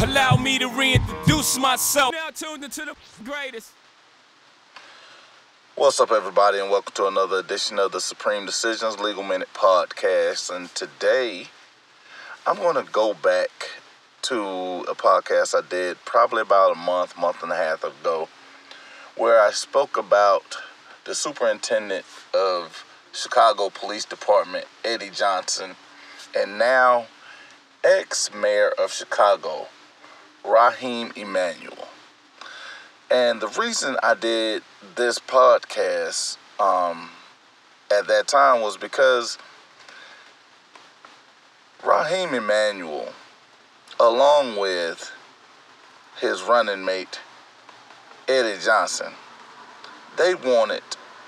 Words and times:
Allow 0.00 0.36
me 0.36 0.60
to 0.60 0.68
reintroduce 0.68 1.58
myself. 1.58 2.14
Now 2.14 2.30
tuned 2.30 2.62
into 2.62 2.84
the 2.84 2.94
greatest. 3.24 3.72
What's 5.74 5.98
up, 5.98 6.12
everybody, 6.12 6.58
and 6.58 6.70
welcome 6.70 6.92
to 6.94 7.06
another 7.08 7.38
edition 7.38 7.80
of 7.80 7.90
the 7.90 8.00
Supreme 8.00 8.46
Decisions 8.46 9.00
Legal 9.00 9.24
Minute 9.24 9.48
podcast. 9.54 10.54
And 10.54 10.72
today, 10.74 11.48
I'm 12.46 12.56
going 12.56 12.76
to 12.76 12.90
go 12.92 13.12
back 13.14 13.50
to 14.22 14.40
a 14.88 14.94
podcast 14.94 15.56
I 15.56 15.66
did 15.68 15.96
probably 16.04 16.42
about 16.42 16.72
a 16.72 16.78
month, 16.78 17.18
month 17.18 17.42
and 17.42 17.50
a 17.50 17.56
half 17.56 17.82
ago, 17.82 18.28
where 19.16 19.40
I 19.42 19.50
spoke 19.50 19.96
about 19.96 20.58
the 21.06 21.14
superintendent 21.14 22.04
of 22.32 22.84
Chicago 23.12 23.68
Police 23.68 24.04
Department, 24.04 24.66
Eddie 24.84 25.10
Johnson, 25.10 25.74
and 26.36 26.56
now 26.56 27.06
ex 27.82 28.32
mayor 28.32 28.70
of 28.78 28.92
Chicago, 28.92 29.66
Raheem 30.48 31.12
Emanuel. 31.14 31.88
And 33.10 33.40
the 33.40 33.48
reason 33.48 33.96
I 34.02 34.14
did 34.14 34.62
this 34.96 35.18
podcast 35.18 36.38
um, 36.58 37.10
at 37.90 38.06
that 38.06 38.28
time 38.28 38.62
was 38.62 38.78
because 38.78 39.36
Raheem 41.84 42.32
Emanuel, 42.32 43.10
along 44.00 44.56
with 44.56 45.12
his 46.18 46.42
running 46.42 46.84
mate, 46.84 47.20
Eddie 48.26 48.60
Johnson, 48.62 49.12
they 50.16 50.34
wanted 50.34 50.82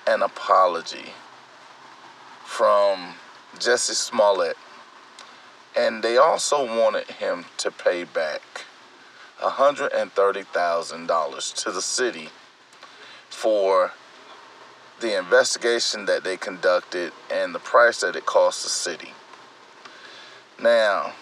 an 0.06 0.22
apology 0.22 1.12
from 2.44 3.14
Jesse 3.58 3.94
Smollett. 3.94 4.56
And 5.76 6.02
they 6.02 6.16
also 6.16 6.64
wanted 6.64 7.06
him 7.06 7.44
to 7.58 7.70
pay 7.70 8.04
back 8.04 8.64
$130,000 9.40 11.54
to 11.54 11.72
the 11.72 11.82
city 11.82 12.28
for 13.28 13.92
the 15.00 15.18
investigation 15.18 16.04
that 16.04 16.22
they 16.24 16.36
conducted 16.36 17.12
and 17.30 17.54
the 17.54 17.58
price 17.58 18.02
that 18.02 18.16
it 18.16 18.26
cost 18.26 18.62
the 18.62 18.68
city. 18.68 19.14
Now, 20.60 21.14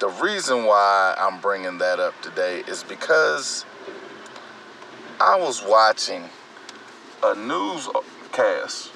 the 0.00 0.08
reason 0.08 0.64
why 0.64 1.14
I'm 1.16 1.40
bringing 1.40 1.78
that 1.78 2.00
up 2.00 2.20
today 2.20 2.64
is 2.66 2.82
because 2.82 3.64
I 5.20 5.36
was 5.36 5.62
watching 5.64 6.28
a 7.22 7.36
newscast 7.36 8.90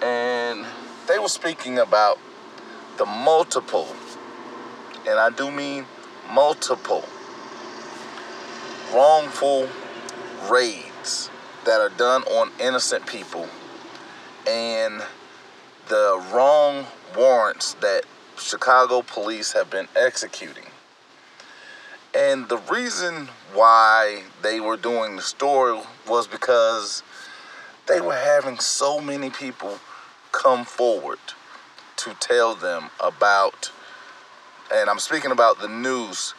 and 0.00 0.64
they 1.08 1.18
were 1.18 1.28
speaking 1.28 1.80
about 1.80 2.20
the 2.96 3.06
multiple, 3.06 3.88
and 5.08 5.18
I 5.18 5.30
do 5.30 5.50
mean 5.50 5.86
multiple 6.32 7.04
wrongful 8.92 9.68
raids 10.50 11.30
that 11.64 11.80
are 11.80 11.90
done 11.90 12.22
on 12.24 12.50
innocent 12.60 13.06
people 13.06 13.48
and 14.46 15.02
the 15.88 16.22
wrong 16.32 16.86
warrants 17.16 17.74
that 17.74 18.02
Chicago 18.38 19.02
police 19.02 19.52
have 19.52 19.70
been 19.70 19.88
executing. 19.96 20.64
And 22.14 22.48
the 22.48 22.58
reason 22.58 23.28
why 23.52 24.22
they 24.42 24.60
were 24.60 24.76
doing 24.76 25.16
the 25.16 25.22
story 25.22 25.80
was 26.08 26.26
because 26.26 27.02
they 27.86 28.00
were 28.00 28.14
having 28.14 28.58
so 28.58 29.00
many 29.00 29.30
people 29.30 29.78
come 30.32 30.64
forward 30.64 31.18
to 31.96 32.14
tell 32.14 32.54
them 32.54 32.90
about, 33.00 33.70
and 34.72 34.88
I'm 34.88 34.98
speaking 34.98 35.30
about 35.30 35.60
the 35.60 35.68
news 35.68 36.34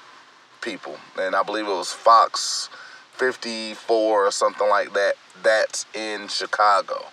people, 0.68 0.98
and 1.18 1.34
I 1.34 1.44
believe 1.44 1.66
it 1.66 1.70
was 1.70 1.94
Fox 1.94 2.68
54 3.14 4.28
or 4.28 4.32
something 4.32 4.68
like 4.68 4.92
that. 4.92 5.14
That's 5.42 5.86
in 5.94 6.28
Chicago. 6.28 7.06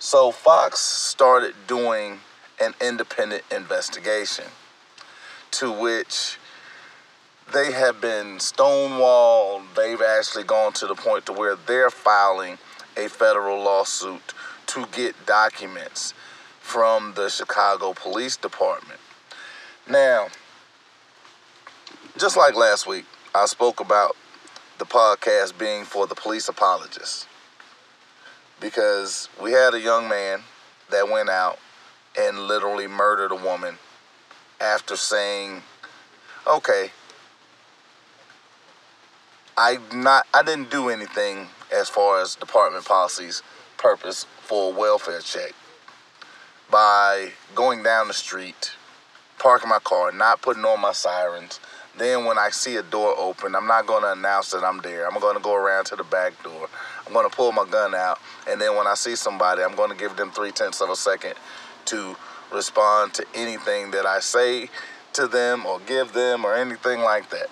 So 0.00 0.32
Fox 0.32 0.80
started 0.80 1.54
doing 1.68 2.18
an 2.60 2.74
independent 2.80 3.44
investigation 3.54 4.46
to 5.52 5.70
which 5.70 6.36
they 7.52 7.70
have 7.70 8.00
been 8.00 8.38
stonewalled. 8.38 9.62
They've 9.76 10.02
actually 10.02 10.42
gone 10.42 10.72
to 10.74 10.88
the 10.88 10.96
point 10.96 11.26
to 11.26 11.32
where 11.32 11.54
they're 11.54 11.90
filing 11.90 12.58
a 12.96 13.08
federal 13.08 13.62
lawsuit 13.62 14.34
to 14.66 14.84
get 14.90 15.14
documents 15.26 16.12
from 16.58 17.12
the 17.14 17.28
Chicago 17.28 17.92
Police 17.92 18.36
Department. 18.36 18.98
Now, 19.88 20.26
just 22.18 22.36
like 22.36 22.56
last 22.56 22.86
week, 22.86 23.04
I 23.34 23.46
spoke 23.46 23.78
about 23.78 24.16
the 24.78 24.84
podcast 24.84 25.56
being 25.56 25.84
for 25.84 26.06
the 26.06 26.16
police 26.16 26.48
apologists. 26.48 27.26
Because 28.60 29.28
we 29.40 29.52
had 29.52 29.72
a 29.72 29.80
young 29.80 30.08
man 30.08 30.40
that 30.90 31.08
went 31.08 31.28
out 31.28 31.60
and 32.18 32.48
literally 32.48 32.88
murdered 32.88 33.30
a 33.30 33.36
woman 33.36 33.78
after 34.60 34.96
saying, 34.96 35.62
"Okay, 36.44 36.90
I 39.56 39.78
not 39.92 40.26
I 40.34 40.42
didn't 40.42 40.70
do 40.70 40.88
anything 40.88 41.48
as 41.70 41.88
far 41.88 42.20
as 42.20 42.34
department 42.34 42.84
policies 42.84 43.42
purpose 43.76 44.26
for 44.42 44.72
a 44.72 44.76
welfare 44.76 45.20
check 45.20 45.52
by 46.68 47.32
going 47.54 47.84
down 47.84 48.08
the 48.08 48.14
street, 48.14 48.72
parking 49.38 49.68
my 49.68 49.78
car, 49.78 50.10
not 50.10 50.42
putting 50.42 50.64
on 50.64 50.80
my 50.80 50.92
sirens, 50.92 51.60
then 51.98 52.24
when 52.24 52.38
I 52.38 52.50
see 52.50 52.76
a 52.76 52.82
door 52.82 53.14
open, 53.16 53.54
I'm 53.54 53.66
not 53.66 53.86
going 53.86 54.02
to 54.02 54.12
announce 54.12 54.50
that 54.50 54.62
I'm 54.62 54.80
there. 54.82 55.06
I'm 55.06 55.18
going 55.20 55.36
to 55.36 55.42
go 55.42 55.54
around 55.54 55.86
to 55.86 55.96
the 55.96 56.04
back 56.04 56.42
door. 56.42 56.68
I'm 57.06 57.12
going 57.12 57.28
to 57.28 57.34
pull 57.34 57.52
my 57.52 57.66
gun 57.68 57.94
out. 57.94 58.18
And 58.48 58.60
then 58.60 58.76
when 58.76 58.86
I 58.86 58.94
see 58.94 59.16
somebody, 59.16 59.62
I'm 59.62 59.74
going 59.74 59.90
to 59.90 59.96
give 59.96 60.16
them 60.16 60.30
three 60.30 60.52
tenths 60.52 60.80
of 60.80 60.90
a 60.90 60.96
second 60.96 61.34
to 61.86 62.16
respond 62.52 63.14
to 63.14 63.26
anything 63.34 63.90
that 63.92 64.06
I 64.06 64.20
say 64.20 64.68
to 65.14 65.26
them 65.26 65.66
or 65.66 65.80
give 65.80 66.12
them 66.12 66.44
or 66.44 66.54
anything 66.54 67.00
like 67.00 67.30
that. 67.30 67.48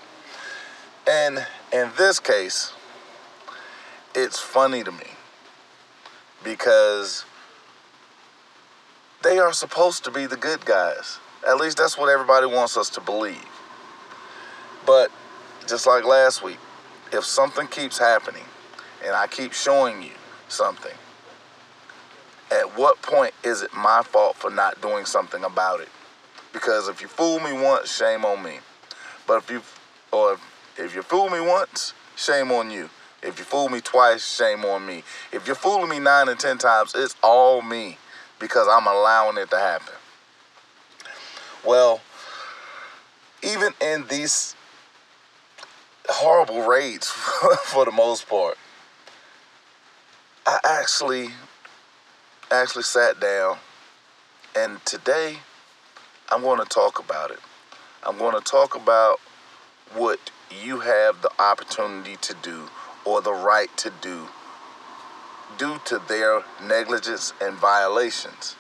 And 1.07 1.47
in 1.73 1.91
this 1.97 2.21
case, 2.21 2.73
it's 4.15 4.39
funny 4.39 4.83
to 4.85 4.93
me 4.93 5.07
because 6.45 7.25
they 9.23 9.39
are 9.39 9.53
supposed 9.53 10.05
to 10.05 10.11
be 10.11 10.27
the 10.27 10.37
good 10.37 10.65
guys. 10.65 11.19
At 11.47 11.57
least 11.57 11.79
that's 11.79 11.97
what 11.97 12.09
everybody 12.09 12.47
wants 12.47 12.77
us 12.77 12.91
to 12.91 13.01
believe. 13.01 13.56
But 14.87 15.11
just 15.67 15.87
like 15.87 16.05
last 16.05 16.43
week, 16.43 16.59
if 17.13 17.25
something 17.25 17.67
keeps 17.67 17.99
happening 17.99 18.45
and 19.05 19.15
I 19.15 19.27
keep 19.27 19.53
showing 19.53 20.03
you 20.03 20.13
something, 20.49 20.95
at 22.53 22.79
what 22.79 23.03
point 23.03 23.35
is 23.43 23.63
it 23.63 23.75
my 23.75 24.03
fault 24.03 24.37
for 24.37 24.51
not 24.51 24.81
doing 24.81 25.05
something 25.05 25.43
about 25.43 25.81
it? 25.81 25.89
Because 26.53 26.89
if 26.89 27.03
you 27.03 27.09
fool 27.09 27.41
me 27.41 27.53
once, 27.53 27.95
shame 27.95 28.25
on 28.25 28.43
me. 28.43 28.59
But 29.27 29.39
if 29.39 29.51
you 29.51 29.63
or 30.13 30.35
if, 30.35 30.41
if 30.79 30.95
you 30.95 31.03
fool 31.03 31.29
me 31.29 31.41
once, 31.41 31.93
shame 32.15 32.53
on 32.53 32.71
you. 32.71 32.89
If 33.23 33.39
you 33.39 33.45
fool 33.45 33.69
me 33.69 33.81
twice, 33.81 34.25
shame 34.25 34.65
on 34.65 34.87
me. 34.87 35.03
If 35.33 35.47
you're 35.47 35.57
fooling 35.57 35.91
me 35.91 35.99
nine 35.99 36.29
and 36.29 36.39
ten 36.39 36.59
times, 36.59 36.93
it's 36.95 37.17
all 37.23 37.61
me 37.61 37.99
because 38.39 38.69
I'm 38.71 38.87
allowing 38.87 39.37
it 39.37 39.51
to 39.51 39.59
happen. 39.59 39.95
Well, 41.65 42.01
even 43.43 43.73
in 43.81 44.07
these 44.07 44.56
horrible 46.09 46.63
raids 46.63 47.09
for 47.65 47.85
the 47.85 47.91
most 47.91 48.29
part. 48.29 48.57
I 50.47 50.59
actually 50.65 51.31
actually 52.51 52.85
sat 52.85 53.19
down 53.19 53.59
and 54.57 54.85
today 54.87 55.39
I'm 56.31 56.43
going 56.43 56.61
to 56.61 56.65
talk 56.65 56.99
about 56.99 57.31
it. 57.31 57.41
I'm 58.05 58.19
going 58.19 58.35
to 58.35 58.41
talk 58.41 58.77
about 58.77 59.21
what 59.95 60.31
you 60.65 60.81
have 60.81 61.23
the 61.23 61.31
opportunity 61.41 62.17
to 62.17 62.35
do 62.43 62.69
or 63.05 63.21
the 63.21 63.33
right 63.33 63.75
to 63.79 63.93
do 64.01 64.29
due 65.59 65.81
to 65.87 66.01
their 66.09 66.43
negligence 66.63 67.33
and 67.41 67.57
violations. 67.57 68.57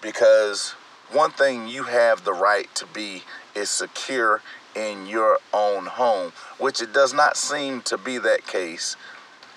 Because 0.00 0.70
one 1.12 1.30
thing 1.30 1.68
you 1.68 1.84
have 1.84 2.24
the 2.24 2.32
right 2.32 2.72
to 2.74 2.86
be 2.86 3.24
is 3.54 3.68
secure 3.68 4.40
in 4.74 5.06
your 5.06 5.38
own 5.52 5.86
home, 5.86 6.32
which 6.58 6.80
it 6.80 6.92
does 6.92 7.12
not 7.12 7.36
seem 7.36 7.82
to 7.82 7.98
be 7.98 8.18
that 8.18 8.46
case 8.46 8.96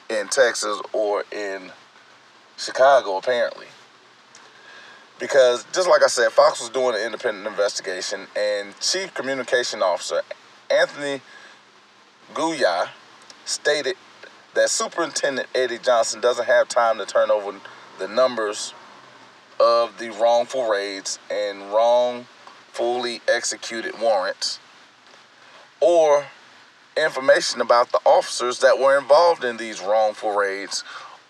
in 0.10 0.28
Texas 0.28 0.82
or 0.92 1.24
in 1.32 1.72
Chicago, 2.58 3.18
apparently. 3.18 3.68
Because 5.20 5.66
just 5.74 5.88
like 5.88 6.04
I 6.04 6.08
said, 6.08 6.32
Fox 6.32 6.60
was 6.60 6.70
doing 6.70 6.96
an 6.96 7.02
independent 7.02 7.48
investigation, 7.48 8.28
and 8.36 8.78
Chief 8.80 9.14
Communication 9.14 9.82
Officer 9.82 10.22
Anthony 10.70 11.22
Gouya 12.34 12.90
stated 13.46 13.96
that 14.54 14.70
Superintendent 14.70 15.48
Eddie 15.56 15.78
Johnson 15.78 16.22
doesn't 16.22 16.46
have 16.46 16.68
time 16.68 16.98
to 16.98 17.06
turn 17.06 17.32
over 17.32 17.60
the 18.00 18.08
numbers 18.08 18.74
of 19.60 19.98
the 19.98 20.10
wrongful 20.10 20.68
raids 20.68 21.20
and 21.30 21.72
wrongfully 21.72 23.22
executed 23.28 24.00
warrants 24.00 24.60
or 25.84 26.26
information 26.96 27.60
about 27.60 27.92
the 27.92 28.00
officers 28.06 28.60
that 28.60 28.80
were 28.80 28.98
involved 28.98 29.44
in 29.44 29.58
these 29.58 29.82
wrongful 29.82 30.34
raids 30.34 30.82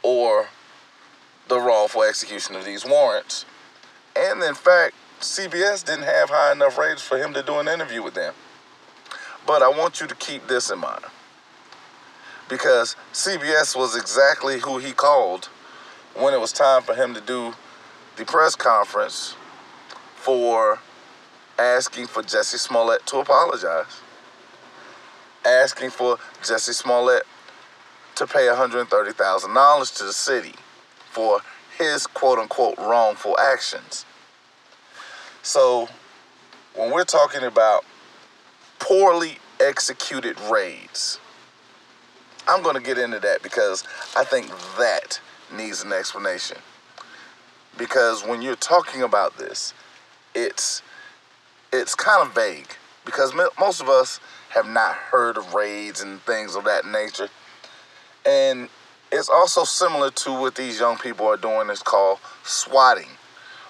or 0.04 0.48
the 1.48 1.60
wrongful 1.60 2.04
execution 2.04 2.56
of 2.56 2.64
these 2.64 2.86
warrants. 2.86 3.46
And 4.16 4.44
in 4.44 4.54
fact, 4.54 4.94
CBS 5.22 5.84
didn't 5.84 6.04
have 6.04 6.30
high 6.30 6.52
enough 6.52 6.78
ratings 6.78 7.02
for 7.02 7.18
him 7.18 7.34
to 7.34 7.42
do 7.42 7.58
an 7.58 7.68
interview 7.68 8.04
with 8.04 8.14
them. 8.14 8.36
But 9.48 9.64
I 9.64 9.70
want 9.70 10.00
you 10.00 10.06
to 10.06 10.16
keep 10.16 10.48
this 10.48 10.70
in 10.70 10.78
mind 10.78 11.06
because 12.48 12.96
CBS 13.12 13.76
was 13.76 13.96
exactly 13.96 14.60
who 14.60 14.78
he 14.78 14.92
called 14.92 15.46
when 16.14 16.36
it 16.36 16.40
was 16.40 16.52
time 16.52 16.84
for 16.84 16.94
him 16.94 17.16
to 17.16 17.22
do 17.22 17.56
the 18.18 18.26
press 18.26 18.56
conference 18.56 19.36
for 20.16 20.78
asking 21.58 22.06
for 22.06 22.22
Jesse 22.22 22.58
Smollett 22.58 23.06
to 23.08 23.18
apologize, 23.18 24.02
asking 25.46 25.90
for 25.90 26.18
Jesse 26.44 26.74
Smollett 26.74 27.24
to 28.16 28.28
pay 28.28 28.48
$130,000 28.48 29.98
to 29.98 30.04
the 30.04 30.14
city 30.14 30.54
for 31.12 31.42
his 31.78 32.08
quote 32.08 32.40
unquote 32.40 32.78
wrongful 32.78 33.38
actions. 33.40 34.06
So, 35.42 35.90
when 36.76 36.92
we're 36.92 37.04
talking 37.04 37.44
about 37.44 37.86
poorly 38.80 39.38
executed 39.60 40.40
raids, 40.52 41.20
I'm 42.48 42.64
going 42.64 42.76
to 42.76 42.82
get 42.82 42.98
into 42.98 43.20
that 43.20 43.42
because 43.44 43.84
I 44.16 44.24
think 44.24 44.48
that 44.78 45.20
needs 45.56 45.84
an 45.84 45.94
explanation. 45.94 46.58
Because 47.78 48.26
when 48.26 48.42
you're 48.42 48.56
talking 48.56 49.02
about 49.02 49.38
this, 49.38 49.74
it's 50.36 50.82
it's 51.72 51.96
kind 51.96 52.28
of 52.28 52.36
vague 52.36 52.70
because 53.06 53.34
most 53.60 53.82
of 53.82 53.90
us 53.90 54.20
have 54.54 54.68
not 54.68 54.94
heard 54.96 55.38
of 55.38 55.54
raids 55.54 56.02
and 56.02 56.22
things 56.22 56.56
of 56.56 56.66
that 56.66 56.86
nature. 56.86 57.30
And 58.26 58.70
it's 59.12 59.30
also 59.30 59.64
similar 59.64 60.12
to 60.12 60.32
what 60.32 60.56
these 60.56 60.80
young 60.80 60.98
people 60.98 61.28
are 61.28 61.38
doing 61.38 61.70
is 61.70 61.82
called 61.82 62.20
swatting, 62.44 63.10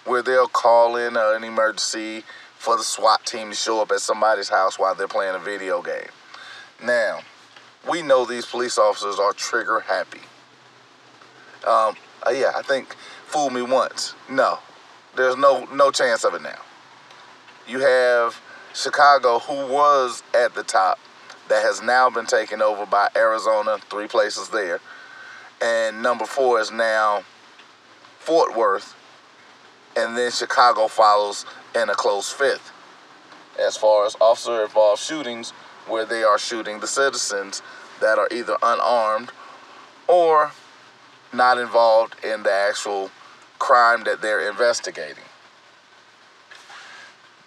where 0.06 0.22
they'll 0.22 0.48
call 0.48 0.96
in 0.96 1.18
an 1.18 1.44
emergency 1.44 2.24
for 2.58 2.78
the 2.78 2.84
SWAT 2.84 3.26
team 3.26 3.50
to 3.50 3.56
show 3.56 3.82
up 3.82 3.92
at 3.92 4.00
somebody's 4.00 4.50
house 4.50 4.80
while 4.80 4.96
they're 4.96 5.08
playing 5.08 5.36
a 5.36 5.40
video 5.40 5.82
game. 5.82 6.10
Now, 6.82 7.20
we 7.90 8.02
know 8.02 8.26
these 8.26 8.46
police 8.46 8.78
officers 8.78 9.20
are 9.20 9.34
trigger 9.34 9.82
happy. 9.82 10.22
Um, 11.68 11.96
uh, 12.26 12.32
yeah, 12.32 12.52
I 12.56 12.62
think 12.62 12.96
fool 13.26 13.50
me 13.50 13.62
once. 13.62 14.16
No, 14.30 14.60
there's 15.16 15.36
no 15.36 15.66
no 15.74 15.92
chance 15.92 16.24
of 16.24 16.34
it 16.34 16.42
now. 16.42 16.60
You 17.68 17.80
have 17.80 18.42
Chicago, 18.74 19.40
who 19.40 19.68
was 19.72 20.24
at 20.34 20.56
the 20.56 20.64
top, 20.64 21.00
that 21.48 21.64
has 21.64 21.82
now 21.82 22.10
been 22.10 22.26
taken 22.26 22.62
over 22.62 22.86
by 22.86 23.10
Arizona, 23.16 23.78
three 23.90 24.08
places 24.08 24.50
there, 24.50 24.80
and 25.62 26.02
number 26.02 26.26
four 26.26 26.60
is 26.60 26.72
now 26.72 27.24
Fort 28.20 28.56
Worth, 28.56 28.96
and 29.96 30.18
then 30.18 30.32
Chicago 30.32 30.88
follows 30.88 31.46
in 31.76 31.90
a 31.90 31.94
close 31.94 32.32
fifth. 32.32 32.72
As 33.60 33.78
far 33.78 34.06
as 34.06 34.16
officer 34.20 34.64
involved 34.64 35.02
shootings, 35.02 35.52
where 35.88 36.06
they 36.06 36.24
are 36.24 36.40
shooting 36.40 36.80
the 36.80 36.88
citizens 36.88 37.62
that 38.00 38.18
are 38.18 38.28
either 38.32 38.58
unarmed 38.64 39.32
or 40.08 40.52
not 41.32 41.58
involved 41.58 42.16
in 42.24 42.44
the 42.44 42.52
actual 42.52 43.12
crime 43.60 44.04
that 44.06 44.22
they're 44.22 44.50
investigating. 44.50 45.24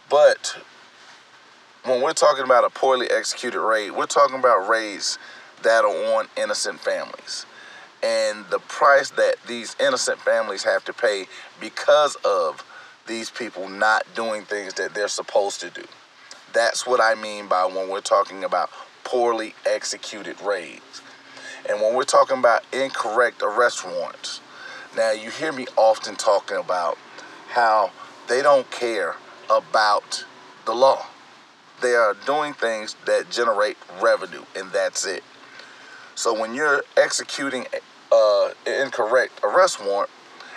But 0.09 0.59
when 1.87 2.03
we're 2.03 2.13
talking 2.13 2.45
about 2.45 2.65
a 2.65 2.71
poorly 2.71 3.09
executed 3.11 3.61
raid, 3.61 3.93
we're 3.93 4.07
talking 4.07 4.39
about 4.39 4.69
raids 4.69 5.19
that 5.63 5.85
are 5.85 6.17
on 6.17 6.27
innocent 6.37 6.81
families. 6.81 7.47
And 8.03 8.45
the 8.51 8.59
price 8.59 9.11
that 9.11 9.37
these 9.47 9.77
innocent 9.79 10.19
families 10.19 10.65
have 10.65 10.85
to 10.87 10.93
pay 10.93 11.27
because 11.61 12.17
of 12.25 12.65
these 13.07 13.31
people 13.31 13.69
not 13.69 14.03
doing 14.17 14.43
things 14.43 14.75
that 14.75 14.95
they're 14.95 15.07
supposed 15.07 15.61
to 15.61 15.71
do. 15.71 15.85
That's 16.53 16.87
what 16.87 17.01
I 17.01 17.15
mean 17.15 17.47
by 17.47 17.67
when 17.67 17.89
we're 17.89 18.01
talking 18.01 18.43
about 18.43 18.71
poorly 19.05 19.55
executed 19.65 20.41
raids. 20.41 21.03
And 21.69 21.81
when 21.81 21.95
we're 21.95 22.05
talking 22.05 22.39
about 22.39 22.65
incorrect 22.73 23.43
arrest 23.43 23.85
warrants, 23.87 24.41
now 24.97 25.13
you 25.13 25.31
hear 25.31 25.53
me 25.53 25.67
often 25.77 26.17
talking 26.17 26.57
about 26.57 26.99
how 27.49 27.93
they 28.29 28.43
don't 28.43 28.69
care 28.73 29.15
about 29.49 30.25
the 30.65 30.75
law. 30.75 31.07
They 31.83 31.95
are 31.95 32.15
doing 32.27 32.55
things 32.55 32.97
that 33.07 33.31
generate 33.31 33.77
revenue, 34.01 34.43
and 34.57 34.71
that's 34.73 35.07
it. 35.07 35.23
So 36.15 36.39
when 36.39 36.55
you're 36.55 36.83
executing 36.97 37.67
uh, 38.11 38.51
incorrect 38.67 39.41
arrest 39.43 39.85
warrant, 39.85 40.11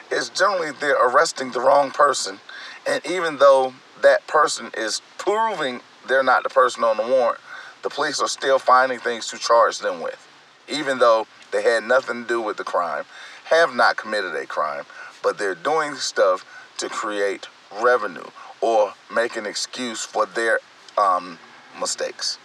it's 0.09 0.29
generally 0.29 0.71
they're 0.79 1.05
arresting 1.05 1.51
the 1.51 1.59
wrong 1.59 1.91
person. 1.91 2.39
And 2.87 3.05
even 3.05 3.37
though 3.37 3.73
that 4.01 4.25
person 4.27 4.71
is 4.75 5.01
proving 5.17 5.81
they're 6.07 6.23
not 6.23 6.43
the 6.43 6.49
person 6.49 6.83
on 6.83 6.97
the 6.97 7.03
warrant, 7.03 7.39
the 7.83 7.89
police 7.89 8.19
are 8.19 8.27
still 8.27 8.59
finding 8.59 8.99
things 8.99 9.27
to 9.27 9.37
charge 9.37 9.79
them 9.79 10.01
with, 10.01 10.27
even 10.67 10.99
though 10.99 11.27
they 11.51 11.63
had 11.63 11.83
nothing 11.83 12.23
to 12.23 12.27
do 12.27 12.41
with 12.41 12.57
the 12.57 12.63
crime, 12.63 13.05
have 13.45 13.75
not 13.75 13.97
committed 13.97 14.35
a 14.35 14.45
crime, 14.45 14.85
but 15.23 15.37
they're 15.37 15.55
doing 15.55 15.95
stuff 15.95 16.45
to 16.77 16.89
create 16.89 17.47
revenue 17.81 18.25
or 18.61 18.93
make 19.13 19.35
an 19.35 19.45
excuse 19.45 20.03
for 20.03 20.25
their 20.25 20.59
um, 20.99 21.39
mistakes. 21.79 22.37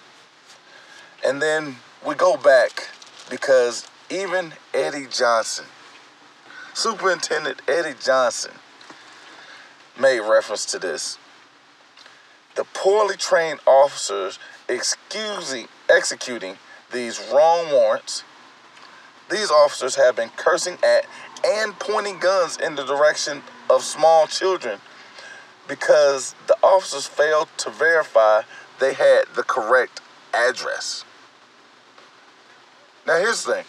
And 1.26 1.42
then 1.42 1.76
we 2.06 2.14
go 2.14 2.36
back 2.36 2.88
because 3.28 3.86
even 4.10 4.52
Eddie 4.72 5.06
Johnson, 5.10 5.66
Superintendent 6.74 7.62
Eddie 7.66 7.96
Johnson, 8.00 8.52
made 10.00 10.20
reference 10.20 10.64
to 10.66 10.78
this. 10.78 11.18
The 12.56 12.64
poorly 12.64 13.16
trained 13.16 13.60
officers 13.66 14.38
excusing, 14.68 15.68
executing 15.88 16.56
these 16.92 17.18
wrong 17.32 17.70
warrants, 17.72 18.22
these 19.30 19.50
officers 19.50 19.96
have 19.96 20.16
been 20.16 20.30
cursing 20.36 20.76
at 20.84 21.06
and 21.44 21.78
pointing 21.78 22.18
guns 22.18 22.56
in 22.56 22.74
the 22.74 22.84
direction 22.84 23.42
of 23.70 23.82
small 23.82 24.26
children 24.26 24.80
because 25.68 26.34
the 26.46 26.56
officers 26.62 27.06
failed 27.06 27.48
to 27.58 27.70
verify 27.70 28.42
they 28.80 28.94
had 28.94 29.24
the 29.34 29.42
correct 29.42 30.00
address. 30.32 31.04
Now, 33.06 33.18
here's 33.18 33.44
the 33.44 33.54
thing 33.54 33.64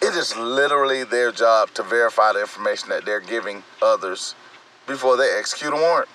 it 0.00 0.14
is 0.14 0.36
literally 0.36 1.04
their 1.04 1.32
job 1.32 1.70
to 1.74 1.82
verify 1.82 2.32
the 2.32 2.40
information 2.40 2.90
that 2.90 3.04
they're 3.04 3.20
giving 3.20 3.62
others 3.80 4.34
before 4.86 5.16
they 5.16 5.30
execute 5.38 5.72
a 5.72 5.76
warrant. 5.76 6.08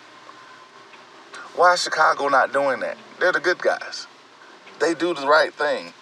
Why 1.56 1.74
is 1.74 1.84
Chicago 1.84 2.28
not 2.28 2.54
doing 2.54 2.80
that? 2.82 2.98
They're 3.20 3.32
the 3.32 3.40
good 3.40 3.58
guys. 3.58 4.08
They 4.80 4.94
do 4.94 5.14
the 5.14 5.28
right 5.28 5.54
thing. 5.54 5.94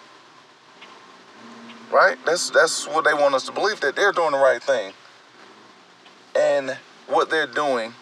Right? 1.90 2.18
That's 2.26 2.50
that's 2.50 2.86
what 2.86 3.04
they 3.04 3.14
want 3.14 3.34
us 3.34 3.46
to 3.46 3.52
believe 3.52 3.80
that 3.80 3.96
they're 3.96 4.12
doing 4.12 4.32
the 4.32 4.38
right 4.38 4.62
thing. 4.62 4.92
And 6.36 6.76
what 7.06 7.30
they're 7.30 7.46
doing 7.46 7.94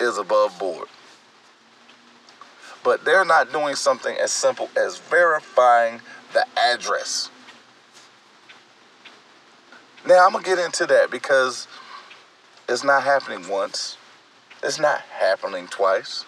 is 0.00 0.18
above 0.18 0.58
board. 0.58 0.88
But 2.82 3.04
they're 3.04 3.24
not 3.24 3.52
doing 3.52 3.74
something 3.74 4.16
as 4.16 4.30
simple 4.30 4.68
as 4.76 4.98
verifying 4.98 6.00
the 6.32 6.46
address. 6.58 7.30
Now, 10.06 10.26
I'm 10.26 10.32
going 10.32 10.44
to 10.44 10.50
get 10.50 10.58
into 10.58 10.84
that 10.86 11.10
because 11.10 11.66
it's 12.68 12.84
not 12.84 13.04
happening 13.04 13.48
once, 13.48 13.96
it's 14.62 14.78
not 14.78 15.00
happening 15.00 15.66
twice. 15.66 16.24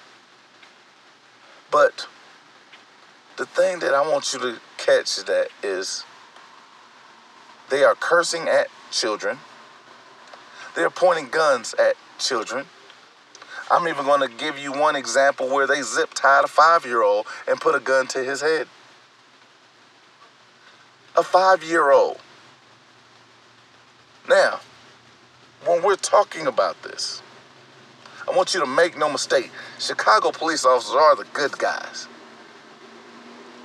But 1.70 2.06
the 3.36 3.44
thing 3.44 3.80
that 3.80 3.92
I 3.92 4.00
want 4.00 4.32
you 4.32 4.38
to 4.38 4.60
catch 4.78 5.16
that 5.24 5.48
is 5.62 6.04
they 7.68 7.84
are 7.84 7.94
cursing 7.94 8.48
at 8.48 8.68
children. 8.90 9.38
They're 10.74 10.90
pointing 10.90 11.28
guns 11.28 11.74
at 11.78 11.96
children. 12.18 12.66
I'm 13.70 13.88
even 13.88 14.04
going 14.04 14.20
to 14.20 14.36
give 14.36 14.58
you 14.58 14.72
one 14.72 14.94
example 14.94 15.48
where 15.48 15.66
they 15.66 15.82
zip 15.82 16.14
tied 16.14 16.44
a 16.44 16.48
five 16.48 16.84
year 16.84 17.02
old 17.02 17.26
and 17.48 17.60
put 17.60 17.74
a 17.74 17.80
gun 17.80 18.06
to 18.08 18.22
his 18.22 18.40
head. 18.40 18.68
A 21.16 21.22
five 21.22 21.64
year 21.64 21.90
old. 21.90 22.18
Now, 24.28 24.60
when 25.64 25.82
we're 25.82 25.96
talking 25.96 26.46
about 26.46 26.80
this, 26.82 27.22
I 28.28 28.36
want 28.36 28.54
you 28.54 28.60
to 28.60 28.66
make 28.66 28.96
no 28.96 29.10
mistake 29.10 29.50
Chicago 29.78 30.30
police 30.30 30.64
officers 30.64 30.94
are 30.94 31.16
the 31.16 31.26
good 31.32 31.58
guys. 31.58 32.08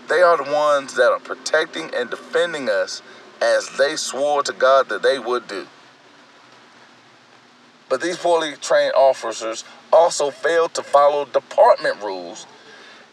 They 0.08 0.22
are 0.22 0.38
the 0.38 0.52
ones 0.52 0.96
that 0.96 1.12
are 1.12 1.20
protecting 1.20 1.90
and 1.96 2.10
defending 2.10 2.70
us 2.70 3.02
as 3.42 3.70
they 3.78 3.96
swore 3.96 4.44
to 4.44 4.54
God 4.54 4.90
that 4.90 5.04
they 5.04 5.20
would 5.20 5.48
do. 5.48 5.68
But 7.92 8.00
these 8.00 8.16
poorly 8.16 8.54
trained 8.56 8.94
officers 8.96 9.66
also 9.92 10.32
failed 10.32 10.74
to 10.76 10.82
follow 10.82 11.26
department 11.26 12.02
rules 12.02 12.48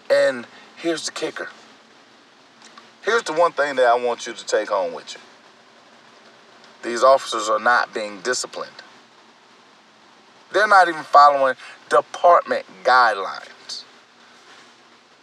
and 0.08 0.46
here's 0.76 1.04
the 1.04 1.10
kicker. 1.10 1.48
Here's 3.02 3.24
the 3.24 3.32
one 3.32 3.50
thing 3.50 3.74
that 3.74 3.86
I 3.86 3.96
want 3.96 4.28
you 4.28 4.34
to 4.34 4.46
take 4.46 4.68
home 4.68 4.94
with 4.94 5.14
you. 5.14 5.20
These 6.88 7.02
officers 7.02 7.48
are 7.48 7.58
not 7.58 7.92
being 7.92 8.20
disciplined. 8.20 8.70
They're 10.52 10.68
not 10.68 10.86
even 10.86 11.02
following 11.02 11.56
department 11.88 12.64
guidelines. 12.84 13.82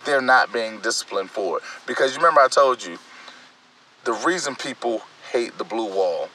They're 0.04 0.20
not 0.20 0.52
being 0.52 0.82
disciplined 0.82 1.32
for 1.32 1.60
it. 1.60 1.64
Because 1.88 2.12
you 2.12 2.18
remember 2.18 2.42
I 2.42 2.50
told 2.50 2.86
you 2.86 2.98
the 4.04 4.12
reason 4.12 4.54
people 4.54 5.04
hate 5.32 5.58
the 5.58 5.64
blue 5.64 5.96
wall, 5.96 6.28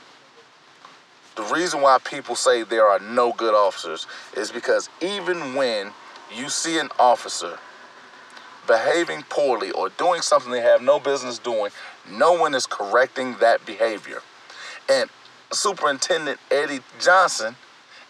the 1.40 1.54
reason 1.54 1.80
why 1.80 1.96
people 1.98 2.34
say 2.34 2.64
there 2.64 2.86
are 2.86 2.98
no 2.98 3.32
good 3.32 3.54
officers 3.54 4.06
is 4.36 4.52
because 4.52 4.90
even 5.00 5.54
when 5.54 5.90
you 6.36 6.50
see 6.50 6.78
an 6.78 6.88
officer 6.98 7.58
behaving 8.66 9.22
poorly 9.30 9.70
or 9.70 9.88
doing 9.88 10.20
something 10.20 10.52
they 10.52 10.60
have 10.60 10.82
no 10.82 11.00
business 11.00 11.38
doing, 11.38 11.70
no 12.10 12.32
one 12.32 12.54
is 12.54 12.66
correcting 12.66 13.36
that 13.40 13.64
behavior. 13.64 14.20
And 14.90 15.08
Superintendent 15.50 16.38
Eddie 16.50 16.80
Johnson 17.00 17.56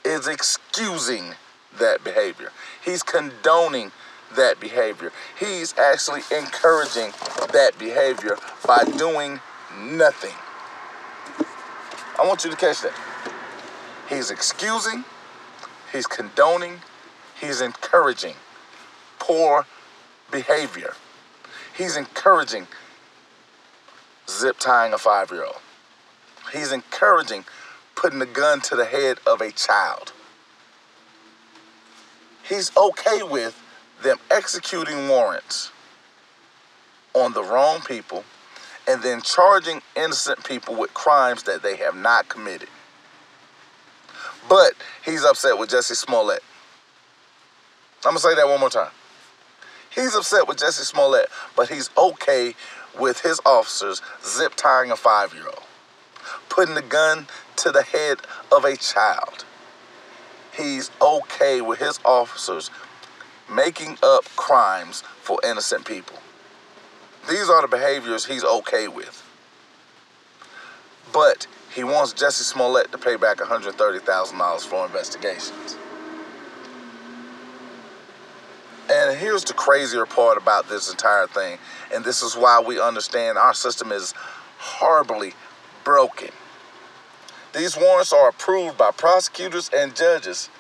is 0.05 0.27
excusing 0.27 1.35
that 1.79 2.03
behavior. 2.03 2.51
He's 2.85 3.05
condoning 3.05 3.93
that 4.35 4.59
behavior. 4.59 5.13
He's 5.39 5.77
actually 5.79 6.23
encouraging 6.37 7.13
that 7.53 7.79
behavior 7.79 8.37
by 8.67 8.83
doing 8.97 9.39
nothing. 9.79 10.35
I 12.19 12.27
want 12.27 12.45
you 12.45 12.51
to 12.51 12.57
catch 12.57 12.83
that. 12.83 13.10
He's 14.11 14.33
excusing, 14.33 15.05
he's 15.93 16.09
condoning, 16.09 16.81
he's 17.41 17.61
encouraging 17.61 18.35
poor 19.21 19.67
behavior. 20.33 20.95
He's 21.79 21.97
encouraging 21.97 22.67
zip 24.29 24.57
tying 24.59 24.93
a 24.93 24.99
five 24.99 25.31
year 25.31 25.45
old. 25.45 25.61
He's 26.53 26.73
encouraging 26.73 27.45
putting 27.95 28.21
a 28.21 28.27
gun 28.27 28.61
to 28.63 28.75
the 28.75 28.85
head 28.85 29.19
of 29.29 29.41
a 29.41 29.53
child. 29.53 30.13
He's 32.43 32.77
okay 32.77 33.23
with 33.23 33.63
them 34.03 34.17
executing 34.29 35.09
warrants 35.09 35.71
on 37.15 37.33
the 37.33 37.45
wrong 37.45 37.81
people 37.83 38.25
and 38.89 39.03
then 39.05 39.23
charging 39.23 39.83
innocent 39.95 40.43
people 40.43 40.75
with 40.75 40.93
crimes 40.95 41.45
that 41.45 41.63
they 41.63 41.77
have 41.77 41.95
not 41.95 42.29
committed. 42.29 42.69
But 44.51 44.73
he's 45.05 45.25
upset 45.25 45.57
with 45.57 45.71
Jesse 45.71 45.95
Smollett. 45.95 46.43
I'm 48.05 48.11
gonna 48.11 48.19
say 48.19 48.35
that 48.35 48.49
one 48.49 48.59
more 48.59 48.69
time. 48.69 48.91
He's 49.95 50.17
upset 50.17 50.49
with 50.49 50.59
Jesse 50.59 50.83
Smollett, 50.83 51.29
but 51.55 51.69
he's 51.69 51.89
okay 51.97 52.57
with 52.99 53.21
his 53.21 53.41
officers 53.47 54.03
zip 54.25 54.55
tying 54.57 54.91
a 54.91 54.97
five 54.97 55.33
year 55.35 55.47
old, 55.47 55.63
putting 56.49 56.75
the 56.75 56.83
gun 56.83 57.29
to 57.57 57.71
the 57.71 57.85
head 57.85 58.19
of 58.51 58.65
a 58.65 58.77
child. 58.77 59.45
He's 60.53 60.91
okay 61.01 61.61
with 61.61 61.79
his 61.79 62.01
officers 62.05 62.73
making 63.49 63.99
up 64.03 64.25
crimes 64.35 65.03
for 65.23 65.39
innocent 65.45 65.85
people. 65.85 66.17
These 67.29 67.49
are 67.49 67.63
the 67.63 67.69
behaviors 67.69 68.27
he's 68.27 68.43
okay 68.45 68.89
with. 68.89 69.25
But 71.13 71.47
he 71.75 71.85
wants 71.85 72.13
Jesse 72.13 72.45
Smollett 72.45 72.91
to 72.93 72.99
pay 72.99 73.17
back 73.17 73.39
$130,000 73.39 74.61
for 74.63 74.87
investigations. 74.87 75.77
And 78.91 79.17
here's 79.17 79.45
the 79.45 79.55
crazier 79.55 80.05
part 80.05 80.37
about 80.37 80.69
this 80.69 80.91
entire 80.91 81.29
thing, 81.29 81.59
and 81.95 82.05
this 82.05 82.23
is 82.23 82.37
why 82.37 82.61
we 82.61 82.81
understand 82.81 83.39
our 83.39 83.55
system 83.55 83.93
is 83.93 84.15
horribly 84.59 85.33
broken. 85.85 86.31
These 87.55 87.77
warrants 87.77 88.13
are 88.13 88.29
approved 88.29 88.77
by 88.77 88.91
prosecutors 88.91 89.71
and 89.75 89.95
judges, 89.95 90.51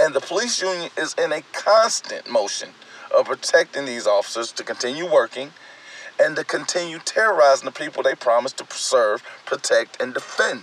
and 0.00 0.12
the 0.12 0.20
police 0.20 0.60
union 0.60 0.90
is 0.96 1.14
in 1.14 1.32
a 1.32 1.42
constant 1.52 2.28
motion 2.28 2.70
of 3.16 3.26
protecting 3.26 3.84
these 3.84 4.06
officers 4.08 4.50
to 4.52 4.64
continue 4.64 5.10
working 5.10 5.52
and 6.20 6.36
to 6.36 6.44
continue 6.44 6.98
terrorizing 6.98 7.66
the 7.66 7.72
people 7.72 8.02
they 8.02 8.14
promised 8.14 8.58
to 8.58 8.64
preserve, 8.64 9.22
protect, 9.44 10.00
and 10.00 10.14
defend. 10.14 10.62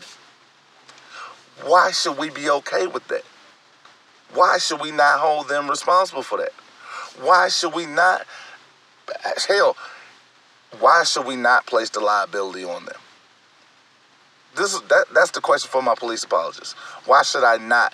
Why 1.64 1.92
should 1.92 2.18
we 2.18 2.30
be 2.30 2.50
okay 2.50 2.88
with 2.88 3.08
that? 3.08 3.24
Why 4.34 4.58
should 4.58 4.82
we 4.82 4.92
not 4.92 5.20
hold 5.20 5.48
them 5.48 5.70
responsible 5.70 6.24
for 6.24 6.38
that? 6.40 6.52
Why 7.22 7.48
should 7.48 7.74
we 7.74 7.86
not? 7.86 8.26
Hell, 9.48 9.78
why 10.80 11.04
should 11.04 11.26
we 11.26 11.36
not 11.36 11.66
place 11.66 11.90
the 11.90 12.02
liability 12.02 12.66
on 12.66 12.86
them? 12.86 12.98
This 14.58 14.74
is 14.74 14.82
that. 14.90 15.06
That's 15.14 15.32
the 15.32 15.42
question 15.42 15.70
for 15.70 15.82
my 15.82 15.96
police 15.96 16.24
apologists. 16.24 16.74
Why 17.06 17.24
should 17.24 17.44
I 17.44 17.58
not 17.58 17.94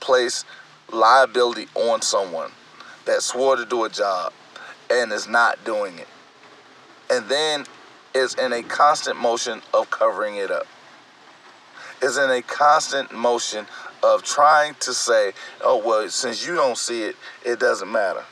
place 0.00 0.44
liability 0.90 1.68
on 1.74 2.02
someone 2.02 2.52
that 3.04 3.22
swore 3.22 3.56
to 3.56 3.64
do 3.64 3.84
a 3.84 3.88
job 3.88 4.32
and 4.90 5.12
is 5.12 5.26
not 5.26 5.62
doing 5.64 5.98
it, 5.98 6.08
and 7.12 7.28
then 7.28 7.66
is 8.14 8.34
in 8.34 8.52
a 8.52 8.62
constant 8.62 9.16
motion 9.18 9.60
of 9.72 9.90
covering 9.90 10.36
it 10.36 10.50
up? 10.50 10.66
Is 12.02 12.16
in 12.16 12.30
a 12.30 12.42
constant 12.42 13.12
motion 13.12 13.66
of 14.02 14.24
trying 14.24 14.74
to 14.80 14.92
say, 14.92 15.32
"Oh 15.60 15.76
well, 15.76 16.08
since 16.08 16.44
you 16.46 16.56
don't 16.56 16.76
see 16.76 17.02
it, 17.02 17.16
it 17.44 17.60
doesn't 17.60 17.90
matter." 17.90 18.24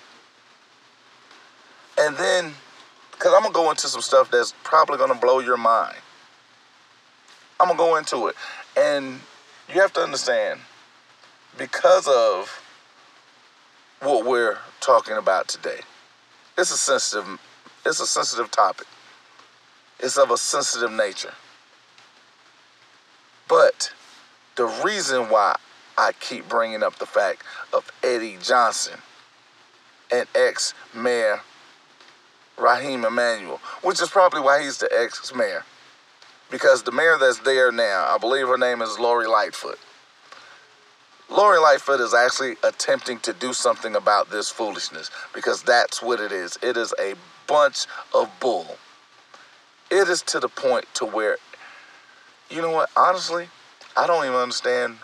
And 1.98 2.16
then, 2.16 2.54
because 3.12 3.34
I'm 3.34 3.42
going 3.42 3.52
to 3.52 3.60
go 3.60 3.70
into 3.70 3.86
some 3.86 4.00
stuff 4.00 4.30
that's 4.30 4.54
probably 4.64 4.96
going 4.96 5.12
to 5.12 5.18
blow 5.18 5.40
your 5.40 5.58
mind. 5.58 5.96
I'm 7.60 7.68
going 7.68 7.76
to 7.76 7.84
go 7.84 7.96
into 7.96 8.28
it. 8.28 8.36
And 8.76 9.20
you 9.68 9.80
have 9.82 9.92
to 9.92 10.00
understand, 10.00 10.60
because 11.58 12.08
of 12.08 12.62
what 14.00 14.24
we're 14.24 14.56
talking 14.80 15.18
about 15.18 15.48
today, 15.48 15.80
it's 16.56 16.70
a 16.70 16.78
sensitive, 16.78 17.38
it's 17.84 18.00
a 18.00 18.06
sensitive 18.06 18.50
topic. 18.50 18.86
It's 19.98 20.16
of 20.16 20.30
a 20.30 20.36
sensitive 20.36 20.92
nature. 20.92 21.34
But 23.48 23.92
the 24.56 24.66
reason 24.84 25.28
why 25.28 25.56
I 25.98 26.12
keep 26.18 26.48
bringing 26.48 26.82
up 26.82 26.98
the 26.98 27.06
fact 27.06 27.42
of 27.72 27.90
Eddie 28.02 28.38
Johnson, 28.42 29.00
an 30.10 30.26
ex 30.34 30.74
mayor 30.94 31.40
Raheem 32.58 33.04
Emanuel, 33.04 33.60
which 33.82 34.00
is 34.00 34.08
probably 34.08 34.40
why 34.40 34.62
he's 34.62 34.78
the 34.78 34.88
ex 34.92 35.34
mayor. 35.34 35.64
Because 36.50 36.82
the 36.82 36.92
mayor 36.92 37.16
that's 37.18 37.38
there 37.40 37.70
now, 37.70 38.06
I 38.08 38.18
believe 38.18 38.48
her 38.48 38.58
name 38.58 38.82
is 38.82 38.98
Lori 38.98 39.26
Lightfoot. 39.26 39.78
Lori 41.30 41.60
Lightfoot 41.60 42.00
is 42.00 42.12
actually 42.12 42.56
attempting 42.64 43.20
to 43.20 43.32
do 43.32 43.52
something 43.52 43.94
about 43.94 44.30
this 44.30 44.50
foolishness 44.50 45.10
because 45.32 45.62
that's 45.62 46.02
what 46.02 46.18
it 46.18 46.32
is. 46.32 46.58
It 46.60 46.76
is 46.76 46.92
a 46.98 47.14
bunch 47.50 47.86
of 48.14 48.30
bull. 48.40 48.78
It 49.90 50.08
is 50.08 50.22
to 50.22 50.40
the 50.40 50.48
point 50.48 50.86
to 50.94 51.04
where, 51.04 51.36
you 52.48 52.62
know 52.62 52.70
what, 52.70 52.90
honestly, 52.96 53.48
I 53.96 54.06
don't 54.06 54.24
even 54.24 54.36
understand 54.36 54.98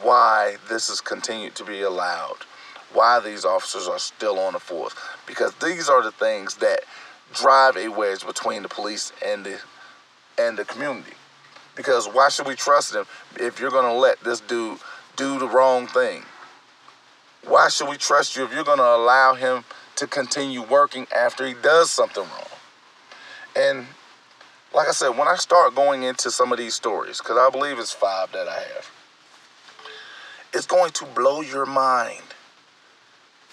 why 0.00 0.56
this 0.68 0.88
is 0.88 1.00
continued 1.00 1.54
to 1.56 1.64
be 1.64 1.82
allowed 1.82 2.38
why 2.92 3.20
these 3.20 3.44
officers 3.44 3.88
are 3.88 3.98
still 3.98 4.38
on 4.38 4.52
the 4.52 4.58
force 4.58 4.94
because 5.26 5.54
these 5.56 5.88
are 5.88 6.02
the 6.02 6.12
things 6.12 6.56
that 6.56 6.80
drive 7.32 7.76
a 7.76 7.88
wedge 7.88 8.26
between 8.26 8.62
the 8.62 8.68
police 8.68 9.12
and 9.24 9.44
the 9.44 9.58
and 10.38 10.58
the 10.58 10.64
community. 10.64 11.12
Because 11.74 12.06
why 12.06 12.28
should 12.28 12.46
we 12.46 12.54
trust 12.54 12.92
them 12.92 13.06
if 13.36 13.60
you're 13.60 13.70
to 13.70 13.92
let 13.92 14.20
this 14.20 14.40
dude 14.40 14.78
do 15.16 15.38
the 15.38 15.48
wrong 15.48 15.86
thing? 15.86 16.22
Why 17.46 17.68
should 17.68 17.88
we 17.88 17.96
trust 17.96 18.36
you 18.36 18.44
if 18.44 18.52
you're 18.52 18.64
to 18.64 18.72
allow 18.72 19.34
him 19.34 19.64
to 19.96 20.06
continue 20.06 20.62
working 20.62 21.06
after 21.14 21.46
he 21.46 21.54
does 21.54 21.90
something 21.90 22.22
wrong? 22.22 22.48
And 23.54 23.86
like 24.74 24.88
I 24.88 24.92
said, 24.92 25.10
when 25.10 25.28
I 25.28 25.36
start 25.36 25.74
going 25.74 26.02
into 26.02 26.30
some 26.30 26.52
of 26.52 26.58
these 26.58 26.74
stories, 26.74 27.18
because 27.18 27.36
I 27.36 27.50
believe 27.50 27.78
it's 27.78 27.92
five 27.92 28.32
that 28.32 28.48
I 28.48 28.54
have, 28.54 28.90
it's 30.54 30.66
going 30.66 30.90
to 30.92 31.06
blow 31.06 31.40
your 31.40 31.66
mind 31.66 32.22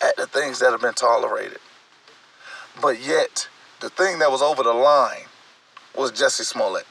at 0.01 0.15
the 0.15 0.27
things 0.27 0.60
that 0.60 0.72
have 0.72 0.81
been 0.81 0.93
tolerated. 0.93 1.60
But 2.81 3.01
yet, 3.01 3.48
the 3.81 3.89
thing 3.89 4.19
that 4.19 4.31
was 4.31 4.41
over 4.41 4.63
the 4.63 4.74
line 4.74 5.25
was 5.96 6.12
Jesse 6.12 6.43
Smollett. 6.43 6.86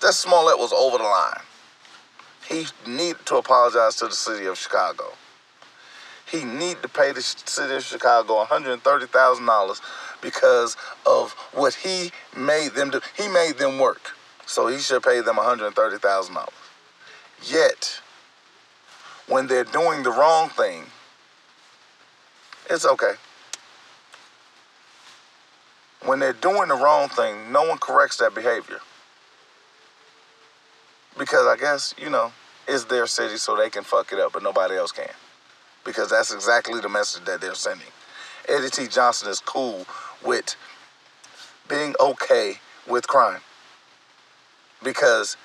Jussie 0.00 0.12
Smollett 0.12 0.58
was 0.58 0.72
over 0.72 0.98
the 0.98 1.04
line. 1.04 1.40
He 2.48 2.66
needed 2.86 3.26
to 3.26 3.36
apologize 3.36 3.96
to 3.96 4.06
the 4.06 4.14
city 4.14 4.46
of 4.46 4.56
Chicago. 4.56 5.12
He 6.30 6.44
need 6.44 6.82
to 6.82 6.88
pay 6.88 7.12
the 7.12 7.22
city 7.22 7.74
of 7.74 7.84
Chicago 7.84 8.44
$130,000 8.44 9.80
because 10.20 10.76
of 11.06 11.32
what 11.52 11.74
he 11.74 12.10
made 12.36 12.72
them 12.72 12.90
do. 12.90 13.00
He 13.16 13.28
made 13.28 13.58
them 13.58 13.78
work. 13.78 14.10
So 14.46 14.66
he 14.66 14.78
should 14.78 15.02
pay 15.02 15.20
them 15.20 15.36
$130,000. 15.36 16.48
Yet, 17.44 18.00
when 19.26 19.46
they're 19.46 19.64
doing 19.64 20.02
the 20.02 20.10
wrong 20.10 20.48
thing, 20.48 20.84
it's 22.70 22.84
okay. 22.84 23.14
when 26.04 26.18
they're 26.18 26.32
doing 26.32 26.68
the 26.68 26.74
wrong 26.74 27.08
thing, 27.08 27.52
no 27.52 27.64
one 27.64 27.78
corrects 27.78 28.18
that 28.18 28.34
behavior. 28.34 28.80
Because 31.18 31.46
I 31.46 31.56
guess, 31.56 31.94
you 31.98 32.08
know, 32.08 32.32
it's 32.66 32.84
their 32.84 33.06
city 33.06 33.36
so 33.36 33.56
they 33.56 33.70
can 33.70 33.82
fuck 33.82 34.12
it 34.12 34.18
up, 34.18 34.32
but 34.32 34.42
nobody 34.42 34.76
else 34.76 34.92
can. 34.92 35.10
Because 35.84 36.10
that's 36.10 36.32
exactly 36.32 36.80
the 36.80 36.88
message 36.88 37.24
that 37.24 37.40
they're 37.40 37.54
sending. 37.54 37.86
Eddie 38.48 38.70
T. 38.70 38.86
Johnson 38.88 39.28
is 39.28 39.40
cool 39.40 39.86
with 40.24 40.56
being 41.68 41.94
okay 42.00 42.54
with 42.86 43.06
crime. 43.06 43.40
Because 44.82 45.36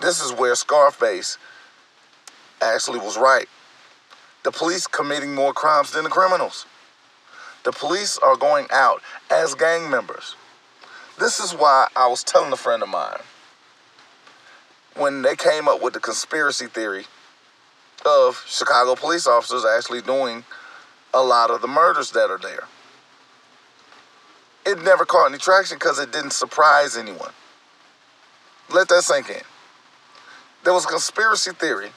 this 0.00 0.22
is 0.22 0.32
where 0.32 0.54
Scarface 0.54 1.38
actually 2.60 2.98
was 2.98 3.16
right. 3.16 3.46
The 4.42 4.50
police 4.50 4.86
committing 4.86 5.34
more 5.34 5.52
crimes 5.52 5.92
than 5.92 6.04
the 6.04 6.10
criminals. 6.10 6.66
The 7.64 7.72
police 7.72 8.18
are 8.18 8.36
going 8.36 8.66
out 8.70 9.00
as 9.30 9.54
gang 9.54 9.90
members. 9.90 10.36
This 11.18 11.40
is 11.40 11.52
why 11.52 11.88
I 11.96 12.08
was 12.08 12.22
telling 12.22 12.52
a 12.52 12.56
friend 12.56 12.82
of 12.82 12.88
mine 12.88 13.20
when 14.96 15.22
they 15.22 15.36
came 15.36 15.68
up 15.68 15.82
with 15.82 15.94
the 15.94 16.00
conspiracy 16.00 16.66
theory 16.66 17.06
of 18.04 18.44
Chicago 18.46 18.94
police 18.94 19.26
officers 19.26 19.64
actually 19.64 20.02
doing 20.02 20.44
a 21.12 21.22
lot 21.22 21.50
of 21.50 21.60
the 21.60 21.68
murders 21.68 22.10
that 22.12 22.30
are 22.30 22.38
there. 22.38 22.64
It 24.66 24.82
never 24.82 25.04
caught 25.04 25.28
any 25.28 25.38
traction 25.38 25.76
because 25.76 25.98
it 25.98 26.10
didn't 26.12 26.32
surprise 26.32 26.96
anyone. 26.96 27.32
Let 28.72 28.88
that 28.88 29.02
sink 29.02 29.28
in. 29.28 29.42
There 30.64 30.72
was 30.72 30.86
a 30.86 30.88
conspiracy 30.88 31.52
theory 31.52 31.90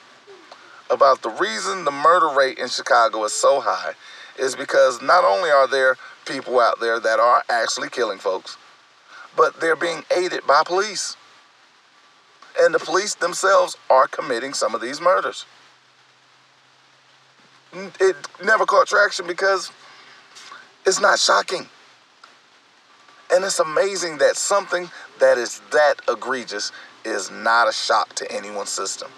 about 0.89 1.21
the 1.21 1.29
reason 1.29 1.85
the 1.85 1.91
murder 1.91 2.27
rate 2.27 2.57
in 2.59 2.67
Chicago 2.67 3.23
is 3.23 3.33
so 3.33 3.61
high 3.61 3.93
is 4.37 4.55
because 4.55 5.01
not 5.01 5.23
only 5.23 5.49
are 5.49 5.67
there 5.67 5.95
people 6.25 6.59
out 6.59 6.79
there 6.79 6.99
that 6.99 7.19
are 7.19 7.43
actually 7.49 7.89
killing 7.89 8.19
folks, 8.19 8.57
but 9.35 9.59
they're 9.59 9.75
being 9.75 10.03
aided 10.15 10.45
by 10.45 10.63
police. 10.65 11.15
And 12.59 12.73
the 12.73 12.79
police 12.79 13.15
themselves 13.15 13.77
are 13.89 14.07
committing 14.07 14.53
some 14.53 14.75
of 14.75 14.81
these 14.81 14.99
murders. 14.99 15.45
It 17.73 18.15
never 18.43 18.65
caught 18.65 18.87
traction 18.87 19.27
because 19.27 19.71
it's 20.85 21.01
not 21.01 21.19
shocking. 21.19 21.67
And 23.33 23.43
it's 23.43 23.59
amazing 23.59 24.19
that 24.19 24.37
something 24.37 24.89
that 25.19 25.37
is 25.37 25.61
that 25.71 25.95
egregious 26.07 26.71
is 27.03 27.29
not 27.29 27.67
a 27.67 27.73
shock 27.73 28.13
to 28.15 28.31
anyone's 28.31 28.69
system. 28.69 29.11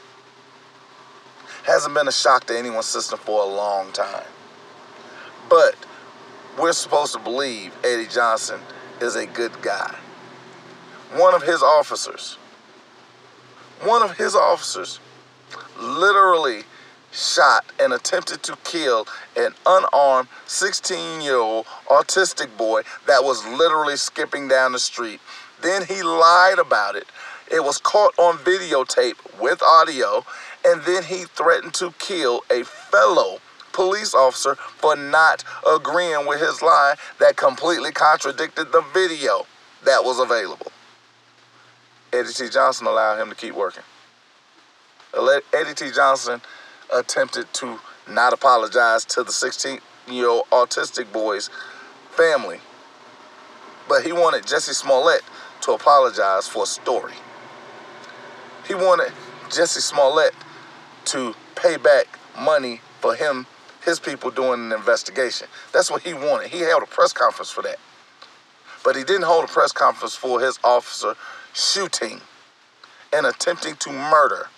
Hasn't 1.64 1.94
been 1.94 2.08
a 2.08 2.12
shock 2.12 2.46
to 2.46 2.58
anyone's 2.58 2.88
system 2.88 3.20
for 3.20 3.44
a 3.44 3.46
long 3.46 3.92
time. 3.92 4.26
But 5.50 5.76
we're 6.60 6.74
supposed 6.74 7.14
to 7.14 7.20
believe 7.20 7.74
Eddie 7.84 8.08
Johnson 8.08 8.60
is 9.02 9.16
a 9.16 9.26
good 9.26 9.62
guy. 9.62 9.96
One 11.16 11.34
of 11.34 11.44
his 11.44 11.62
officers, 11.62 12.38
one 13.84 14.02
of 14.02 14.18
his 14.18 14.36
officers 14.36 15.00
literally 15.80 16.64
shot 17.12 17.66
and 17.80 17.94
attempted 17.94 18.44
to 18.44 18.58
kill 18.64 19.08
an 19.38 19.54
unarmed 19.66 20.30
16 20.46 21.22
year 21.22 21.38
old 21.38 21.66
autistic 21.88 22.56
boy 22.58 22.82
that 23.08 23.24
was 23.24 23.46
literally 23.46 23.98
skipping 23.98 24.48
down 24.48 24.72
the 24.72 24.80
street. 24.80 25.20
Then 25.62 25.86
he 25.86 26.02
lied 26.04 26.60
about 26.60 26.96
it. 26.96 27.08
It 27.52 27.64
was 27.64 27.80
caught 27.80 28.18
on 28.18 28.38
videotape 28.38 29.18
with 29.42 29.62
audio, 29.64 30.24
and 30.66 30.84
then 30.84 31.04
he 31.04 31.26
threatened 31.26 31.74
to 31.76 31.94
kill 31.98 32.44
a 32.52 32.64
fellow 32.64 33.40
police 33.72 34.14
officer 34.14 34.56
for 34.56 34.96
not 34.96 35.44
agreeing 35.68 36.28
with 36.28 36.40
his 36.40 36.62
lie 36.62 36.96
that 37.20 37.38
completely 37.38 37.92
contradicted 37.92 38.72
the 38.72 38.84
video 38.94 39.46
that 39.86 40.04
was 40.04 40.20
available. 40.20 40.72
Eddie 42.12 42.34
T. 42.34 42.50
Johnson 42.50 42.88
allowed 42.88 43.20
him 43.20 43.30
to 43.30 43.36
keep 43.36 43.54
working. 43.54 43.84
Eddie 45.54 45.74
T. 45.74 45.92
Johnson 45.92 46.42
attempted 46.94 47.52
to 47.54 47.80
not 48.10 48.34
apologize 48.34 49.06
to 49.06 49.24
the 49.24 49.32
16 49.32 49.80
year 50.08 50.28
old 50.28 50.46
autistic 50.52 51.12
boy's 51.12 51.50
family, 52.12 52.60
but 53.88 54.04
he 54.04 54.12
wanted 54.12 54.46
Jesse 54.46 54.74
Smollett 54.74 55.22
to 55.62 55.72
apologize 55.74 56.48
for 56.48 56.64
a 56.64 56.68
story. 56.68 57.14
He 58.68 58.74
wanted 58.74 59.12
Jesse 59.52 59.82
Smollett 59.82 60.34
to 61.06 61.36
pay 61.56 61.78
back 61.78 62.20
money 62.40 62.82
for 63.00 63.16
him, 63.16 63.46
his 63.84 64.00
people 64.00 64.32
doing 64.32 64.66
an 64.66 64.72
investigation. 64.72 65.48
That's 65.74 65.90
what 65.90 66.04
he 66.04 66.14
wanted. 66.14 66.50
He 66.50 66.60
held 66.60 66.84
a 66.84 66.88
press 66.88 67.14
conference 67.14 67.52
for 67.52 67.62
that. 67.64 67.78
But 68.84 68.96
he 68.96 69.04
didn't 69.04 69.24
hold 69.24 69.46
a 69.46 69.48
press 69.48 69.72
conference 69.72 70.16
for 70.16 70.40
his 70.40 70.60
officer 70.64 71.16
shooting 71.54 72.22
and 73.12 73.26
attempting 73.26 73.76
to 73.78 73.92
murder 73.92 74.50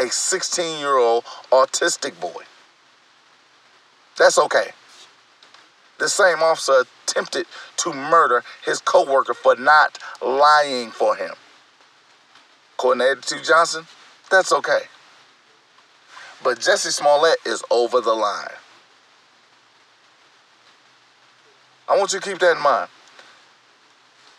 a 0.00 0.10
16 0.10 0.78
year 0.78 0.96
old 0.96 1.24
autistic 1.52 2.18
boy. 2.20 2.42
That's 4.16 4.38
okay. 4.38 4.70
The 5.98 6.08
same 6.08 6.42
officer 6.42 6.84
attempted 7.04 7.46
to 7.78 7.92
murder 7.92 8.42
his 8.64 8.80
coworker 8.80 9.34
for 9.34 9.56
not 9.56 9.98
lying 10.22 10.90
for 10.90 11.14
him. 11.14 11.34
According 12.74 13.20
to 13.20 13.42
Johnson, 13.42 13.86
that's 14.30 14.52
okay. 14.52 14.80
But 16.42 16.60
Jesse 16.60 16.90
Smollett 16.90 17.36
is 17.44 17.62
over 17.70 18.00
the 18.00 18.14
line. 18.14 18.48
I 21.86 21.98
want 21.98 22.14
you 22.14 22.20
to 22.20 22.30
keep 22.30 22.38
that 22.38 22.56
in 22.56 22.62
mind. 22.62 22.88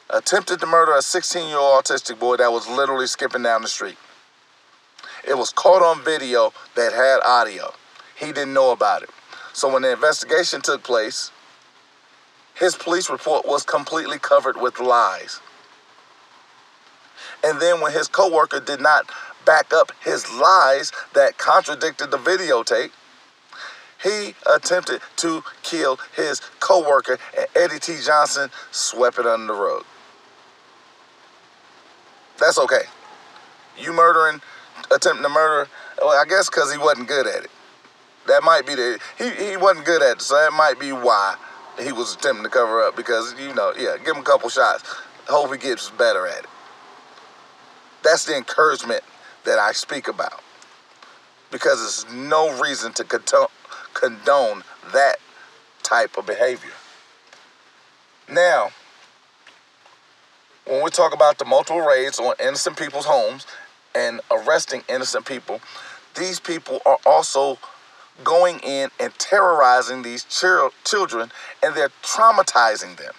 Attempted 0.09 0.59
to 0.59 0.65
murder 0.65 0.93
a 0.93 1.01
16 1.01 1.47
year 1.47 1.59
old 1.59 1.83
autistic 1.83 2.17
boy 2.19 2.37
that 2.37 2.51
was 2.51 2.67
literally 2.67 3.05
skipping 3.05 3.43
down 3.43 3.61
the 3.61 3.67
street. 3.67 3.97
It 5.27 5.37
was 5.37 5.51
caught 5.51 5.81
on 5.81 6.03
video 6.03 6.53
that 6.75 6.93
had 6.93 7.19
audio. 7.23 7.73
He 8.15 8.27
didn't 8.27 8.53
know 8.53 8.71
about 8.71 9.03
it. 9.03 9.09
So 9.53 9.71
when 9.71 9.81
the 9.81 9.91
investigation 9.91 10.61
took 10.61 10.83
place, 10.83 11.31
his 12.55 12.75
police 12.75 13.09
report 13.09 13.45
was 13.45 13.63
completely 13.63 14.19
covered 14.19 14.59
with 14.59 14.79
lies. 14.79 15.39
And 17.43 17.59
then 17.59 17.81
when 17.81 17.91
his 17.91 18.07
coworker 18.07 18.59
did 18.59 18.79
not 18.79 19.09
back 19.45 19.73
up 19.73 19.91
his 20.03 20.31
lies 20.31 20.91
that 21.13 21.37
contradicted 21.37 22.11
the 22.11 22.17
videotape, 22.17 22.91
he 24.03 24.35
attempted 24.51 25.01
to 25.17 25.43
kill 25.63 25.99
his 26.15 26.39
coworker 26.59 27.19
and 27.37 27.47
Eddie 27.55 27.79
T. 27.79 27.97
Johnson 28.03 28.49
swept 28.71 29.19
it 29.19 29.25
under 29.25 29.53
the 29.53 29.59
rug. 29.59 29.85
That's 32.39 32.57
okay. 32.57 32.83
You 33.77 33.93
murdering 33.93 34.41
attempting 34.93 35.23
to 35.23 35.29
murder. 35.29 35.69
Well, 35.99 36.09
I 36.09 36.25
guess 36.25 36.49
because 36.49 36.71
he 36.71 36.77
wasn't 36.77 37.07
good 37.07 37.27
at 37.27 37.43
it. 37.43 37.51
That 38.27 38.43
might 38.43 38.65
be 38.65 38.75
the 38.75 38.99
he 39.17 39.29
he 39.29 39.57
wasn't 39.57 39.85
good 39.85 40.01
at 40.01 40.17
it, 40.17 40.21
so 40.21 40.35
that 40.35 40.53
might 40.53 40.79
be 40.79 40.91
why 40.91 41.35
he 41.79 41.91
was 41.91 42.15
attempting 42.15 42.43
to 42.43 42.49
cover 42.49 42.81
up. 42.81 42.95
Because 42.95 43.33
you 43.39 43.53
know, 43.53 43.73
yeah, 43.77 43.97
give 43.97 44.15
him 44.15 44.21
a 44.21 44.25
couple 44.25 44.49
shots. 44.49 44.83
Hope 45.27 45.51
he 45.51 45.57
gets 45.57 45.89
better 45.91 46.27
at 46.27 46.39
it. 46.39 46.49
That's 48.03 48.25
the 48.25 48.35
encouragement 48.35 49.03
that 49.45 49.59
I 49.59 49.71
speak 49.71 50.07
about. 50.07 50.41
Because 51.51 51.79
there's 51.79 52.13
no 52.13 52.59
reason 52.59 52.93
to 52.93 53.03
condone 53.93 54.63
that 54.93 55.17
type 55.83 56.17
of 56.17 56.25
behavior. 56.25 56.71
Now, 58.29 58.69
when 60.65 60.83
we 60.83 60.89
talk 60.89 61.13
about 61.13 61.37
the 61.37 61.45
multiple 61.45 61.81
raids 61.81 62.19
on 62.19 62.33
innocent 62.39 62.77
people's 62.77 63.05
homes 63.05 63.45
and 63.95 64.21
arresting 64.29 64.83
innocent 64.89 65.25
people, 65.25 65.59
these 66.15 66.39
people 66.39 66.81
are 66.85 66.99
also 67.05 67.57
going 68.23 68.59
in 68.59 68.89
and 68.99 69.13
terrorizing 69.17 70.01
these 70.01 70.23
children 70.25 71.31
and 71.63 71.75
they're 71.75 71.91
traumatizing 72.03 72.97
them. 72.97 73.13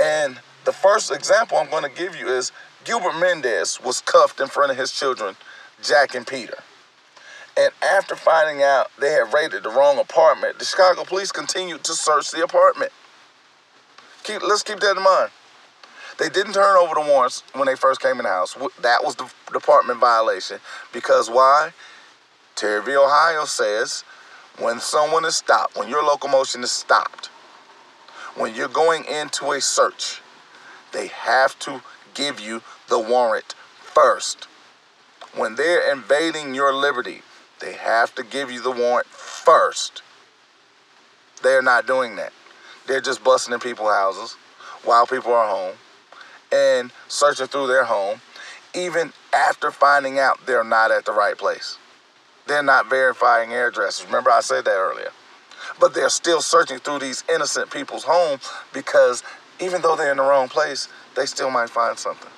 And 0.00 0.38
the 0.64 0.72
first 0.72 1.10
example 1.10 1.58
I'm 1.58 1.70
going 1.70 1.82
to 1.82 1.90
give 1.90 2.16
you 2.16 2.28
is 2.28 2.52
Gilbert 2.84 3.18
Mendez 3.18 3.80
was 3.82 4.00
cuffed 4.00 4.40
in 4.40 4.46
front 4.48 4.70
of 4.70 4.78
his 4.78 4.92
children, 4.92 5.36
Jack 5.82 6.14
and 6.14 6.26
Peter. 6.26 6.58
And 7.58 7.72
after 7.82 8.14
finding 8.14 8.62
out 8.62 8.90
they 9.00 9.10
had 9.10 9.32
raided 9.34 9.64
the 9.64 9.70
wrong 9.70 9.98
apartment, 9.98 10.58
the 10.58 10.64
Chicago 10.64 11.04
police 11.04 11.32
continued 11.32 11.82
to 11.84 11.94
search 11.94 12.30
the 12.30 12.44
apartment. 12.44 12.92
Keep, 14.22 14.42
let's 14.42 14.62
keep 14.62 14.78
that 14.80 14.96
in 14.96 15.02
mind. 15.02 15.30
They 16.18 16.28
didn't 16.28 16.54
turn 16.54 16.76
over 16.76 16.94
the 16.94 17.00
warrants 17.00 17.44
when 17.52 17.66
they 17.66 17.76
first 17.76 18.00
came 18.00 18.18
in 18.18 18.24
the 18.24 18.28
house. 18.28 18.56
That 18.82 19.04
was 19.04 19.14
the 19.14 19.30
department 19.52 20.00
violation. 20.00 20.58
Because 20.92 21.30
why? 21.30 21.72
Terry 22.56 22.82
v. 22.82 22.96
Ohio 22.96 23.44
says 23.44 24.02
when 24.58 24.80
someone 24.80 25.24
is 25.24 25.36
stopped, 25.36 25.76
when 25.76 25.88
your 25.88 26.02
locomotion 26.02 26.64
is 26.64 26.72
stopped, 26.72 27.26
when 28.36 28.52
you're 28.52 28.66
going 28.66 29.04
into 29.04 29.52
a 29.52 29.60
search, 29.60 30.20
they 30.90 31.06
have 31.06 31.56
to 31.60 31.82
give 32.14 32.40
you 32.40 32.62
the 32.88 32.98
warrant 32.98 33.54
first. 33.80 34.48
When 35.36 35.54
they're 35.54 35.92
invading 35.92 36.52
your 36.52 36.72
liberty, 36.72 37.22
they 37.60 37.74
have 37.74 38.12
to 38.16 38.24
give 38.24 38.50
you 38.50 38.60
the 38.60 38.72
warrant 38.72 39.06
first. 39.06 40.02
They're 41.42 41.62
not 41.62 41.86
doing 41.86 42.16
that. 42.16 42.32
They're 42.88 43.00
just 43.00 43.22
busting 43.22 43.54
in 43.54 43.60
people's 43.60 43.92
houses 43.92 44.32
while 44.82 45.06
people 45.06 45.32
are 45.32 45.46
home 45.46 45.76
and 46.52 46.92
searching 47.08 47.46
through 47.46 47.66
their 47.66 47.84
home, 47.84 48.20
even 48.74 49.12
after 49.32 49.70
finding 49.70 50.18
out 50.18 50.46
they're 50.46 50.64
not 50.64 50.90
at 50.90 51.04
the 51.04 51.12
right 51.12 51.36
place. 51.36 51.78
They're 52.46 52.62
not 52.62 52.88
verifying 52.88 53.52
addresses. 53.52 54.06
Remember, 54.06 54.30
I 54.30 54.40
said 54.40 54.64
that 54.64 54.76
earlier. 54.76 55.10
But 55.78 55.94
they're 55.94 56.08
still 56.08 56.40
searching 56.40 56.78
through 56.78 57.00
these 57.00 57.24
innocent 57.32 57.70
people's 57.70 58.04
home 58.04 58.40
because 58.72 59.22
even 59.60 59.82
though 59.82 59.96
they're 59.96 60.10
in 60.10 60.16
the 60.16 60.22
wrong 60.22 60.48
place, 60.48 60.88
they 61.14 61.26
still 61.26 61.50
might 61.50 61.68
find 61.68 61.98
something. 61.98 62.30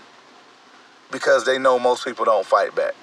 Because 1.12 1.44
they 1.44 1.58
know 1.58 1.78
most 1.78 2.04
people 2.04 2.24
don't 2.24 2.46
fight 2.46 2.74
back. 2.74 2.94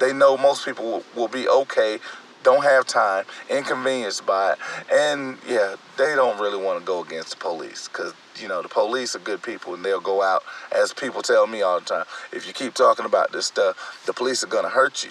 They 0.00 0.12
know 0.12 0.36
most 0.36 0.64
people 0.64 0.84
will, 0.84 1.04
will 1.14 1.28
be 1.28 1.48
okay, 1.48 1.98
don't 2.44 2.62
have 2.62 2.86
time, 2.86 3.24
inconvenienced 3.50 4.24
by 4.24 4.52
it. 4.52 4.58
And 4.92 5.38
yeah, 5.48 5.74
they 5.96 6.14
don't 6.14 6.38
really 6.38 6.62
want 6.62 6.78
to 6.78 6.84
go 6.86 7.02
against 7.02 7.30
the 7.30 7.36
police 7.36 7.88
because, 7.88 8.12
you 8.40 8.46
know, 8.46 8.62
the 8.62 8.68
police 8.68 9.16
are 9.16 9.20
good 9.20 9.42
people 9.42 9.74
and 9.74 9.84
they'll 9.84 10.00
go 10.00 10.22
out, 10.22 10.44
as 10.70 10.92
people 10.92 11.22
tell 11.22 11.48
me 11.48 11.62
all 11.62 11.80
the 11.80 11.86
time, 11.86 12.04
if 12.32 12.46
you 12.46 12.52
keep 12.52 12.74
talking 12.74 13.06
about 13.06 13.32
this 13.32 13.46
stuff, 13.46 14.02
the 14.06 14.12
police 14.12 14.44
are 14.44 14.48
going 14.48 14.64
to 14.64 14.70
hurt 14.70 15.02
you. 15.02 15.10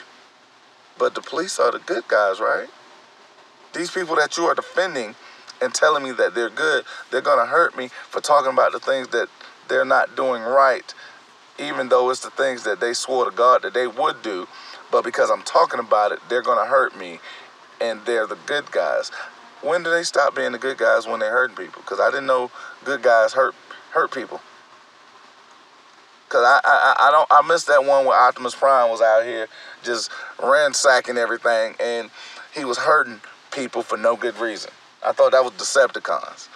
But 0.98 1.16
the 1.16 1.22
police 1.22 1.60
are 1.60 1.72
the 1.72 1.80
good 1.80 2.08
guys, 2.08 2.40
right? 2.40 2.68
These 3.74 3.92
people 3.92 4.16
that 4.16 4.38
you 4.38 4.46
are 4.46 4.56
defending 4.56 5.16
and 5.62 5.74
telling 5.74 6.04
me 6.04 6.12
that 6.12 6.36
they're 6.36 6.50
good, 6.50 6.86
they're 7.10 7.22
going 7.22 7.40
to 7.40 7.46
hurt 7.46 7.76
me 7.76 7.90
for 8.10 8.22
talking 8.22 8.54
about 8.54 8.72
the 8.72 8.80
things 8.80 9.08
that 9.10 9.28
they're 9.68 9.86
not 9.86 10.16
doing 10.16 10.44
right, 10.44 10.94
even 11.58 11.90
though 11.90 12.12
it's 12.12 12.20
the 12.20 12.30
things 12.30 12.64
that 12.64 12.80
they 12.80 12.94
swore 12.94 13.26
to 13.26 13.36
God 13.36 13.64
that 13.64 13.74
they 13.74 13.88
would 13.88 14.22
do. 14.22 14.48
But 14.94 15.04
because 15.04 15.32
I'm 15.32 15.42
talking 15.42 15.80
about 15.80 16.12
it, 16.12 16.20
they're 16.30 16.44
going 16.44 16.64
to 16.64 16.70
hurt 16.70 16.96
me, 16.96 17.20
and 17.82 18.00
they're 18.06 18.28
the 18.28 18.38
good 18.46 18.72
guys. 18.72 19.10
When 19.64 19.82
do 19.82 19.90
they 19.90 20.04
stop 20.04 20.36
being 20.36 20.52
the 20.52 20.60
good 20.60 20.78
guys 20.78 21.08
when 21.08 21.20
they're 21.20 21.32
hurting 21.32 21.56
people? 21.56 21.82
Because 21.82 22.00
I 22.00 22.12
didn't 22.12 22.28
know 22.28 22.52
good 22.86 23.02
guys 23.02 23.34
hurt 23.34 23.56
hurt 23.92 24.14
people. 24.14 24.40
Cause 26.30 26.44
I, 26.46 26.60
I 26.64 27.08
I 27.08 27.12
don't 27.12 27.28
I 27.32 27.42
missed 27.48 27.66
that 27.68 27.84
one 27.86 28.06
where 28.06 28.20
Optimus 28.20 28.54
Prime 28.54 28.92
was 28.92 29.02
out 29.02 29.24
here 29.24 29.48
just 29.84 30.12
ransacking 30.42 31.18
everything 31.18 31.76
and 31.80 32.12
he 32.54 32.64
was 32.66 32.78
hurting 32.78 33.20
people 33.52 33.82
for 33.82 33.98
no 33.98 34.16
good 34.16 34.38
reason. 34.38 34.72
I 35.04 35.12
thought 35.12 35.32
that 35.32 35.44
was 35.44 35.54
Decepticons 35.54 36.50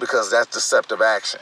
because 0.00 0.30
that's 0.30 0.48
deceptive 0.48 1.00
action. 1.00 1.40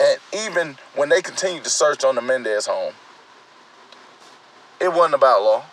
And 0.00 0.18
even 0.32 0.76
when 0.94 1.10
they 1.10 1.20
continued 1.20 1.64
to 1.64 1.70
search 1.70 2.04
on 2.04 2.14
the 2.14 2.22
Mendez 2.22 2.66
home, 2.66 2.94
it 4.80 4.92
wasn't 4.92 5.14
about 5.14 5.42
law. 5.42 5.64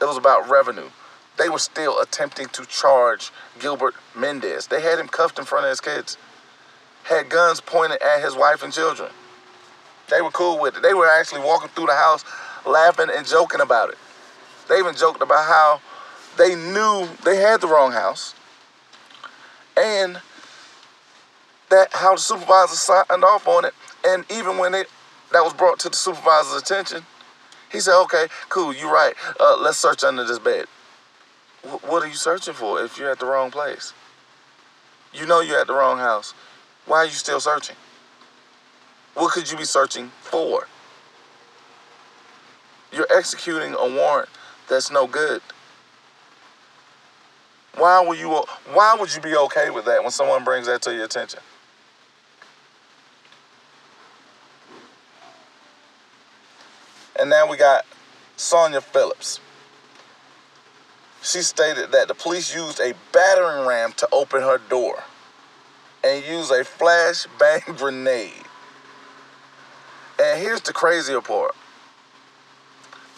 It 0.00 0.04
was 0.04 0.16
about 0.16 0.48
revenue. 0.48 0.90
They 1.38 1.48
were 1.48 1.58
still 1.58 2.00
attempting 2.00 2.48
to 2.48 2.66
charge 2.66 3.30
Gilbert 3.58 3.94
Mendez. 4.14 4.66
They 4.66 4.80
had 4.80 4.98
him 4.98 5.08
cuffed 5.08 5.38
in 5.38 5.44
front 5.44 5.66
of 5.66 5.70
his 5.70 5.80
kids, 5.80 6.16
had 7.04 7.28
guns 7.28 7.60
pointed 7.60 8.00
at 8.02 8.22
his 8.22 8.34
wife 8.34 8.62
and 8.62 8.72
children. 8.72 9.10
They 10.10 10.20
were 10.20 10.30
cool 10.30 10.60
with 10.60 10.76
it. 10.76 10.82
They 10.82 10.94
were 10.94 11.08
actually 11.08 11.42
walking 11.42 11.68
through 11.70 11.86
the 11.86 11.94
house 11.94 12.24
laughing 12.66 13.08
and 13.14 13.26
joking 13.26 13.60
about 13.60 13.90
it. 13.90 13.98
They 14.68 14.78
even 14.78 14.94
joked 14.94 15.22
about 15.22 15.44
how 15.46 15.80
they 16.36 16.54
knew 16.54 17.08
they 17.24 17.36
had 17.36 17.60
the 17.60 17.68
wrong 17.68 17.92
house 17.92 18.34
and 19.76 20.20
that 21.70 21.92
how 21.92 22.14
the 22.14 22.20
supervisor 22.20 22.74
signed 22.74 23.24
off 23.24 23.46
on 23.46 23.64
it. 23.64 23.74
And 24.06 24.24
even 24.30 24.58
when 24.58 24.74
it 24.74 24.88
that 25.32 25.44
was 25.44 25.52
brought 25.52 25.78
to 25.80 25.88
the 25.88 25.96
supervisor's 25.96 26.62
attention, 26.62 27.04
he 27.70 27.80
said, 27.80 28.00
"Okay, 28.02 28.28
cool, 28.48 28.72
you're 28.74 28.92
right. 28.92 29.14
Uh, 29.38 29.56
let's 29.58 29.78
search 29.78 30.04
under 30.04 30.24
this 30.24 30.38
bed." 30.38 30.66
W- 31.64 31.80
what 31.86 32.02
are 32.02 32.08
you 32.08 32.14
searching 32.14 32.54
for 32.54 32.82
if 32.82 32.98
you're 32.98 33.10
at 33.10 33.18
the 33.18 33.26
wrong 33.26 33.50
place? 33.50 33.92
You 35.12 35.26
know 35.26 35.40
you're 35.40 35.60
at 35.60 35.66
the 35.66 35.74
wrong 35.74 35.98
house. 35.98 36.34
Why 36.86 36.98
are 36.98 37.04
you 37.04 37.10
still 37.10 37.40
searching? 37.40 37.76
What 39.14 39.32
could 39.32 39.50
you 39.50 39.58
be 39.58 39.64
searching 39.64 40.10
for? 40.20 40.66
You're 42.92 43.06
executing 43.10 43.74
a 43.74 43.86
warrant 43.88 44.28
that's 44.68 44.90
no 44.90 45.06
good. 45.06 45.42
Why 47.76 48.00
would 48.00 48.18
you 48.18 48.30
why 48.72 48.96
would 48.98 49.14
you 49.14 49.20
be 49.20 49.36
okay 49.36 49.70
with 49.70 49.84
that 49.86 50.02
when 50.02 50.10
someone 50.10 50.44
brings 50.44 50.66
that 50.66 50.82
to 50.82 50.94
your 50.94 51.04
attention? 51.04 51.40
And 57.18 57.30
now 57.30 57.48
we 57.48 57.56
got 57.56 57.84
Sonia 58.36 58.80
Phillips. 58.80 59.40
She 61.22 61.42
stated 61.42 61.90
that 61.92 62.08
the 62.08 62.14
police 62.14 62.54
used 62.54 62.80
a 62.80 62.94
battering 63.12 63.66
ram 63.66 63.92
to 63.96 64.08
open 64.12 64.40
her 64.42 64.58
door 64.58 65.02
and 66.04 66.24
used 66.24 66.52
a 66.52 66.62
flashbang 66.62 67.76
grenade. 67.78 68.44
And 70.20 70.40
here's 70.40 70.60
the 70.60 70.72
crazier 70.72 71.20
part. 71.20 71.54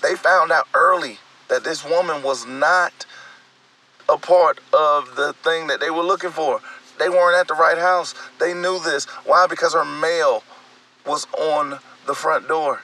They 0.02 0.14
found 0.14 0.50
out 0.50 0.66
early 0.74 1.18
that 1.48 1.62
this 1.64 1.84
woman 1.84 2.22
was 2.22 2.46
not 2.46 3.04
a 4.08 4.16
part 4.16 4.58
of 4.72 5.14
the 5.16 5.34
thing 5.44 5.66
that 5.66 5.80
they 5.80 5.90
were 5.90 6.02
looking 6.02 6.30
for. 6.30 6.60
They 6.98 7.08
weren't 7.08 7.36
at 7.38 7.48
the 7.48 7.54
right 7.54 7.78
house. 7.78 8.14
They 8.38 8.54
knew 8.54 8.78
this. 8.80 9.04
Why? 9.24 9.46
Because 9.48 9.74
her 9.74 9.84
mail 9.84 10.42
was 11.06 11.26
on 11.38 11.78
the 12.06 12.14
front 12.14 12.48
door. 12.48 12.80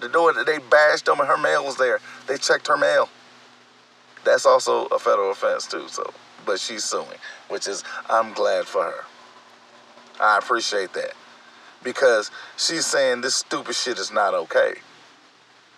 The 0.00 0.08
door 0.08 0.32
that 0.32 0.46
they 0.46 0.58
bashed 0.58 1.08
on, 1.08 1.18
her 1.18 1.38
mail 1.38 1.64
was 1.64 1.76
there. 1.76 2.00
They 2.26 2.36
checked 2.36 2.66
her 2.68 2.76
mail. 2.76 3.08
That's 4.24 4.46
also 4.46 4.86
a 4.86 4.98
federal 4.98 5.30
offense 5.30 5.66
too. 5.66 5.88
So, 5.88 6.12
but 6.46 6.58
she's 6.60 6.84
suing, 6.84 7.18
which 7.48 7.68
is 7.68 7.84
I'm 8.08 8.32
glad 8.32 8.66
for 8.66 8.84
her. 8.84 9.04
I 10.20 10.38
appreciate 10.38 10.92
that 10.94 11.12
because 11.82 12.30
she's 12.56 12.86
saying 12.86 13.20
this 13.20 13.36
stupid 13.36 13.74
shit 13.74 13.98
is 13.98 14.10
not 14.10 14.34
okay. 14.34 14.74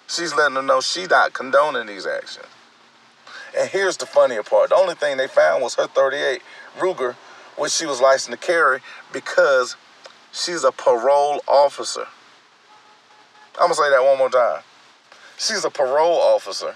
She's 0.08 0.34
letting 0.34 0.54
them 0.54 0.66
know 0.66 0.80
she's 0.80 1.10
not 1.10 1.32
condoning 1.32 1.86
these 1.86 2.06
actions. 2.06 2.46
And 3.58 3.68
here's 3.68 3.96
the 3.96 4.06
funnier 4.06 4.42
part. 4.42 4.70
The 4.70 4.76
only 4.76 4.94
thing 4.94 5.16
they 5.16 5.26
found 5.26 5.62
was 5.62 5.74
her 5.76 5.86
38 5.86 6.42
Ruger, 6.78 7.14
which 7.56 7.72
she 7.72 7.86
was 7.86 8.00
licensed 8.00 8.40
to 8.40 8.46
carry 8.46 8.80
because 9.12 9.76
she's 10.32 10.62
a 10.62 10.72
parole 10.72 11.42
officer. 11.48 12.06
I'm 13.58 13.68
gonna 13.68 13.74
say 13.74 13.90
that 13.90 14.04
one 14.04 14.18
more 14.18 14.30
time. 14.30 14.62
She's 15.38 15.64
a 15.64 15.70
parole 15.70 16.18
officer. 16.18 16.74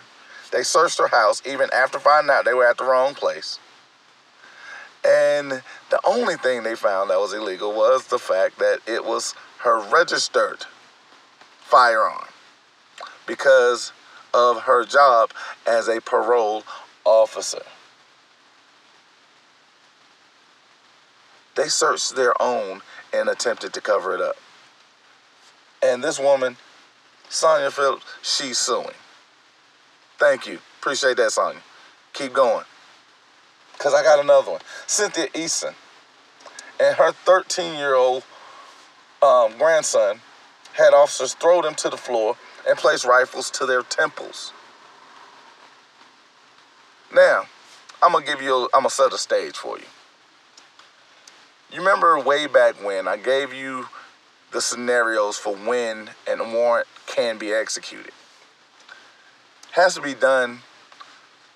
They 0.50 0.62
searched 0.62 0.98
her 0.98 1.08
house 1.08 1.42
even 1.46 1.68
after 1.72 1.98
finding 1.98 2.30
out 2.30 2.44
they 2.44 2.54
were 2.54 2.66
at 2.66 2.78
the 2.78 2.84
wrong 2.84 3.14
place. 3.14 3.58
And 5.04 5.62
the 5.90 6.00
only 6.04 6.36
thing 6.36 6.62
they 6.62 6.74
found 6.74 7.10
that 7.10 7.18
was 7.18 7.32
illegal 7.32 7.72
was 7.72 8.06
the 8.06 8.18
fact 8.18 8.58
that 8.58 8.80
it 8.86 9.04
was 9.04 9.34
her 9.58 9.80
registered 9.80 10.64
firearm 11.60 12.26
because 13.26 13.92
of 14.34 14.62
her 14.62 14.84
job 14.84 15.30
as 15.66 15.88
a 15.88 16.00
parole 16.00 16.64
officer. 17.04 17.62
They 21.54 21.68
searched 21.68 22.16
their 22.16 22.40
own 22.40 22.80
and 23.12 23.28
attempted 23.28 23.72
to 23.74 23.80
cover 23.80 24.14
it 24.14 24.20
up. 24.20 24.36
And 25.82 26.02
this 26.04 26.18
woman, 26.18 26.56
Sonia 27.30 27.70
Phillips, 27.70 28.04
she's 28.22 28.58
suing. 28.58 28.90
Thank 30.18 30.46
you. 30.46 30.58
Appreciate 30.80 31.16
that, 31.16 31.30
Sonia. 31.30 31.62
Keep 32.12 32.34
going. 32.34 32.64
Because 33.72 33.94
I 33.94 34.02
got 34.02 34.18
another 34.22 34.50
one. 34.52 34.60
Cynthia 34.86 35.28
Easton 35.34 35.74
and 36.78 36.96
her 36.96 37.12
13 37.12 37.74
year 37.74 37.94
old 37.94 38.24
um, 39.22 39.56
grandson 39.56 40.20
had 40.72 40.92
officers 40.92 41.34
throw 41.34 41.62
them 41.62 41.74
to 41.76 41.88
the 41.88 41.96
floor 41.96 42.36
and 42.68 42.76
place 42.76 43.04
rifles 43.04 43.50
to 43.52 43.66
their 43.66 43.82
temples. 43.82 44.52
Now, 47.14 47.44
I'm 48.02 48.12
gonna 48.12 48.24
give 48.24 48.42
you, 48.42 48.54
a, 48.54 48.62
I'm 48.74 48.80
gonna 48.80 48.90
set 48.90 49.12
a 49.12 49.18
stage 49.18 49.56
for 49.56 49.78
you. 49.78 49.84
You 51.72 51.78
remember 51.78 52.18
way 52.18 52.46
back 52.46 52.82
when 52.84 53.06
I 53.06 53.16
gave 53.16 53.54
you 53.54 53.86
the 54.52 54.60
scenarios 54.60 55.36
for 55.38 55.54
when 55.54 56.10
an 56.26 56.52
warrant 56.52 56.88
can 57.10 57.38
be 57.38 57.52
executed. 57.52 58.12
Has 59.72 59.94
to 59.96 60.00
be 60.00 60.14
done 60.14 60.60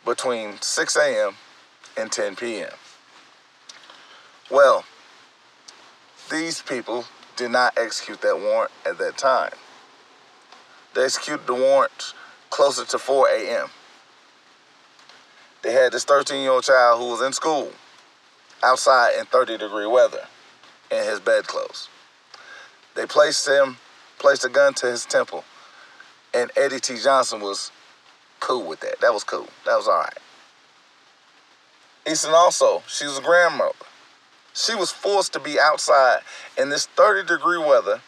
between 0.05 0.61
6 0.61 0.97
a.m. 0.97 1.35
and 1.97 2.11
10 2.11 2.37
p.m. 2.37 2.71
Well, 4.51 4.85
these 6.31 6.61
people 6.63 7.05
did 7.37 7.51
not 7.51 7.77
execute 7.77 8.21
that 8.23 8.39
warrant 8.39 8.73
at 8.85 8.99
that 8.99 9.17
time. 9.17 9.53
They 10.95 11.05
executed 11.05 11.47
the 11.47 11.55
warrant 11.55 12.15
closer 12.51 12.85
to 12.85 12.99
4 12.99 13.29
a.m. 13.29 13.69
They 15.63 15.73
had 15.73 15.93
this 15.93 16.05
13 16.05 16.43
year 16.43 16.51
old 16.51 16.65
child 16.65 17.01
who 17.01 17.11
was 17.11 17.23
in 17.23 17.33
school 17.33 17.73
outside 18.63 19.19
in 19.19 19.27
30 19.27 19.59
degree 19.59 19.87
weather 19.87 20.27
in 20.91 21.05
his 21.05 21.21
bedclothes. 21.21 21.89
They 22.95 23.07
placed 23.07 23.49
him, 23.49 23.79
placed 24.25 24.43
a 24.43 24.49
gun 24.49 24.73
to 24.73 24.87
his 24.87 25.05
temple, 25.05 25.45
and 26.33 26.51
Eddie 26.57 26.81
T. 26.81 26.97
Johnson 26.97 27.43
was 27.43 27.71
cool 28.41 28.67
with 28.67 28.81
that. 28.81 28.99
That 29.03 29.13
was 29.13 29.23
cool. 29.23 29.47
That 29.67 29.77
was 29.77 29.87
all 29.87 29.99
right. 29.99 30.17
Easton 32.11 32.33
also, 32.33 32.83
she 32.87 33.05
was 33.05 33.19
a 33.19 33.21
grandmother. 33.21 33.75
She 34.55 34.75
was 34.75 34.91
forced 34.91 35.35
to 35.35 35.41
be 35.41 35.61
outside 35.61 36.21
in 36.57 36.71
this 36.71 36.87
30 36.87 37.29
degree 37.29 37.59
weather 37.59 38.01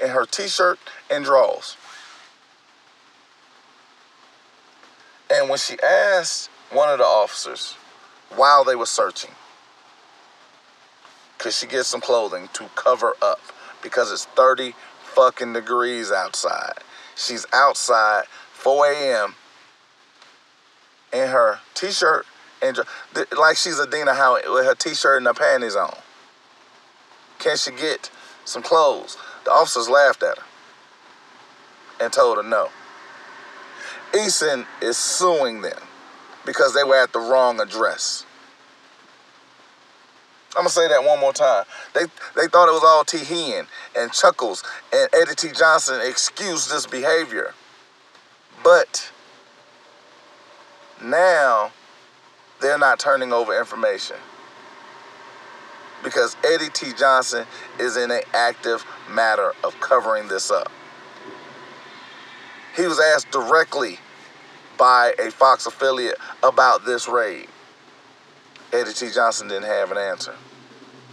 in 0.00 0.10
her 0.10 0.26
t 0.26 0.46
shirt 0.46 0.78
and 1.10 1.24
drawers. 1.24 1.76
And 5.28 5.48
when 5.48 5.58
she 5.58 5.76
asked 5.82 6.50
one 6.70 6.88
of 6.88 6.98
the 6.98 7.04
officers 7.04 7.72
while 8.36 8.62
they 8.62 8.76
were 8.76 8.86
searching, 8.86 9.32
could 11.38 11.52
she 11.52 11.66
get 11.66 11.82
some 11.82 12.00
clothing 12.00 12.48
to 12.52 12.66
cover 12.76 13.14
up 13.20 13.40
because 13.82 14.12
it's 14.12 14.26
30 14.26 14.74
fucking 15.18 15.52
degrees 15.52 16.12
outside. 16.12 16.74
She's 17.16 17.44
outside 17.52 18.22
4 18.52 18.92
a.m. 18.92 19.34
in 21.12 21.28
her 21.28 21.58
t-shirt 21.74 22.24
and 22.62 22.78
like 23.36 23.56
she's 23.56 23.80
Adina 23.80 24.14
Howard 24.14 24.44
with 24.46 24.64
her 24.64 24.76
t-shirt 24.76 25.16
and 25.16 25.26
her 25.26 25.34
panties 25.34 25.74
on. 25.74 25.96
Can 27.40 27.56
she 27.56 27.72
get 27.72 28.10
some 28.44 28.62
clothes? 28.62 29.16
The 29.44 29.50
officers 29.50 29.88
laughed 29.88 30.22
at 30.22 30.38
her 30.38 30.44
and 32.00 32.12
told 32.12 32.36
her 32.36 32.48
no. 32.48 32.68
Eason 34.12 34.66
is 34.80 34.96
suing 34.96 35.62
them 35.62 35.80
because 36.46 36.74
they 36.74 36.84
were 36.84 37.02
at 37.02 37.12
the 37.12 37.18
wrong 37.18 37.60
address. 37.60 38.24
I'm 40.56 40.62
gonna 40.62 40.70
say 40.70 40.88
that 40.88 41.04
one 41.04 41.20
more 41.20 41.32
time. 41.32 41.64
They 41.94 42.04
they 42.34 42.46
thought 42.48 42.68
it 42.68 42.72
was 42.72 42.82
all 42.84 43.04
T. 43.04 43.18
Hen 43.18 43.66
and 43.96 44.12
Chuckles 44.12 44.64
and 44.92 45.08
Eddie 45.12 45.34
T. 45.34 45.48
Johnson 45.52 46.00
excused 46.02 46.70
this 46.70 46.86
behavior. 46.86 47.54
But 48.64 49.10
now 51.02 51.70
they're 52.60 52.78
not 52.78 52.98
turning 52.98 53.32
over 53.32 53.58
information. 53.58 54.16
Because 56.02 56.36
Eddie 56.44 56.70
T. 56.72 56.92
Johnson 56.98 57.46
is 57.78 57.96
in 57.96 58.10
an 58.10 58.22
active 58.32 58.84
matter 59.10 59.52
of 59.62 59.78
covering 59.80 60.28
this 60.28 60.50
up. 60.50 60.70
He 62.76 62.86
was 62.86 63.00
asked 63.00 63.30
directly 63.30 63.98
by 64.78 65.12
a 65.18 65.30
Fox 65.30 65.66
affiliate 65.66 66.18
about 66.42 66.84
this 66.84 67.08
raid. 67.08 67.48
Eddie 68.72 68.92
T. 68.92 69.10
Johnson 69.10 69.48
didn't 69.48 69.64
have 69.64 69.90
an 69.90 69.98
answer. 69.98 70.34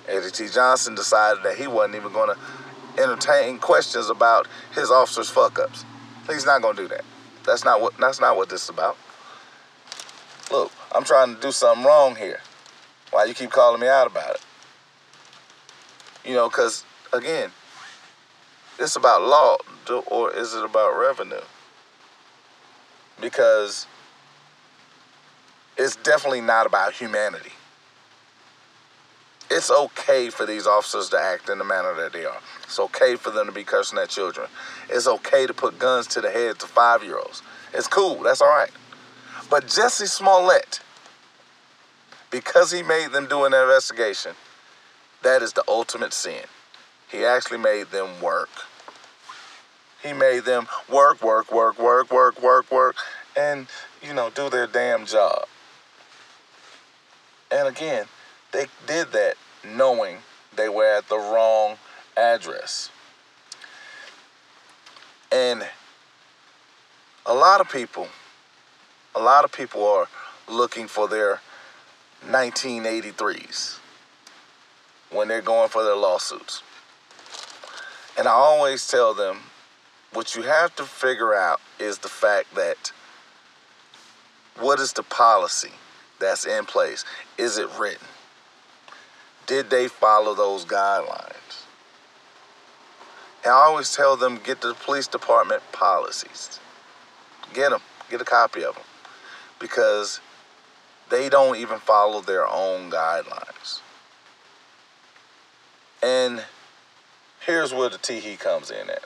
Eddie 0.07 0.31
T. 0.31 0.47
Johnson 0.49 0.95
decided 0.95 1.43
that 1.43 1.57
he 1.57 1.67
wasn't 1.67 1.95
even 1.95 2.11
going 2.11 2.35
to 2.35 3.01
entertain 3.01 3.59
questions 3.59 4.09
about 4.09 4.47
his 4.73 4.91
officers' 4.91 5.29
fuck 5.29 5.57
ups. 5.59 5.85
He's 6.27 6.45
not 6.45 6.61
going 6.61 6.75
to 6.75 6.81
do 6.83 6.87
that. 6.89 7.05
That's 7.45 7.63
not 7.63 7.81
what. 7.81 7.97
That's 7.97 8.19
not 8.19 8.35
what 8.35 8.49
this 8.49 8.63
is 8.63 8.69
about. 8.69 8.97
Look, 10.51 10.71
I'm 10.93 11.03
trying 11.03 11.35
to 11.35 11.41
do 11.41 11.51
something 11.51 11.85
wrong 11.85 12.15
here. 12.15 12.39
Why 13.11 13.25
you 13.25 13.33
keep 13.33 13.51
calling 13.51 13.81
me 13.81 13.87
out 13.87 14.07
about 14.07 14.35
it? 14.35 14.41
You 16.25 16.33
know, 16.33 16.49
because 16.49 16.83
again, 17.13 17.51
it's 18.79 18.95
about 18.95 19.21
law, 19.21 19.57
or 20.07 20.33
is 20.33 20.53
it 20.53 20.63
about 20.63 20.97
revenue? 20.99 21.41
Because 23.21 23.87
it's 25.77 25.95
definitely 25.97 26.41
not 26.41 26.65
about 26.65 26.93
humanity. 26.93 27.51
It's 29.49 29.69
okay 29.69 30.29
for 30.29 30.45
these 30.45 30.65
officers 30.65 31.09
to 31.09 31.19
act 31.19 31.49
in 31.49 31.59
the 31.59 31.63
manner 31.63 31.93
that 31.95 32.13
they 32.13 32.25
are. 32.25 32.41
It's 32.63 32.79
okay 32.79 33.15
for 33.15 33.29
them 33.29 33.45
to 33.45 33.51
be 33.51 33.63
cursing 33.63 33.99
at 33.99 34.09
children. 34.09 34.47
It's 34.89 35.07
okay 35.07 35.45
to 35.45 35.53
put 35.53 35.77
guns 35.77 36.07
to 36.07 36.21
the 36.21 36.31
heads 36.31 36.63
of 36.63 36.69
five 36.71 37.03
year 37.03 37.17
olds. 37.17 37.43
It's 37.73 37.87
cool. 37.87 38.23
That's 38.23 38.41
all 38.41 38.47
right. 38.47 38.71
But 39.49 39.67
Jesse 39.67 40.07
Smollett, 40.07 40.79
because 42.31 42.71
he 42.71 42.81
made 42.81 43.11
them 43.11 43.27
do 43.27 43.45
an 43.45 43.53
investigation, 43.53 44.31
that 45.21 45.43
is 45.43 45.53
the 45.53 45.63
ultimate 45.67 46.13
sin. 46.13 46.43
He 47.11 47.23
actually 47.23 47.59
made 47.59 47.87
them 47.91 48.21
work. 48.21 48.49
He 50.01 50.13
made 50.13 50.45
them 50.45 50.67
work, 50.91 51.21
work, 51.23 51.51
work, 51.51 51.79
work, 51.79 52.11
work, 52.11 52.41
work, 52.41 52.71
work, 52.71 52.95
and, 53.37 53.67
you 54.01 54.13
know, 54.13 54.29
do 54.31 54.49
their 54.49 54.67
damn 54.67 55.05
job. 55.05 55.45
And 57.51 57.67
again, 57.67 58.05
they 58.51 58.67
did 58.87 59.11
that 59.11 59.35
knowing 59.63 60.17
they 60.55 60.69
were 60.69 60.85
at 60.85 61.09
the 61.09 61.17
wrong 61.17 61.77
address. 62.17 62.89
And 65.31 65.67
a 67.25 67.33
lot 67.33 67.61
of 67.61 67.69
people, 67.69 68.07
a 69.15 69.19
lot 69.19 69.43
of 69.43 69.51
people 69.51 69.85
are 69.85 70.07
looking 70.47 70.87
for 70.87 71.07
their 71.07 71.41
1983s 72.25 73.79
when 75.11 75.27
they're 75.27 75.41
going 75.41 75.69
for 75.69 75.83
their 75.83 75.95
lawsuits. 75.95 76.61
And 78.17 78.27
I 78.27 78.31
always 78.31 78.87
tell 78.87 79.13
them 79.13 79.37
what 80.13 80.35
you 80.35 80.43
have 80.43 80.75
to 80.77 80.83
figure 80.83 81.33
out 81.33 81.59
is 81.79 81.99
the 81.99 82.09
fact 82.09 82.55
that 82.55 82.91
what 84.57 84.79
is 84.79 84.93
the 84.93 85.03
policy 85.03 85.71
that's 86.19 86.45
in 86.45 86.65
place? 86.65 87.05
Is 87.37 87.57
it 87.57 87.69
written? 87.79 88.07
Did 89.47 89.69
they 89.69 89.87
follow 89.87 90.33
those 90.33 90.65
guidelines? 90.65 91.63
And 93.43 93.53
I 93.53 93.57
always 93.57 93.93
tell 93.93 94.17
them 94.17 94.39
get 94.43 94.61
the 94.61 94.73
police 94.73 95.07
department 95.07 95.61
policies. 95.71 96.59
Get 97.53 97.69
them, 97.69 97.81
get 98.09 98.21
a 98.21 98.25
copy 98.25 98.63
of 98.63 98.73
them. 98.73 98.83
Because 99.59 100.19
they 101.09 101.29
don't 101.29 101.57
even 101.57 101.79
follow 101.79 102.21
their 102.21 102.47
own 102.47 102.89
guidelines. 102.89 103.81
And 106.01 106.43
here's 107.45 107.73
where 107.73 107.89
the 107.89 107.97
tee 107.99 108.35
comes 108.37 108.71
in 108.71 108.89
at. 108.89 109.03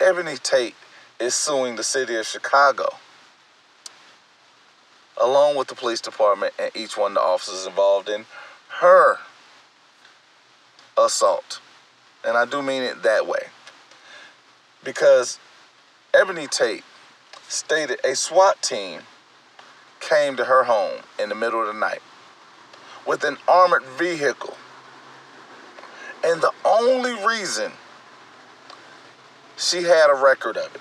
Ebony 0.00 0.36
Tate 0.36 0.76
is 1.20 1.34
suing 1.34 1.76
the 1.76 1.82
city 1.82 2.14
of 2.16 2.26
Chicago 2.26 2.94
along 5.20 5.56
with 5.56 5.68
the 5.68 5.74
police 5.74 6.00
department 6.00 6.54
and 6.58 6.70
each 6.74 6.96
one 6.96 7.12
of 7.12 7.14
the 7.16 7.20
officers 7.20 7.66
involved 7.66 8.08
in 8.08 8.26
her 8.80 9.18
assault. 10.96 11.60
And 12.24 12.36
I 12.36 12.44
do 12.44 12.62
mean 12.62 12.82
it 12.82 13.02
that 13.02 13.26
way. 13.26 13.48
Because 14.84 15.38
Ebony 16.14 16.46
Tate 16.46 16.84
stated 17.48 17.98
a 18.04 18.14
SWAT 18.14 18.62
team 18.62 19.02
came 20.00 20.36
to 20.36 20.44
her 20.44 20.64
home 20.64 21.00
in 21.18 21.28
the 21.28 21.34
middle 21.34 21.60
of 21.60 21.66
the 21.66 21.72
night 21.78 22.02
with 23.06 23.24
an 23.24 23.36
armored 23.48 23.84
vehicle. 23.98 24.56
And 26.24 26.40
the 26.40 26.52
only 26.64 27.12
reason 27.24 27.72
she 29.56 29.82
had 29.82 30.10
a 30.10 30.14
record 30.14 30.56
of 30.56 30.74
it, 30.74 30.80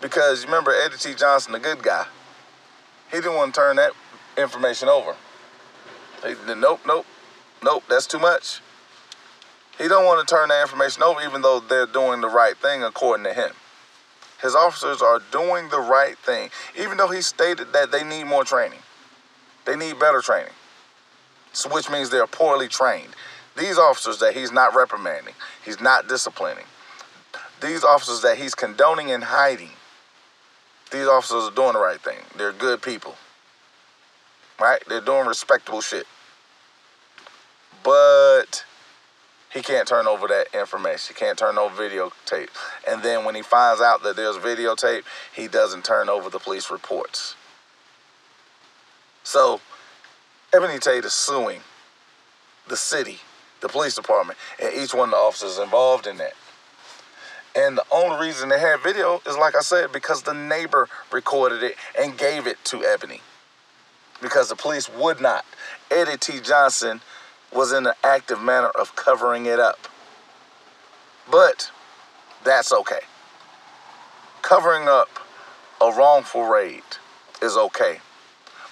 because 0.00 0.42
you 0.42 0.48
remember 0.48 0.72
Eddie 0.72 0.96
T. 0.98 1.14
Johnson, 1.14 1.52
the 1.52 1.58
good 1.58 1.82
guy, 1.82 2.06
he 3.10 3.16
didn't 3.16 3.34
want 3.34 3.54
to 3.54 3.60
turn 3.60 3.76
that 3.76 3.92
information 4.36 4.88
over. 4.88 5.14
He, 6.24 6.34
nope, 6.54 6.80
nope, 6.86 7.06
nope, 7.62 7.84
that's 7.88 8.06
too 8.06 8.18
much. 8.18 8.60
He 9.78 9.88
don't 9.88 10.04
want 10.04 10.26
to 10.26 10.34
turn 10.34 10.50
that 10.50 10.62
information 10.62 11.02
over 11.02 11.22
even 11.22 11.40
though 11.42 11.60
they're 11.60 11.86
doing 11.86 12.20
the 12.20 12.28
right 12.28 12.56
thing 12.56 12.82
according 12.82 13.24
to 13.24 13.32
him. 13.32 13.52
His 14.42 14.54
officers 14.54 15.02
are 15.02 15.20
doing 15.30 15.68
the 15.68 15.80
right 15.80 16.16
thing, 16.18 16.50
even 16.78 16.96
though 16.96 17.08
he 17.08 17.22
stated 17.22 17.72
that 17.72 17.90
they 17.90 18.04
need 18.04 18.24
more 18.24 18.44
training. 18.44 18.80
They 19.66 19.76
need 19.76 19.98
better 19.98 20.20
training, 20.20 20.52
so 21.52 21.68
which 21.72 21.90
means 21.90 22.10
they're 22.10 22.26
poorly 22.26 22.68
trained. 22.68 23.14
These 23.56 23.78
officers 23.78 24.18
that 24.20 24.34
he's 24.34 24.52
not 24.52 24.74
reprimanding, 24.74 25.34
he's 25.64 25.80
not 25.80 26.08
disciplining, 26.08 26.64
these 27.60 27.84
officers 27.84 28.22
that 28.22 28.38
he's 28.38 28.54
condoning 28.54 29.10
and 29.10 29.24
hiding, 29.24 29.72
these 30.90 31.06
officers 31.06 31.44
are 31.44 31.54
doing 31.54 31.74
the 31.74 31.78
right 31.78 32.00
thing. 32.00 32.18
They're 32.36 32.52
good 32.52 32.82
people. 32.82 33.16
Right? 34.60 34.82
They're 34.88 35.00
doing 35.00 35.26
respectable 35.26 35.80
shit. 35.80 36.06
But 37.82 38.64
he 39.52 39.62
can't 39.62 39.88
turn 39.88 40.06
over 40.06 40.28
that 40.28 40.46
information. 40.54 41.14
He 41.14 41.18
can't 41.18 41.38
turn 41.38 41.58
over 41.58 41.88
videotape. 41.88 42.50
And 42.88 43.02
then 43.02 43.24
when 43.24 43.34
he 43.34 43.42
finds 43.42 43.80
out 43.80 44.02
that 44.02 44.16
there's 44.16 44.36
videotape, 44.36 45.02
he 45.34 45.48
doesn't 45.48 45.84
turn 45.84 46.08
over 46.08 46.30
the 46.30 46.38
police 46.38 46.70
reports. 46.70 47.34
So, 49.24 49.60
Ebony 50.52 50.78
Tate 50.78 51.04
is 51.04 51.12
suing 51.12 51.60
the 52.68 52.76
city, 52.76 53.18
the 53.60 53.68
police 53.68 53.94
department, 53.94 54.38
and 54.62 54.74
each 54.74 54.94
one 54.94 55.08
of 55.08 55.12
the 55.12 55.16
officers 55.16 55.58
involved 55.58 56.06
in 56.06 56.18
that. 56.18 56.34
And 57.56 57.76
the 57.76 57.84
only 57.90 58.26
reason 58.26 58.48
they 58.48 58.60
had 58.60 58.80
video 58.80 59.20
is, 59.26 59.36
like 59.36 59.56
I 59.56 59.60
said, 59.60 59.92
because 59.92 60.22
the 60.22 60.34
neighbor 60.34 60.88
recorded 61.12 61.62
it 61.62 61.76
and 61.98 62.16
gave 62.16 62.46
it 62.46 62.64
to 62.66 62.84
Ebony. 62.84 63.20
Because 64.22 64.48
the 64.48 64.56
police 64.56 64.88
would 64.88 65.20
not. 65.20 65.44
Eddie 65.90 66.18
T. 66.18 66.40
Johnson 66.40 67.00
was 67.52 67.72
in 67.72 67.86
an 67.86 67.94
active 68.04 68.40
manner 68.40 68.68
of 68.68 68.94
covering 68.94 69.46
it 69.46 69.58
up. 69.58 69.88
But 71.30 71.70
that's 72.44 72.72
okay. 72.72 73.00
Covering 74.42 74.88
up 74.88 75.08
a 75.80 75.90
wrongful 75.90 76.44
raid 76.44 76.82
is 77.42 77.56
okay. 77.56 77.98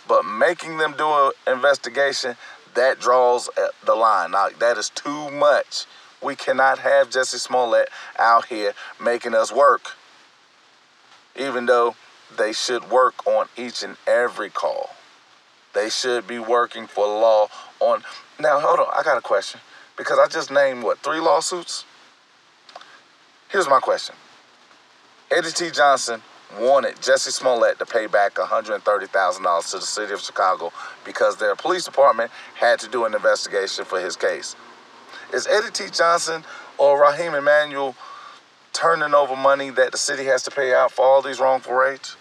But 0.07 0.25
making 0.25 0.79
them 0.79 0.95
do 0.97 1.07
an 1.07 1.33
investigation, 1.47 2.37
that 2.75 3.01
draws 3.01 3.49
uh, 3.49 3.69
the 3.85 3.95
line. 3.95 4.31
Now, 4.31 4.49
that 4.59 4.79
is 4.79 4.91
too 4.91 5.31
much. 5.31 5.87
We 6.23 6.35
cannot 6.37 6.79
have 6.81 7.11
Jesse 7.11 7.39
Smollett 7.39 7.89
out 8.19 8.47
here 8.47 8.73
making 9.01 9.35
us 9.35 9.53
work, 9.53 9.93
even 11.37 11.67
though 11.67 11.95
they 12.37 12.53
should 12.53 12.91
work 12.91 13.27
on 13.27 13.47
each 13.57 13.83
and 13.83 13.97
every 14.07 14.51
call. 14.51 14.91
They 15.75 15.89
should 15.89 16.27
be 16.27 16.39
working 16.39 16.87
for 16.87 17.07
law 17.07 17.49
on. 17.81 18.03
Now, 18.41 18.59
hold 18.61 18.81
on. 18.81 18.89
I 18.97 19.03
got 19.03 19.17
a 19.17 19.21
question 19.21 19.61
because 19.97 20.19
I 20.19 20.27
just 20.27 20.51
named 20.51 20.83
what 20.83 20.99
three 20.99 21.21
lawsuits. 21.21 21.85
Here's 23.49 23.69
my 23.69 23.81
question. 23.81 24.15
Eddie 25.31 25.51
T. 25.51 25.71
Johnson 25.71 26.23
wanted 26.59 27.01
Jesse 27.03 27.31
Smollett 27.31 27.79
to 27.79 27.87
pay 27.87 28.07
back 28.07 28.35
$130,000 28.35 29.71
to 29.71 29.77
the 29.77 29.83
city 29.83 30.13
of 30.13 30.21
Chicago 30.21 30.73
because 31.05 31.37
their 31.37 31.55
police 31.55 31.85
department 31.85 32.31
had 32.55 32.79
to 32.81 32.89
do 32.89 33.05
an 33.05 33.15
investigation 33.15 33.85
for 33.85 34.01
his 34.01 34.17
case. 34.17 34.57
Is 35.33 35.47
Eddie 35.47 35.71
T. 35.71 35.85
Johnson 35.91 36.43
or 36.79 37.01
Raheem 37.01 37.35
Emanuel 37.35 37.95
turning 38.73 39.15
over 39.15 39.37
money 39.37 39.71
that 39.71 39.93
the 39.93 39.99
city 39.99 40.25
has 40.25 40.43
to 40.45 40.51
pay 40.51 40.73
out 40.73 40.91
for 40.91 41.05
all 41.05 41.21
these 41.21 41.39
wrongful 41.39 41.75
raids? 41.75 42.17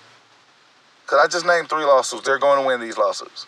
Because 1.03 1.19
I 1.23 1.27
just 1.27 1.45
named 1.45 1.69
three 1.69 1.85
lawsuits. 1.85 2.25
They're 2.25 2.37
going 2.37 2.61
to 2.61 2.67
win 2.67 2.81
these 2.81 2.97
lawsuits. 2.97 3.45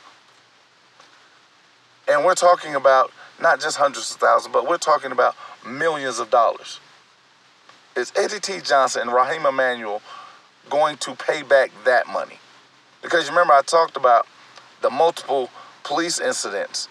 And 2.08 2.24
we're 2.24 2.36
talking 2.36 2.76
about 2.76 3.12
not 3.41 3.60
just 3.60 3.78
hundreds 3.78 4.12
of 4.12 4.17
thousands, 4.17 4.54
but 4.54 4.67
we're 4.67 4.78
talking 4.78 5.12
about 5.12 5.36
millions 5.67 6.19
of 6.19 6.30
dollars. 6.30 6.80
Is 7.98 8.13
Eddie 8.15 8.39
T. 8.39 8.62
Johnson 8.62 9.04
and 9.04 9.13
Raheem 9.13 9.45
Emanuel 9.45 10.02
going 10.69 10.95
to 10.98 11.15
pay 11.15 11.43
back 11.43 11.72
that 11.84 12.08
money? 12.08 12.39
Because 13.02 13.26
you 13.26 13.32
remember 13.32 13.54
I 13.54 13.62
talked 13.62 13.98
about 13.98 14.26
the 14.82 14.89
multiple 14.89 15.50
police 15.84 16.19
incidents 16.19 16.88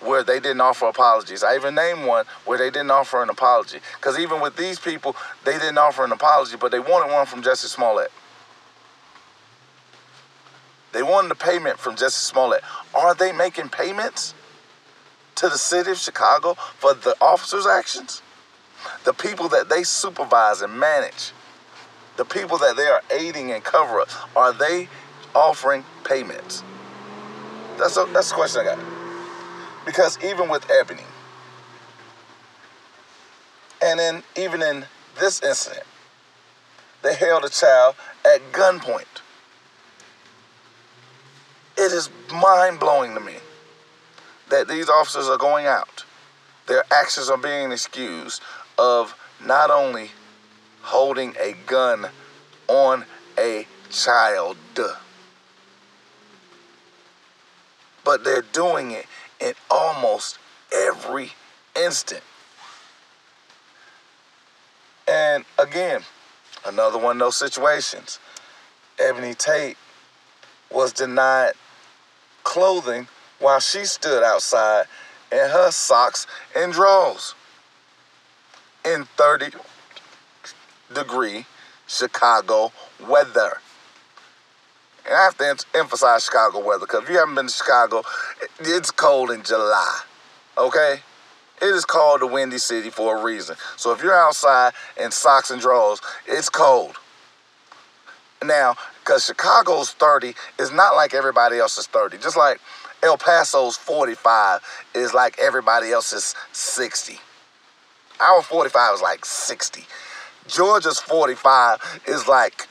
where 0.00 0.24
they 0.24 0.40
didn't 0.40 0.60
offer 0.60 0.86
apologies. 0.86 1.42
I 1.42 1.56
even 1.56 1.74
named 1.74 2.06
one 2.06 2.24
where 2.44 2.58
they 2.58 2.70
didn't 2.70 2.90
offer 2.90 3.22
an 3.22 3.30
apology. 3.30 3.80
Because 3.96 4.18
even 4.18 4.40
with 4.40 4.56
these 4.56 4.78
people, 4.78 5.14
they 5.44 5.52
didn't 5.52 5.78
offer 5.78 6.04
an 6.04 6.12
apology, 6.12 6.56
but 6.56 6.72
they 6.72 6.80
wanted 6.80 7.12
one 7.12 7.26
from 7.26 7.42
Jesse 7.42 7.68
Smollett. 7.68 8.10
They 10.92 11.02
wanted 11.02 11.30
a 11.30 11.36
payment 11.36 11.78
from 11.78 11.96
Jesse 11.96 12.24
Smollett. 12.24 12.62
Are 12.94 13.14
they 13.14 13.32
making 13.32 13.68
payments 13.68 14.34
to 15.36 15.48
the 15.48 15.58
city 15.58 15.92
of 15.92 15.98
Chicago 15.98 16.54
for 16.54 16.94
the 16.94 17.14
officers' 17.20 17.66
actions? 17.66 18.22
The 19.04 19.12
people 19.12 19.48
that 19.50 19.68
they 19.68 19.82
supervise 19.82 20.62
and 20.62 20.78
manage, 20.78 21.32
the 22.16 22.24
people 22.24 22.58
that 22.58 22.76
they 22.76 22.86
are 22.86 23.02
aiding 23.10 23.52
and 23.52 23.62
cover 23.62 24.00
up, 24.00 24.08
are 24.34 24.52
they 24.52 24.88
offering 25.34 25.84
payments? 26.04 26.64
That's 27.78 27.96
a, 27.96 28.06
that's 28.12 28.30
the 28.30 28.34
question 28.34 28.62
I 28.62 28.74
got. 28.74 28.99
Because 29.90 30.16
even 30.22 30.48
with 30.48 30.70
Ebony, 30.70 31.02
and 33.82 33.98
then 33.98 34.22
even 34.36 34.62
in 34.62 34.84
this 35.18 35.42
incident, 35.42 35.82
they 37.02 37.16
held 37.16 37.44
a 37.44 37.48
child 37.48 37.96
at 38.24 38.40
gunpoint. 38.52 39.02
It 41.76 41.90
is 41.90 42.08
mind 42.32 42.78
blowing 42.78 43.14
to 43.14 43.20
me 43.20 43.34
that 44.48 44.68
these 44.68 44.88
officers 44.88 45.26
are 45.26 45.38
going 45.38 45.66
out. 45.66 46.04
Their 46.68 46.84
actions 46.92 47.28
are 47.28 47.36
being 47.36 47.72
excused 47.72 48.40
of 48.78 49.16
not 49.44 49.72
only 49.72 50.12
holding 50.82 51.34
a 51.40 51.56
gun 51.66 52.06
on 52.68 53.06
a 53.36 53.66
child, 53.90 54.56
but 58.04 58.22
they're 58.22 58.42
doing 58.52 58.92
it 58.92 59.06
in 59.40 59.54
almost 59.70 60.38
every 60.72 61.32
instant. 61.74 62.22
And 65.08 65.44
again, 65.58 66.02
another 66.66 66.98
one 66.98 67.16
of 67.16 67.20
those 67.20 67.36
situations. 67.36 68.18
Ebony 68.98 69.34
Tate 69.34 69.76
was 70.70 70.92
denied 70.92 71.52
clothing 72.44 73.08
while 73.38 73.60
she 73.60 73.84
stood 73.84 74.22
outside 74.22 74.84
in 75.32 75.38
her 75.38 75.70
socks 75.70 76.26
and 76.54 76.72
drawers 76.72 77.34
in 78.84 79.04
30 79.16 79.56
degree 80.92 81.46
Chicago 81.86 82.72
weather. 83.08 83.60
And 85.10 85.18
I 85.18 85.24
have 85.24 85.36
to 85.38 85.64
emphasize 85.74 86.24
Chicago 86.24 86.64
weather 86.64 86.86
because 86.86 87.02
if 87.02 87.10
you 87.10 87.18
haven't 87.18 87.34
been 87.34 87.48
to 87.48 87.52
Chicago, 87.52 88.04
it's 88.60 88.92
cold 88.92 89.32
in 89.32 89.42
July. 89.42 90.00
Okay? 90.56 91.00
It 91.60 91.66
is 91.66 91.84
called 91.84 92.20
the 92.20 92.28
Windy 92.28 92.58
City 92.58 92.90
for 92.90 93.18
a 93.18 93.22
reason. 93.22 93.56
So 93.76 93.92
if 93.92 94.04
you're 94.04 94.14
outside 94.14 94.72
in 94.96 95.10
socks 95.10 95.50
and 95.50 95.60
drawers, 95.60 96.00
it's 96.28 96.48
cold. 96.48 96.94
Now, 98.44 98.76
because 99.00 99.26
Chicago's 99.26 99.90
30 99.90 100.34
is 100.60 100.70
not 100.70 100.94
like 100.94 101.12
everybody 101.12 101.58
else's 101.58 101.88
30. 101.88 102.18
Just 102.18 102.36
like 102.36 102.60
El 103.02 103.18
Paso's 103.18 103.76
45 103.76 104.60
is 104.94 105.12
like 105.12 105.36
everybody 105.40 105.90
else's 105.90 106.36
60. 106.52 107.18
Our 108.20 108.42
45 108.42 108.94
is 108.94 109.02
like 109.02 109.24
60. 109.24 109.84
Georgia's 110.46 111.00
45 111.00 112.02
is 112.06 112.28
like 112.28 112.68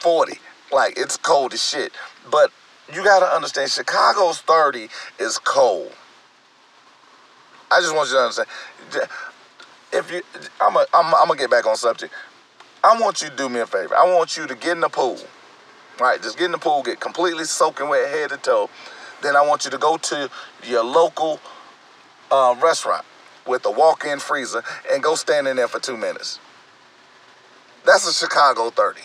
40. 0.00 0.38
Like 0.72 0.94
it's 0.96 1.16
cold 1.16 1.52
as 1.52 1.62
shit. 1.62 1.92
But 2.30 2.50
you 2.92 3.04
gotta 3.04 3.26
understand, 3.26 3.70
Chicago's 3.70 4.40
30 4.40 4.88
is 5.18 5.38
cold. 5.38 5.92
I 7.70 7.80
just 7.80 7.94
want 7.94 8.08
you 8.08 8.16
to 8.16 8.20
understand. 8.20 8.48
If 9.92 10.10
you, 10.10 10.22
I'm 10.60 10.74
gonna 10.74 10.86
I'm, 10.94 11.10
gonna 11.28 11.36
get 11.38 11.50
back 11.50 11.66
on 11.66 11.76
subject. 11.76 12.12
I 12.82 12.98
want 13.00 13.22
you 13.22 13.28
to 13.28 13.36
do 13.36 13.48
me 13.48 13.60
a 13.60 13.66
favor. 13.66 13.94
I 13.96 14.04
want 14.04 14.36
you 14.36 14.46
to 14.46 14.54
get 14.54 14.72
in 14.72 14.80
the 14.80 14.88
pool. 14.88 15.18
Right, 16.00 16.20
just 16.20 16.38
get 16.38 16.46
in 16.46 16.52
the 16.52 16.58
pool, 16.58 16.82
get 16.82 17.00
completely 17.00 17.44
soaking 17.44 17.88
wet 17.88 18.08
head 18.08 18.30
to 18.30 18.38
toe. 18.38 18.70
Then 19.22 19.36
I 19.36 19.42
want 19.42 19.64
you 19.64 19.70
to 19.70 19.78
go 19.78 19.98
to 19.98 20.30
your 20.64 20.82
local 20.82 21.38
uh, 22.30 22.56
restaurant 22.60 23.04
with 23.46 23.64
a 23.66 23.70
walk-in 23.70 24.18
freezer 24.18 24.62
and 24.90 25.02
go 25.02 25.14
stand 25.14 25.46
in 25.46 25.56
there 25.56 25.68
for 25.68 25.78
two 25.78 25.96
minutes. 25.96 26.40
That's 27.84 28.08
a 28.08 28.12
Chicago 28.12 28.70
30. 28.70 29.00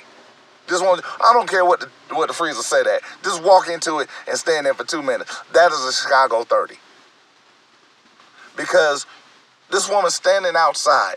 Just 0.67 0.84
want 0.84 1.03
I 1.21 1.34
don't 1.34 1.49
care 1.49 1.65
what 1.65 1.80
the 1.80 1.89
what 2.15 2.27
the 2.27 2.34
freezer 2.34 2.62
say 2.62 2.84
that. 2.84 3.01
Just 3.23 3.43
walk 3.43 3.69
into 3.69 3.99
it 3.99 4.10
and 4.27 4.38
stand 4.38 4.65
there 4.65 4.73
for 4.73 4.84
two 4.84 5.01
minutes. 5.01 5.41
That 5.53 5.71
is 5.71 5.80
a 5.80 5.93
Chicago 5.93 6.43
30. 6.43 6.75
Because 8.56 9.06
this 9.71 9.89
woman 9.89 10.10
standing 10.12 10.56
outside, 10.56 11.15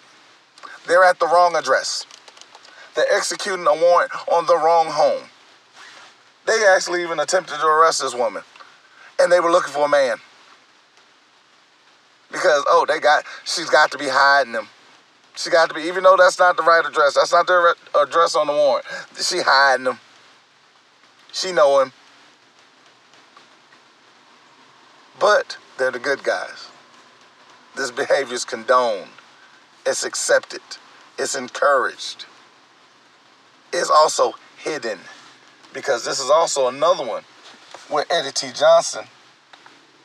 they're 0.86 1.04
at 1.04 1.18
the 1.18 1.26
wrong 1.26 1.56
address. 1.56 2.06
They're 2.94 3.12
executing 3.12 3.66
a 3.66 3.74
warrant 3.74 4.10
on 4.28 4.46
the 4.46 4.56
wrong 4.56 4.88
home. 4.88 5.22
They 6.46 6.64
actually 6.68 7.02
even 7.02 7.20
attempted 7.20 7.58
to 7.58 7.66
arrest 7.66 8.02
this 8.02 8.14
woman. 8.14 8.42
And 9.20 9.30
they 9.30 9.40
were 9.40 9.50
looking 9.50 9.72
for 9.72 9.84
a 9.84 9.88
man. 9.88 10.16
Because, 12.32 12.64
oh, 12.66 12.84
they 12.88 13.00
got, 13.00 13.24
she's 13.44 13.70
got 13.70 13.90
to 13.92 13.98
be 13.98 14.08
hiding 14.08 14.52
them. 14.52 14.68
She 15.40 15.48
got 15.48 15.70
to 15.70 15.74
be, 15.74 15.80
even 15.82 16.02
though 16.02 16.16
that's 16.18 16.38
not 16.38 16.58
the 16.58 16.62
right 16.62 16.84
address, 16.84 17.14
that's 17.14 17.32
not 17.32 17.46
the 17.46 17.74
address 17.98 18.36
on 18.36 18.46
the 18.46 18.52
warrant. 18.52 18.84
She 19.18 19.40
hiding 19.40 19.84
them. 19.84 19.98
She 21.32 21.50
know 21.50 21.80
him. 21.80 21.92
But 25.18 25.56
they're 25.78 25.90
the 25.90 25.98
good 25.98 26.22
guys. 26.24 26.68
This 27.74 27.90
behavior 27.90 28.34
is 28.34 28.44
condoned. 28.44 29.08
It's 29.86 30.04
accepted. 30.04 30.60
It's 31.18 31.34
encouraged. 31.34 32.26
It's 33.72 33.88
also 33.88 34.34
hidden. 34.58 34.98
Because 35.72 36.04
this 36.04 36.20
is 36.20 36.28
also 36.28 36.68
another 36.68 37.06
one 37.06 37.22
where 37.88 38.04
Eddie 38.10 38.32
T. 38.32 38.48
Johnson 38.52 39.06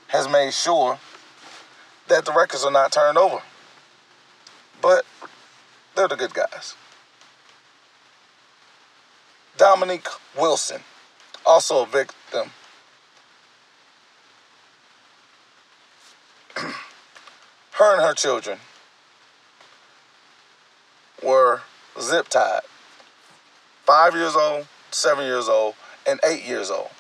has 0.07 0.29
made 0.29 0.53
sure 0.53 0.97
that 2.07 2.23
the 2.23 2.31
records 2.31 2.63
are 2.63 2.71
not 2.71 2.93
turned 2.93 3.17
over. 3.17 3.41
But 4.85 5.03
they're 5.95 6.07
the 6.07 6.15
good 6.15 6.35
guys. 6.35 6.75
Dominique 9.57 10.07
Wilson, 10.37 10.81
also 11.43 11.81
a 11.81 11.87
victim. 11.87 12.51
her 17.71 17.93
and 17.95 18.03
her 18.03 18.13
children 18.13 18.59
were 21.23 21.61
zip 21.99 22.27
tied. 22.27 22.61
Five 23.87 24.13
years 24.13 24.35
old, 24.35 24.67
seven 24.91 25.25
years 25.25 25.49
old, 25.49 25.73
and 26.05 26.19
eight 26.23 26.45
years 26.45 26.69
old. 26.69 26.91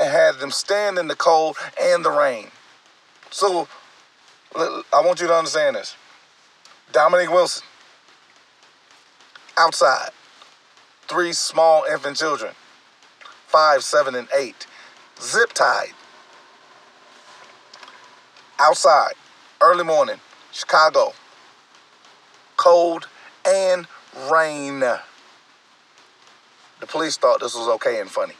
And 0.00 0.08
had 0.08 0.36
them 0.36 0.52
stand 0.52 0.98
in 0.98 1.08
the 1.08 1.16
cold 1.16 1.56
and 1.82 2.04
the 2.04 2.12
rain. 2.12 2.52
So 3.32 3.66
I 4.54 5.02
want 5.04 5.20
you 5.20 5.26
to 5.26 5.34
understand 5.34 5.74
this. 5.74 5.96
Dominique 6.92 7.30
Wilson, 7.30 7.64
outside, 9.58 10.10
three 11.08 11.32
small 11.32 11.84
infant 11.84 12.16
children, 12.16 12.54
five, 13.46 13.84
seven, 13.84 14.14
and 14.14 14.28
eight, 14.36 14.66
zip 15.20 15.52
tied. 15.52 15.90
outside, 18.58 19.12
early 19.60 19.84
morning, 19.84 20.16
Chicago, 20.52 21.12
cold 22.56 23.08
and 23.46 23.86
rain. 24.30 24.80
The 24.80 25.00
police 26.86 27.16
thought 27.16 27.40
this 27.40 27.54
was 27.54 27.68
okay 27.76 28.00
and 28.00 28.10
funny. 28.10 28.34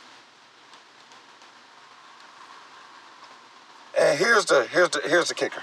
And 3.99 4.19
here's 4.19 4.45
the 4.47 4.65
here's 4.65 4.91
the 4.91 5.01
here's 5.05 5.29
the 5.29 5.35
kicker. 5.35 5.63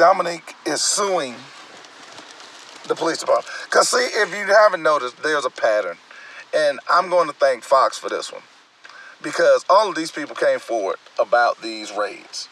Dominique 0.00 0.54
is 0.64 0.80
suing 0.80 1.34
the 2.88 2.94
police 2.94 3.18
department. 3.18 3.54
Cause 3.68 3.90
see, 3.90 3.98
if 3.98 4.30
you 4.30 4.46
haven't 4.46 4.82
noticed, 4.82 5.22
there's 5.22 5.44
a 5.44 5.50
pattern. 5.50 5.98
And 6.56 6.80
I'm 6.90 7.10
going 7.10 7.28
to 7.28 7.34
thank 7.34 7.64
Fox 7.64 7.98
for 7.98 8.08
this 8.08 8.32
one. 8.32 8.40
Because 9.22 9.62
all 9.68 9.90
of 9.90 9.96
these 9.96 10.10
people 10.10 10.34
came 10.34 10.58
forward 10.58 10.96
about 11.18 11.60
these 11.60 11.92
raids. 11.92 12.48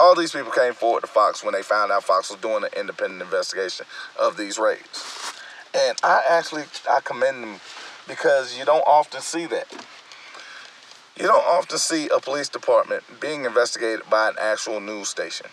All 0.00 0.16
these 0.16 0.32
people 0.32 0.50
came 0.50 0.72
forward 0.72 1.02
to 1.02 1.06
Fox 1.06 1.44
when 1.44 1.54
they 1.54 1.62
found 1.62 1.92
out 1.92 2.02
Fox 2.02 2.28
was 2.28 2.40
doing 2.40 2.64
an 2.64 2.70
independent 2.76 3.22
investigation 3.22 3.86
of 4.18 4.36
these 4.36 4.58
raids. 4.58 5.32
And 5.76 5.96
I 6.02 6.24
actually 6.28 6.64
I 6.90 6.98
commend 7.04 7.40
them 7.40 7.60
because 8.08 8.58
you 8.58 8.64
don't 8.64 8.82
often 8.84 9.20
see 9.20 9.46
that. 9.46 9.68
You 11.16 11.26
don't 11.26 11.44
often 11.44 11.78
see 11.78 12.08
a 12.08 12.20
police 12.20 12.48
department 12.48 13.04
being 13.20 13.44
investigated 13.44 14.08
by 14.08 14.30
an 14.30 14.36
actual 14.40 14.80
news 14.80 15.08
station. 15.08 15.46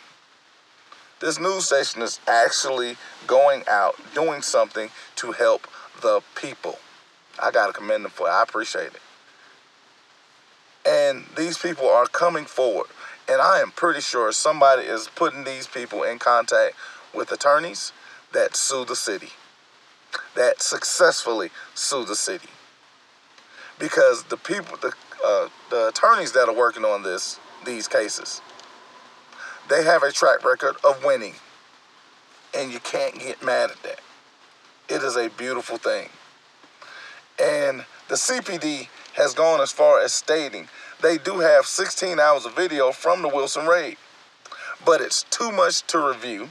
This 1.20 1.40
news 1.40 1.66
station 1.66 2.02
is 2.02 2.20
actually 2.28 2.96
going 3.28 3.64
out 3.68 3.96
doing 4.16 4.42
something 4.42 4.90
to 5.18 5.34
help 5.34 5.68
the 6.02 6.22
people. 6.36 6.80
I 7.42 7.52
got 7.52 7.68
to 7.68 7.74
commend 7.74 8.06
them 8.06 8.12
for 8.12 8.28
it. 8.28 8.32
I 8.32 8.44
appreciate 8.44 8.94
it. 8.94 9.02
And 10.88 11.26
these 11.36 11.58
people 11.58 11.90
are 11.90 12.06
coming 12.06 12.46
forward. 12.46 12.88
And 13.28 13.42
I 13.42 13.60
am 13.60 13.72
pretty 13.72 14.02
sure 14.02 14.32
somebody 14.32 14.84
is 14.84 15.10
putting 15.14 15.44
these 15.44 15.68
people 15.68 16.04
in 16.04 16.20
contact 16.20 16.76
with 17.14 17.32
attorneys 17.32 17.92
that 18.34 18.56
sue 18.56 18.86
the 18.86 18.96
city, 18.96 19.30
that 20.36 20.62
successfully 20.62 21.50
sue 21.76 22.06
the 22.06 22.16
city. 22.16 22.48
Because 23.78 24.24
the 24.24 24.38
people, 24.38 24.78
the, 24.78 24.94
uh, 25.26 25.50
the 25.70 25.88
attorneys 25.90 26.32
that 26.34 26.48
are 26.48 26.56
working 26.56 26.86
on 26.86 27.04
this, 27.04 27.40
these 27.66 27.88
cases, 27.88 28.42
they 29.70 29.84
have 29.84 30.04
a 30.04 30.12
track 30.12 30.44
record 30.44 30.76
of 30.84 31.04
winning. 31.04 31.36
And 32.58 32.72
you 32.74 32.80
can't 32.80 33.14
get 33.20 33.44
mad 33.44 33.70
at 33.70 33.84
that. 33.84 34.00
It 34.88 35.04
is 35.04 35.16
a 35.16 35.30
beautiful 35.30 35.78
thing. 35.78 36.10
And 37.40 37.86
the 38.08 38.16
CPD 38.16 38.88
has 39.14 39.34
gone 39.34 39.62
as 39.62 39.72
far 39.72 40.02
as 40.02 40.14
stating 40.14 40.68
they 41.02 41.18
do 41.18 41.40
have 41.40 41.66
16 41.66 42.20
hours 42.20 42.46
of 42.46 42.56
video 42.56 42.92
from 42.92 43.22
the 43.22 43.30
Wilson 43.30 43.66
raid, 43.66 43.98
but 44.86 45.00
it's 45.00 45.24
too 45.24 45.52
much 45.52 45.84
to 45.88 46.00
review 46.00 46.50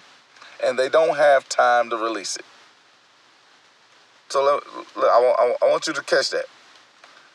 and 0.65 0.79
they 0.79 0.89
don't 0.89 1.17
have 1.17 1.49
time 1.49 1.91
to 1.91 1.97
release 1.97 2.37
it. 2.37 2.45
So 4.29 4.61
I, 4.97 5.55
I 5.63 5.69
want 5.69 5.87
you 5.87 5.93
to 5.93 6.03
catch 6.03 6.31
that. 6.31 6.47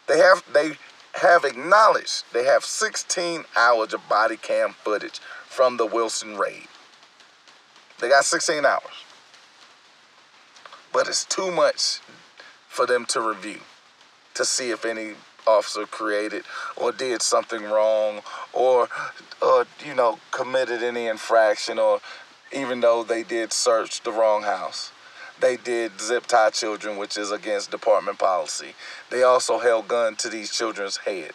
They 0.07 0.17
have 0.17 0.43
they 0.53 0.71
have 1.15 1.45
acknowledged 1.45 2.23
they 2.33 2.45
have 2.45 2.63
16 2.63 3.45
hours 3.55 3.93
of 3.93 4.07
body 4.09 4.37
cam 4.37 4.73
footage 4.73 5.19
from 5.45 5.77
the 5.77 5.85
Wilson 5.85 6.37
raid. 6.37 6.67
They 7.99 8.09
got 8.09 8.25
16 8.25 8.65
hours. 8.65 8.81
But 10.91 11.07
it's 11.07 11.25
too 11.25 11.51
much 11.51 11.99
for 12.67 12.85
them 12.85 13.05
to 13.07 13.21
review 13.21 13.59
to 14.33 14.45
see 14.45 14.71
if 14.71 14.83
any 14.85 15.13
officer 15.45 15.85
created 15.85 16.43
or 16.75 16.91
did 16.91 17.21
something 17.21 17.63
wrong 17.63 18.21
or 18.53 18.87
or 19.41 19.65
you 19.85 19.93
know 19.93 20.17
committed 20.31 20.81
any 20.81 21.07
infraction 21.07 21.77
or 21.77 21.99
even 22.53 22.79
though 22.79 23.03
they 23.03 23.23
did 23.23 23.51
search 23.51 24.01
the 24.01 24.11
wrong 24.11 24.43
house 24.43 24.92
they 25.43 25.57
did 25.57 25.99
zip 25.99 26.25
tie 26.25 26.49
children 26.49 26.97
which 26.97 27.17
is 27.17 27.29
against 27.29 27.69
department 27.69 28.17
policy. 28.17 28.75
They 29.09 29.23
also 29.23 29.59
held 29.59 29.89
gun 29.89 30.15
to 30.15 30.29
these 30.29 30.49
children's 30.49 30.97
head. 30.97 31.31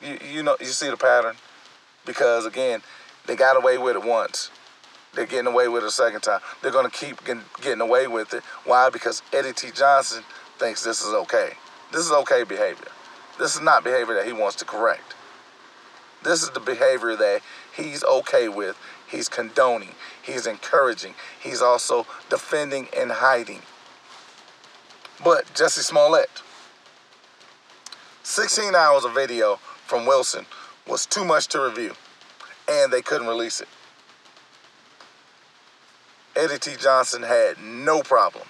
You, 0.00 0.18
you 0.32 0.42
know 0.42 0.56
you 0.58 0.66
see 0.66 0.88
the 0.88 0.96
pattern? 0.96 1.36
Because 2.06 2.46
again 2.46 2.80
they 3.26 3.36
got 3.36 3.58
away 3.58 3.76
with 3.76 3.96
it 3.96 4.02
once. 4.02 4.50
They're 5.14 5.26
getting 5.26 5.52
away 5.52 5.68
with 5.68 5.82
it 5.82 5.86
a 5.86 5.90
second 5.90 6.22
time. 6.22 6.40
They're 6.62 6.72
going 6.72 6.90
to 6.90 6.96
keep 6.96 7.22
getting, 7.26 7.44
getting 7.60 7.82
away 7.82 8.06
with 8.06 8.32
it. 8.32 8.42
Why? 8.64 8.88
Because 8.88 9.22
eddie 9.34 9.52
t. 9.52 9.70
Johnson 9.70 10.24
thinks 10.58 10.82
this 10.82 11.02
is 11.02 11.12
okay. 11.12 11.50
This 11.92 12.06
is 12.06 12.12
okay 12.12 12.42
behavior. 12.42 12.88
This 13.38 13.54
is 13.54 13.60
not 13.60 13.84
behavior 13.84 14.14
that 14.14 14.24
he 14.24 14.32
wants 14.32 14.56
to 14.56 14.64
correct. 14.64 15.14
This 16.24 16.42
is 16.42 16.50
the 16.50 16.60
behavior 16.60 17.16
that 17.16 17.42
he's 17.76 18.02
okay 18.02 18.48
with. 18.48 18.78
He's 19.12 19.28
condoning. 19.28 19.90
He's 20.22 20.46
encouraging. 20.46 21.14
He's 21.38 21.60
also 21.60 22.06
defending 22.30 22.88
and 22.96 23.12
hiding. 23.12 23.60
But 25.22 25.52
Jesse 25.54 25.82
Smollett, 25.82 26.42
16 28.22 28.74
hours 28.74 29.04
of 29.04 29.14
video 29.14 29.56
from 29.86 30.06
Wilson 30.06 30.46
was 30.88 31.04
too 31.04 31.26
much 31.26 31.46
to 31.48 31.60
review, 31.60 31.92
and 32.68 32.90
they 32.90 33.02
couldn't 33.02 33.28
release 33.28 33.60
it. 33.60 33.68
Eddie 36.34 36.58
T. 36.58 36.72
Johnson 36.80 37.22
had 37.22 37.60
no 37.62 38.02
problem 38.02 38.44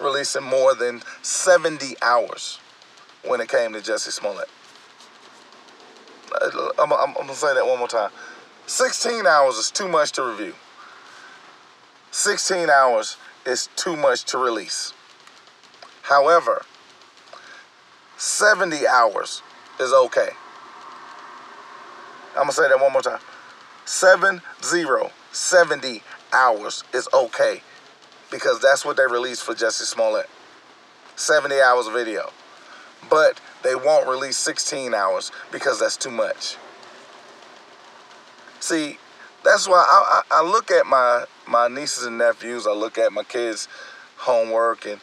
releasing 0.00 0.42
more 0.42 0.74
than 0.74 1.02
70 1.20 1.96
hours 2.00 2.58
when 3.24 3.42
it 3.42 3.50
came 3.50 3.74
to 3.74 3.82
Jesse 3.82 4.10
Smollett. 4.10 4.48
Uh, 6.40 6.70
I'm, 6.78 6.90
I'm, 6.92 7.00
I'm 7.08 7.12
going 7.12 7.28
to 7.28 7.34
say 7.34 7.52
that 7.54 7.66
one 7.66 7.78
more 7.78 7.88
time. 7.88 8.10
16 8.66 9.26
hours 9.26 9.56
is 9.56 9.70
too 9.70 9.88
much 9.88 10.12
to 10.12 10.22
review. 10.22 10.54
16 12.10 12.70
hours 12.70 13.16
is 13.46 13.68
too 13.76 13.96
much 13.96 14.24
to 14.24 14.38
release. 14.38 14.92
However, 16.02 16.64
70 18.16 18.86
hours 18.86 19.42
is 19.80 19.92
okay. 19.92 20.30
I'm 22.38 22.46
to 22.46 22.52
say 22.52 22.68
that 22.68 22.80
one 22.80 22.92
more 22.92 23.02
time. 23.02 23.20
7 23.84 24.40
0, 24.62 25.10
70 25.32 26.02
hours 26.32 26.84
is 26.94 27.08
okay 27.12 27.62
because 28.30 28.60
that's 28.60 28.84
what 28.84 28.96
they 28.96 29.04
released 29.04 29.42
for 29.42 29.54
Jesse 29.54 29.84
Smollett 29.84 30.28
70 31.16 31.60
hours 31.60 31.86
of 31.86 31.92
video. 31.92 32.30
But 33.10 33.40
they 33.62 33.74
won't 33.74 34.08
release 34.08 34.36
16 34.38 34.94
hours 34.94 35.30
because 35.50 35.78
that's 35.80 35.96
too 35.96 36.10
much. 36.10 36.56
See, 38.62 38.96
that's 39.42 39.66
why 39.66 39.84
I, 39.84 40.22
I, 40.30 40.38
I 40.38 40.48
look 40.48 40.70
at 40.70 40.86
my, 40.86 41.24
my 41.48 41.66
nieces 41.66 42.06
and 42.06 42.16
nephews, 42.16 42.64
I 42.64 42.70
look 42.70 42.96
at 42.96 43.12
my 43.12 43.24
kids' 43.24 43.66
homework, 44.18 44.86
and 44.86 45.00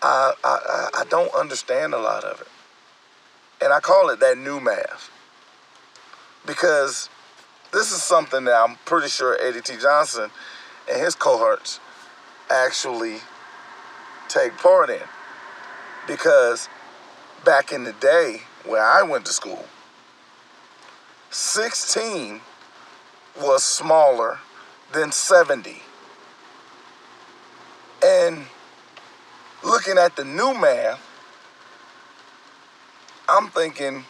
I, 0.00 0.32
I, 0.44 0.88
I 1.00 1.04
don't 1.10 1.34
understand 1.34 1.92
a 1.92 1.98
lot 1.98 2.22
of 2.22 2.40
it. 2.40 2.46
And 3.60 3.72
I 3.72 3.80
call 3.80 4.10
it 4.10 4.20
that 4.20 4.38
new 4.38 4.60
math. 4.60 5.10
Because 6.46 7.10
this 7.72 7.90
is 7.90 8.00
something 8.00 8.44
that 8.44 8.54
I'm 8.54 8.76
pretty 8.84 9.08
sure 9.08 9.36
Eddie 9.42 9.60
T. 9.60 9.76
Johnson 9.76 10.30
and 10.88 11.02
his 11.02 11.16
cohorts 11.16 11.80
actually 12.48 13.16
take 14.28 14.56
part 14.56 14.88
in. 14.88 15.02
Because 16.06 16.68
back 17.44 17.72
in 17.72 17.82
the 17.82 17.92
day 17.94 18.42
when 18.64 18.80
I 18.80 19.02
went 19.02 19.26
to 19.26 19.32
school, 19.32 19.64
16 21.30 22.42
was 23.38 23.62
smaller 23.62 24.38
than 24.92 25.12
70. 25.12 25.82
And 28.02 28.46
looking 29.62 29.98
at 29.98 30.16
the 30.16 30.24
new 30.24 30.54
math, 30.54 31.00
I'm 33.28 33.48
thinking 33.48 34.04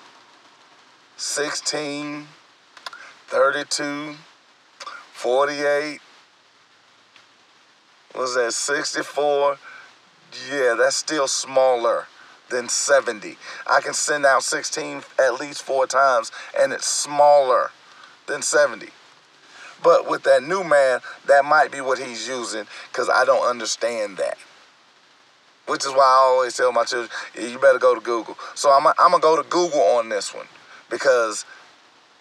16, 1.16 2.26
32, 3.26 4.14
48, 5.12 6.00
was 8.14 8.34
that 8.34 8.52
64? 8.52 9.58
Yeah, 10.50 10.74
that's 10.78 10.96
still 10.96 11.28
smaller 11.28 12.06
than 12.48 12.68
70. 12.68 13.36
I 13.66 13.80
can 13.80 13.94
send 13.94 14.26
out 14.26 14.42
16 14.42 15.02
at 15.18 15.40
least 15.40 15.62
four 15.62 15.86
times 15.86 16.32
and 16.58 16.72
it's 16.72 16.86
smaller 16.86 17.70
than 18.26 18.42
70. 18.42 18.88
But 19.82 20.08
with 20.08 20.22
that 20.24 20.42
new 20.42 20.62
man, 20.62 21.00
that 21.26 21.44
might 21.44 21.70
be 21.70 21.80
what 21.80 21.98
he's 21.98 22.28
using 22.28 22.66
because 22.90 23.08
I 23.08 23.24
don't 23.24 23.48
understand 23.48 24.18
that. 24.18 24.36
Which 25.66 25.84
is 25.84 25.92
why 25.92 26.04
I 26.04 26.26
always 26.28 26.56
tell 26.56 26.72
my 26.72 26.84
children, 26.84 27.10
you 27.34 27.58
better 27.58 27.78
go 27.78 27.94
to 27.94 28.00
Google. 28.00 28.36
So 28.54 28.70
I'm, 28.70 28.86
I'm 28.98 29.10
going 29.10 29.20
to 29.20 29.20
go 29.20 29.36
to 29.40 29.48
Google 29.48 29.80
on 29.80 30.08
this 30.08 30.34
one 30.34 30.46
because 30.90 31.44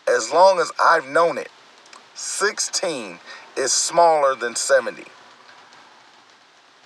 as 0.07 0.31
long 0.31 0.59
as 0.59 0.71
I've 0.79 1.07
known 1.07 1.37
it, 1.37 1.49
16 2.15 3.19
is 3.57 3.73
smaller 3.73 4.35
than 4.35 4.55
70 4.55 5.03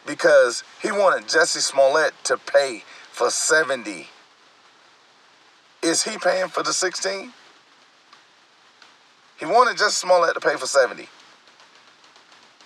because 0.06 0.64
he 0.82 0.92
wanted 0.92 1.28
Jesse 1.28 1.60
Smollett 1.60 2.14
to 2.26 2.38
pay 2.38 2.84
for 3.12 3.30
70. 3.30 4.08
Is 5.82 6.04
he 6.04 6.18
paying 6.18 6.48
for 6.50 6.64
the 6.64 6.74
16? 6.74 7.34
He 9.44 9.50
wanted 9.52 9.76
Jussie 9.76 10.00
Smollett 10.00 10.36
to 10.36 10.40
pay 10.40 10.56
for 10.56 10.66
70. 10.66 11.06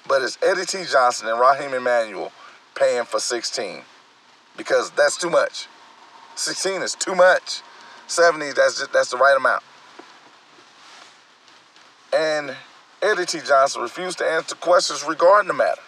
But 0.07 0.21
it's 0.21 0.38
Eddie 0.43 0.63
T. 0.63 0.84
Johnson 0.86 1.28
and 1.28 1.39
Raheem 1.39 1.73
Emanuel 1.73 2.32
paying 2.75 3.03
for 3.03 3.19
16 3.19 3.82
because 4.55 4.91
that's 4.91 5.17
too 5.17 5.32
much. 5.32 5.65
16 6.36 6.84
is 6.84 6.93
too 6.93 7.15
much. 7.15 7.63
70, 8.05 8.51
that's 8.51 8.78
just, 8.78 8.93
that's 8.93 9.09
the 9.09 9.17
right 9.17 9.36
amount. 9.36 9.63
And 12.13 12.55
Eddie 13.01 13.25
T. 13.25 13.39
Johnson 13.43 13.82
refused 13.82 14.19
to 14.19 14.25
answer 14.25 14.55
questions 14.55 15.03
regarding 15.03 15.47
the 15.47 15.55
matter. 15.55 15.82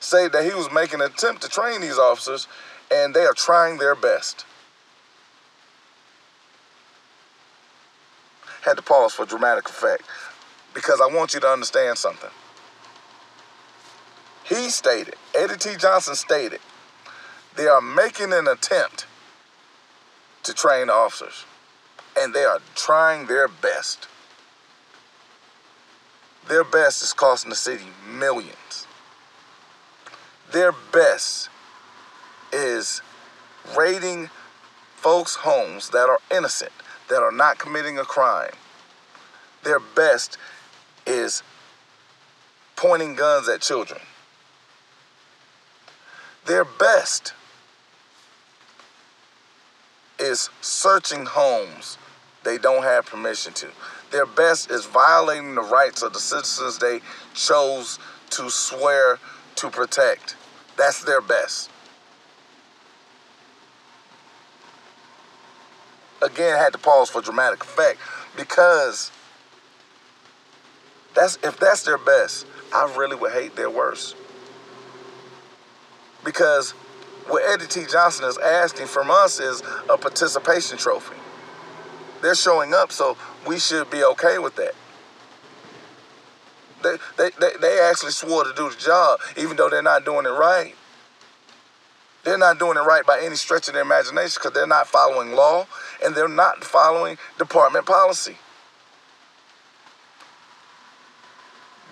Say 0.00 0.28
that 0.28 0.44
he 0.44 0.52
was 0.52 0.70
making 0.70 1.00
an 1.00 1.06
attempt 1.06 1.40
to 1.44 1.48
train 1.48 1.80
these 1.80 1.96
officers 1.96 2.46
and 2.92 3.14
they 3.14 3.24
are 3.24 3.32
trying 3.32 3.78
their 3.78 3.94
best. 3.94 4.44
Had 8.64 8.76
to 8.76 8.82
pause 8.82 9.12
for 9.12 9.26
dramatic 9.26 9.68
effect 9.68 10.02
because 10.72 11.00
I 11.00 11.14
want 11.14 11.34
you 11.34 11.40
to 11.40 11.48
understand 11.48 11.98
something. 11.98 12.30
He 14.44 14.68
stated, 14.70 15.14
Eddie 15.34 15.56
T. 15.56 15.76
Johnson 15.76 16.14
stated, 16.14 16.60
they 17.56 17.66
are 17.66 17.80
making 17.80 18.32
an 18.32 18.48
attempt 18.48 19.06
to 20.42 20.52
train 20.52 20.90
officers 20.90 21.44
and 22.18 22.34
they 22.34 22.44
are 22.44 22.60
trying 22.74 23.26
their 23.26 23.48
best. 23.48 24.08
Their 26.48 26.64
best 26.64 27.02
is 27.02 27.12
costing 27.12 27.50
the 27.50 27.56
city 27.56 27.86
millions. 28.06 28.86
Their 30.52 30.72
best 30.92 31.48
is 32.52 33.02
raiding 33.76 34.30
folks' 34.96 35.36
homes 35.36 35.90
that 35.90 36.08
are 36.08 36.20
innocent, 36.30 36.72
that 37.08 37.22
are 37.22 37.32
not 37.32 37.58
committing 37.58 37.98
a 37.98 38.04
crime. 38.04 38.52
Their 39.62 39.80
best 39.80 40.38
is 41.06 41.42
pointing 42.76 43.14
guns 43.14 43.48
at 43.48 43.60
children. 43.60 44.00
Their 46.46 46.64
best 46.64 47.32
is 50.18 50.50
searching 50.60 51.26
homes 51.26 51.98
they 52.44 52.58
don't 52.58 52.82
have 52.82 53.06
permission 53.06 53.52
to. 53.54 53.68
Their 54.10 54.26
best 54.26 54.70
is 54.70 54.84
violating 54.84 55.54
the 55.54 55.62
rights 55.62 56.02
of 56.02 56.12
the 56.12 56.20
citizens 56.20 56.78
they 56.78 57.00
chose 57.34 57.98
to 58.30 58.50
swear 58.50 59.18
to 59.56 59.70
protect. 59.70 60.36
That's 60.76 61.02
their 61.02 61.20
best. 61.20 61.70
Again, 66.24 66.56
had 66.56 66.72
to 66.72 66.78
pause 66.78 67.10
for 67.10 67.20
dramatic 67.20 67.62
effect 67.62 68.00
because 68.36 69.10
that's 71.14 71.38
if 71.42 71.58
that's 71.58 71.82
their 71.82 71.98
best, 71.98 72.46
I 72.72 72.92
really 72.96 73.16
would 73.16 73.32
hate 73.32 73.54
their 73.56 73.70
worst. 73.70 74.16
Because 76.24 76.70
what 77.28 77.42
Eddie 77.46 77.66
T. 77.66 77.84
Johnson 77.90 78.24
is 78.24 78.38
asking 78.38 78.86
from 78.86 79.10
us 79.10 79.38
is 79.38 79.62
a 79.90 79.98
participation 79.98 80.78
trophy. 80.78 81.16
They're 82.22 82.34
showing 82.34 82.72
up, 82.72 82.90
so 82.90 83.16
we 83.46 83.58
should 83.58 83.90
be 83.90 84.02
okay 84.04 84.38
with 84.38 84.56
that. 84.56 84.74
They, 86.82 86.96
they, 87.16 87.30
they, 87.38 87.50
they 87.60 87.80
actually 87.80 88.12
swore 88.12 88.44
to 88.44 88.52
do 88.54 88.70
the 88.70 88.76
job, 88.76 89.20
even 89.36 89.56
though 89.56 89.68
they're 89.68 89.82
not 89.82 90.04
doing 90.04 90.26
it 90.26 90.30
right. 90.30 90.74
They're 92.24 92.38
not 92.38 92.58
doing 92.58 92.78
it 92.78 92.80
right 92.80 93.04
by 93.06 93.20
any 93.20 93.36
stretch 93.36 93.68
of 93.68 93.74
their 93.74 93.82
imagination 93.82 94.38
because 94.40 94.52
they're 94.52 94.66
not 94.66 94.88
following 94.88 95.32
law 95.32 95.66
and 96.02 96.14
they're 96.14 96.26
not 96.26 96.64
following 96.64 97.18
department 97.38 97.84
policy. 97.84 98.38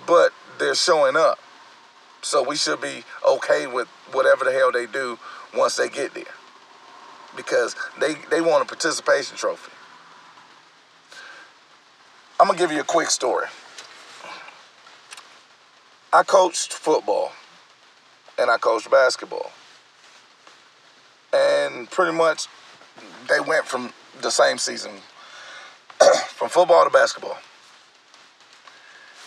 But 0.07 0.33
they're 0.59 0.74
showing 0.74 1.16
up. 1.16 1.39
So 2.22 2.43
we 2.43 2.57
should 2.57 2.80
be 2.80 3.05
okay 3.28 3.66
with 3.66 3.89
whatever 4.12 4.45
the 4.45 4.53
hell 4.53 4.72
they 4.72 4.87
do 4.87 5.18
once 5.55 5.76
they 5.76 5.89
get 5.89 6.14
there. 6.14 6.24
Because 7.37 7.76
they, 8.01 8.14
they 8.30 8.41
want 8.41 8.62
a 8.62 8.66
participation 8.66 9.37
trophy. 9.37 9.72
I'm 12.41 12.47
going 12.47 12.59
to 12.59 12.64
give 12.64 12.72
you 12.72 12.80
a 12.80 12.85
quick 12.85 13.11
story. 13.11 13.47
I 16.12 16.22
coached 16.22 16.72
football 16.72 17.33
and 18.39 18.51
I 18.51 18.59
coached 18.59 18.91
basketball. 18.91 19.51
And 21.33 21.91
pretty 21.91 22.16
much 22.16 22.47
they 23.28 23.41
went 23.41 23.64
from 23.64 23.93
the 24.20 24.30
same 24.30 24.59
season 24.59 24.93
from 26.28 26.49
football 26.49 26.85
to 26.85 26.91
basketball. 26.91 27.39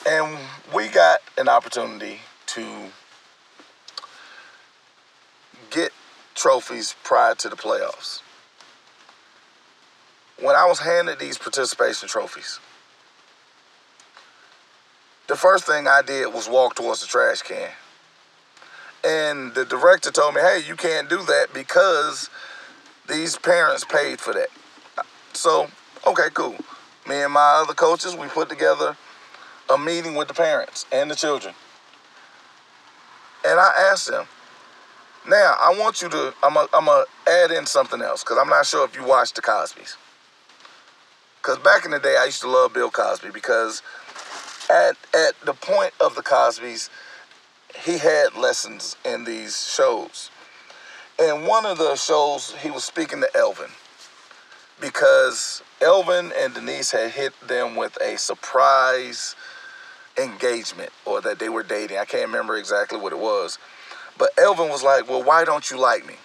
And 0.07 0.37
we 0.73 0.87
got 0.89 1.21
an 1.37 1.49
opportunity 1.49 2.19
to 2.47 2.65
get 5.71 5.91
trophies 6.35 6.95
prior 7.03 7.33
to 7.35 7.49
the 7.49 7.55
playoffs. 7.55 8.21
When 10.39 10.55
I 10.55 10.65
was 10.65 10.79
handed 10.79 11.17
these 11.17 11.37
participation 11.37 12.07
trophies, 12.07 12.59
the 15.27 15.35
first 15.35 15.65
thing 15.65 15.87
I 15.87 16.01
did 16.01 16.31
was 16.33 16.47
walk 16.47 16.75
towards 16.75 17.01
the 17.01 17.07
trash 17.07 17.41
can. 17.41 17.71
And 19.05 19.53
the 19.53 19.65
director 19.65 20.11
told 20.11 20.33
me, 20.33 20.41
hey, 20.41 20.63
you 20.67 20.75
can't 20.75 21.07
do 21.09 21.17
that 21.17 21.47
because 21.53 22.29
these 23.07 23.37
parents 23.37 23.85
paid 23.85 24.19
for 24.19 24.33
that. 24.33 24.49
So, 25.33 25.67
okay, 26.07 26.29
cool. 26.33 26.55
Me 27.07 27.21
and 27.21 27.31
my 27.31 27.61
other 27.61 27.73
coaches, 27.73 28.15
we 28.15 28.27
put 28.27 28.49
together 28.49 28.97
a 29.69 29.77
meeting 29.77 30.15
with 30.15 30.27
the 30.27 30.33
parents 30.33 30.85
and 30.91 31.11
the 31.11 31.15
children. 31.15 31.53
And 33.45 33.59
I 33.59 33.71
asked 33.91 34.09
them, 34.09 34.25
now 35.27 35.55
I 35.59 35.75
want 35.77 36.01
you 36.01 36.09
to, 36.09 36.33
I'm 36.41 36.55
going 36.55 36.67
to 36.71 37.05
add 37.31 37.51
in 37.51 37.67
something 37.67 38.01
else 38.01 38.23
because 38.23 38.37
I'm 38.41 38.49
not 38.49 38.65
sure 38.65 38.85
if 38.85 38.95
you 38.95 39.03
watched 39.03 39.35
the 39.35 39.41
Cosbys. 39.41 39.97
Because 41.37 41.59
back 41.59 41.85
in 41.85 41.91
the 41.91 41.99
day, 41.99 42.17
I 42.19 42.25
used 42.25 42.41
to 42.41 42.49
love 42.49 42.73
Bill 42.73 42.89
Cosby 42.89 43.29
because 43.31 43.83
at, 44.69 44.97
at 45.13 45.33
the 45.45 45.53
point 45.53 45.93
of 46.01 46.15
the 46.15 46.23
Cosbys, 46.23 46.89
he 47.83 47.97
had 47.97 48.35
lessons 48.35 48.95
in 49.05 49.25
these 49.25 49.67
shows. 49.67 50.29
And 51.19 51.47
one 51.47 51.65
of 51.65 51.77
the 51.77 51.95
shows, 51.95 52.55
he 52.61 52.69
was 52.69 52.83
speaking 52.83 53.21
to 53.21 53.37
Elvin 53.37 53.71
because 54.79 55.63
Elvin 55.81 56.33
and 56.37 56.53
Denise 56.53 56.91
had 56.91 57.11
hit 57.11 57.33
them 57.47 57.75
with 57.75 57.97
a 58.01 58.17
surprise 58.17 59.35
engagement 60.17 60.91
or 61.05 61.21
that 61.21 61.39
they 61.39 61.49
were 61.49 61.63
dating. 61.63 61.97
I 61.97 62.05
can't 62.05 62.27
remember 62.27 62.57
exactly 62.57 62.99
what 62.99 63.13
it 63.13 63.19
was. 63.19 63.57
But 64.17 64.31
Elvin 64.37 64.69
was 64.69 64.83
like, 64.83 65.09
Well, 65.09 65.23
why 65.23 65.45
don't 65.45 65.69
you 65.69 65.77
like 65.77 66.05
me? 66.05 66.15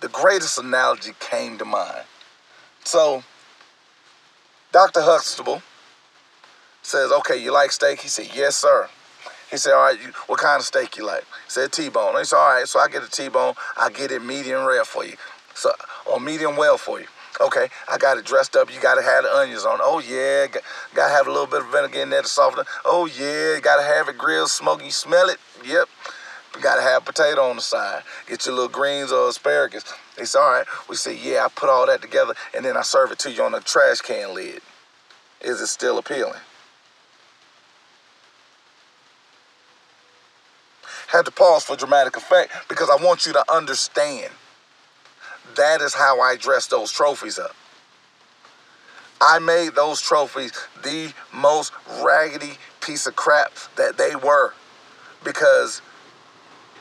The 0.00 0.08
greatest 0.08 0.58
analogy 0.58 1.12
came 1.20 1.58
to 1.58 1.64
mind. 1.64 2.04
So, 2.84 3.22
Dr. 4.72 5.02
Huxtable 5.02 5.62
says, 6.82 7.12
Okay, 7.12 7.42
you 7.42 7.52
like 7.52 7.72
steak? 7.72 8.00
He 8.00 8.08
said, 8.08 8.28
Yes, 8.34 8.56
sir. 8.56 8.88
He 9.50 9.56
said, 9.56 9.74
All 9.74 9.82
right, 9.84 10.00
you, 10.00 10.12
what 10.26 10.40
kind 10.40 10.60
of 10.60 10.66
steak 10.66 10.96
you 10.96 11.06
like? 11.06 11.22
He 11.22 11.50
said, 11.50 11.72
T 11.72 11.88
bone. 11.88 12.16
He 12.18 12.24
said, 12.24 12.36
All 12.36 12.54
right, 12.54 12.68
so 12.68 12.78
I 12.80 12.88
get 12.88 13.02
a 13.02 13.10
T 13.10 13.28
bone. 13.28 13.54
I 13.76 13.90
get 13.90 14.10
it 14.12 14.22
medium 14.22 14.64
rare 14.64 14.84
for 14.84 15.04
you. 15.04 15.16
So, 15.54 15.70
or 16.10 16.20
medium 16.20 16.56
well 16.56 16.78
for 16.78 17.00
you. 17.00 17.06
Okay, 17.40 17.68
I 17.90 17.96
got 17.96 18.18
it 18.18 18.26
dressed 18.26 18.54
up. 18.54 18.72
You 18.72 18.80
got 18.80 18.96
to 18.96 19.02
have 19.02 19.24
the 19.24 19.34
onions 19.34 19.64
on. 19.64 19.78
Oh, 19.80 19.98
yeah. 19.98 20.46
Got 20.94 21.08
to 21.08 21.14
have 21.14 21.26
a 21.26 21.30
little 21.30 21.46
bit 21.46 21.62
of 21.62 21.70
vinegar 21.70 22.00
in 22.00 22.10
there 22.10 22.20
to 22.20 22.28
soften 22.28 22.60
it. 22.60 22.66
Oh, 22.84 23.06
yeah. 23.06 23.58
Got 23.60 23.76
to 23.76 23.82
have 23.82 24.08
it 24.08 24.18
grilled, 24.18 24.50
smoky. 24.50 24.86
You 24.86 24.90
smell 24.90 25.28
it? 25.30 25.38
Yep. 25.64 25.88
Got 26.60 26.76
to 26.76 26.82
have 26.82 27.04
potato 27.04 27.42
on 27.48 27.56
the 27.56 27.62
side. 27.62 28.02
Get 28.26 28.44
your 28.44 28.56
little 28.56 28.68
greens 28.68 29.10
or 29.10 29.28
asparagus. 29.28 29.84
They 30.18 30.24
said, 30.24 30.40
all 30.40 30.50
right. 30.50 30.66
We 30.88 30.96
said, 30.96 31.16
yeah, 31.16 31.44
I 31.44 31.48
put 31.48 31.70
all 31.70 31.86
that 31.86 32.02
together, 32.02 32.34
and 32.54 32.64
then 32.64 32.76
I 32.76 32.82
serve 32.82 33.12
it 33.12 33.18
to 33.20 33.30
you 33.30 33.42
on 33.42 33.54
a 33.54 33.60
trash 33.60 34.00
can 34.00 34.34
lid. 34.34 34.60
Is 35.40 35.60
it 35.60 35.68
still 35.68 35.96
appealing? 35.96 36.40
Had 41.10 41.24
to 41.24 41.32
pause 41.32 41.64
for 41.64 41.76
dramatic 41.76 42.16
effect 42.16 42.52
because 42.68 42.88
I 42.88 43.02
want 43.02 43.26
you 43.26 43.32
to 43.32 43.44
understand 43.52 44.32
that 45.56 45.80
is 45.80 45.94
how 45.94 46.20
I 46.20 46.36
dress 46.36 46.66
those 46.68 46.92
trophies 46.92 47.38
up. 47.38 47.56
I 49.20 49.38
made 49.38 49.74
those 49.74 50.00
trophies 50.00 50.52
the 50.82 51.12
most 51.32 51.72
raggedy 52.02 52.58
piece 52.80 53.06
of 53.06 53.16
crap 53.16 53.52
that 53.76 53.98
they 53.98 54.14
were 54.14 54.54
because 55.24 55.82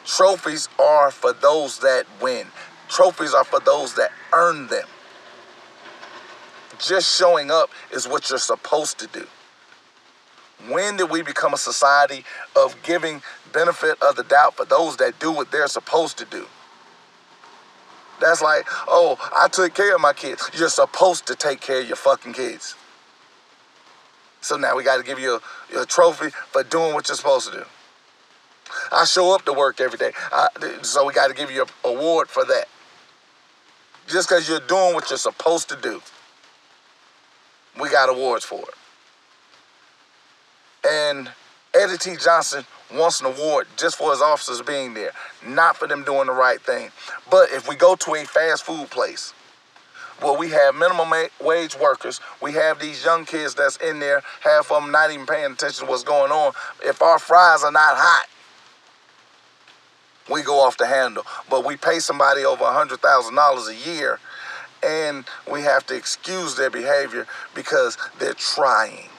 trophies 0.06 0.70
are 0.80 1.12
for 1.12 1.34
those 1.34 1.80
that 1.80 2.06
win. 2.22 2.48
Trophies 2.88 3.34
are 3.34 3.44
for 3.44 3.60
those 3.60 3.96
that 3.96 4.12
earn 4.32 4.68
them. 4.68 4.88
Just 6.80 7.18
showing 7.18 7.52
up 7.52 7.70
is 7.92 8.08
what 8.08 8.30
you're 8.30 8.40
supposed 8.40 9.00
to 9.00 9.08
do. 9.08 9.28
When 10.68 10.98
did 10.98 11.10
we 11.10 11.22
become 11.22 11.54
a 11.54 11.58
society 11.58 12.26
of 12.56 12.76
giving 12.84 13.22
benefit 13.54 14.02
of 14.02 14.16
the 14.16 14.24
doubt 14.24 14.58
for 14.58 14.66
those 14.66 14.98
that 14.98 15.20
do 15.20 15.32
what 15.32 15.52
they're 15.52 15.68
supposed 15.68 16.18
to 16.18 16.26
do? 16.26 16.46
That's 18.20 18.42
like, 18.42 18.66
oh, 18.88 19.18
I 19.36 19.48
took 19.48 19.74
care 19.74 19.96
of 19.96 20.02
my 20.02 20.14
kids. 20.14 20.50
You're 20.54 20.70
supposed 20.70 21.26
to 21.28 21.36
take 21.36 21.62
care 21.62 21.82
of 21.82 21.88
your 21.88 21.96
fucking 21.96 22.34
kids. 22.34 22.76
So 24.42 24.58
now 24.58 24.76
we 24.76 24.84
got 24.84 24.98
to 24.98 25.04
give 25.04 25.20
you 25.20 25.40
a, 25.74 25.82
a, 25.82 25.86
trophy 25.86 26.30
for 26.52 26.64
doing 26.64 26.94
what 26.94 27.08
you're 27.08 27.16
supposed 27.16 27.52
to 27.52 27.60
do. 27.60 27.66
I 28.92 29.06
show 29.06 29.34
up 29.34 29.46
to 29.46 29.54
work 29.54 29.82
every 29.82 29.98
day, 29.98 30.12
I, 30.32 30.48
so 30.82 31.06
we 31.06 31.14
got 31.14 31.28
to 31.28 31.34
give 31.34 31.52
you 31.52 31.64
an 31.64 31.68
award 31.84 32.30
for 32.30 32.46
that. 32.46 32.66
Just 34.08 34.30
because 34.30 34.48
you're 34.48 34.60
doing 34.62 34.94
what 34.94 35.10
you're 35.10 35.18
supposed 35.18 35.70
to 35.70 35.76
do, 35.76 36.02
we 37.80 37.90
got 37.90 38.10
awards 38.10 38.46
for 38.46 38.60
it. 38.60 38.79
And 40.88 41.32
Eddie 41.74 41.98
T. 41.98 42.16
Johnson 42.16 42.66
wants 42.94 43.22
an 43.22 43.28
award 43.28 43.68
just 43.78 43.98
for 43.98 44.12
his 44.12 44.22
officers 44.22 44.62
being 44.62 44.94
there, 44.94 45.12
not 45.46 45.78
for 45.78 45.88
them 45.88 46.04
doing 46.04 46.28
the 46.28 46.34
right 46.34 46.60
thing. 46.62 46.90
But 47.30 47.52
if 47.52 47.68
we 47.68 47.76
go 47.76 47.96
to 47.96 48.16
a 48.16 48.26
fast 48.26 48.64
food 48.64 48.90
place, 48.90 49.34
well, 50.22 50.36
we 50.38 50.50
have 50.50 50.76
minimum 50.76 51.12
wage 51.42 51.78
workers. 51.78 52.20
We 52.42 52.52
have 52.54 52.80
these 52.80 53.06
young 53.06 53.26
kids 53.26 53.56
that's 53.56 53.78
in 53.78 54.00
there, 54.00 54.22
half 54.42 54.72
of 54.72 54.82
them 54.82 54.92
not 54.92 55.12
even 55.12 55.26
paying 55.26 55.54
attention 55.54 55.86
to 55.86 55.92
what's 55.92 56.04
going 56.04 56.32
on. 56.32 56.54
If 56.84 57.02
our 57.02 57.20
fries 57.20 57.64
are 57.64 57.72
not 57.72 57.96
hot, 57.96 58.26
we 60.30 60.42
go 60.42 60.60
off 60.60 60.78
the 60.78 60.88
handle. 60.88 61.24
But 61.50 61.66
we 61.66 61.78
pay 61.78 62.00
somebody 62.00 62.44
over 62.44 62.64
$100,000 62.64 63.70
a 63.70 63.90
year 63.90 64.20
and 64.86 65.26
we 65.52 65.62
have 65.62 65.86
to 65.88 65.96
excuse 65.96 66.56
their 66.56 66.70
behavior 66.70 67.28
because 67.54 67.98
they're 68.20 68.34
trying. 68.34 69.10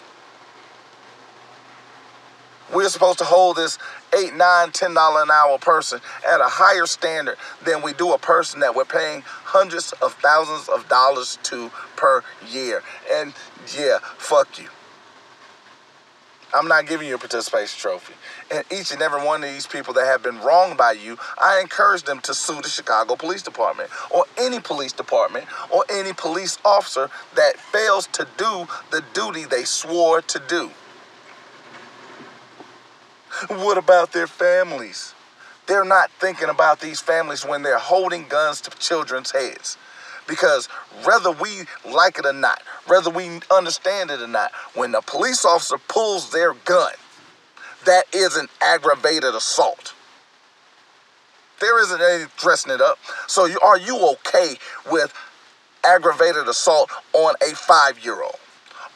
We're 2.73 2.89
supposed 2.89 3.19
to 3.19 3.25
hold 3.25 3.57
this 3.57 3.79
eight, 4.17 4.35
nine, 4.35 4.71
ten 4.71 4.95
dollar 4.95 5.23
an 5.23 5.31
hour 5.31 5.59
person 5.59 6.01
at 6.29 6.41
a 6.41 6.49
higher 6.49 6.87
standard 6.87 7.37
than 7.65 7.83
we 7.83 7.93
do 7.93 8.13
a 8.13 8.19
person 8.19 8.61
that 8.61 8.75
we're 8.75 8.85
paying 8.85 9.23
hundreds 9.25 9.93
of 9.95 10.15
thousands 10.15 10.69
of 10.69 10.89
dollars 10.89 11.39
to 11.45 11.71
per 11.97 12.23
year. 12.49 12.83
And 13.13 13.35
yeah, 13.77 13.99
fuck 14.19 14.59
you. 14.59 14.69
I'm 16.53 16.67
not 16.67 16.87
giving 16.87 17.07
you 17.07 17.15
a 17.15 17.19
participation 17.19 17.79
trophy. 17.79 18.15
And 18.51 18.65
each 18.73 18.93
and 18.93 19.01
every 19.03 19.25
one 19.25 19.45
of 19.45 19.51
these 19.51 19.67
people 19.67 19.95
that 19.95 20.07
have 20.07 20.23
been 20.23 20.41
wronged 20.41 20.77
by 20.77 20.93
you, 20.93 21.17
I 21.39 21.61
encourage 21.61 22.03
them 22.03 22.21
to 22.21 22.35
sue 22.35 22.61
the 22.61 22.69
Chicago 22.69 23.15
Police 23.15 23.43
Department 23.43 23.91
or 24.11 24.25
any 24.37 24.59
police 24.59 24.93
department 24.93 25.47
or 25.71 25.85
any 25.91 26.13
police 26.13 26.59
officer 26.65 27.09
that 27.37 27.57
fails 27.57 28.09
to 28.09 28.27
do 28.37 28.67
the 28.91 29.05
duty 29.13 29.45
they 29.45 29.65
swore 29.65 30.23
to 30.23 30.43
do. 30.49 30.71
What 33.49 33.79
about 33.79 34.13
their 34.13 34.27
families? 34.27 35.15
They're 35.67 35.85
not 35.85 36.11
thinking 36.19 36.49
about 36.49 36.81
these 36.81 37.01
families 37.01 37.45
when 37.45 37.63
they're 37.63 37.79
holding 37.79 38.27
guns 38.27 38.61
to 38.63 38.71
children's 38.79 39.31
heads. 39.31 39.79
Because 40.27 40.67
whether 41.05 41.31
we 41.31 41.63
like 41.89 42.19
it 42.19 42.27
or 42.27 42.33
not, 42.33 42.63
whether 42.87 43.11
we 43.11 43.41
understand 43.53 44.11
it 44.11 44.21
or 44.21 44.27
not, 44.27 44.53
when 44.75 44.93
the 44.93 45.01
police 45.01 45.45
officer 45.45 45.79
pulls 45.89 46.33
their 46.33 46.55
gun, 46.65 46.93
that 47.87 48.05
is 48.13 48.37
an 48.37 48.49
aggravated 48.61 49.35
assault. 49.35 49.95
There 51.61 51.81
isn't 51.83 52.01
any 52.01 52.25
dressing 52.37 52.73
it 52.73 52.81
up. 52.81 52.99
So 53.29 53.45
you, 53.47 53.61
are 53.61 53.79
you 53.79 53.97
okay 54.15 54.57
with 54.91 55.15
aggravated 55.85 56.49
assault 56.49 56.91
on 57.13 57.35
a 57.43 57.55
five-year-old? 57.55 58.40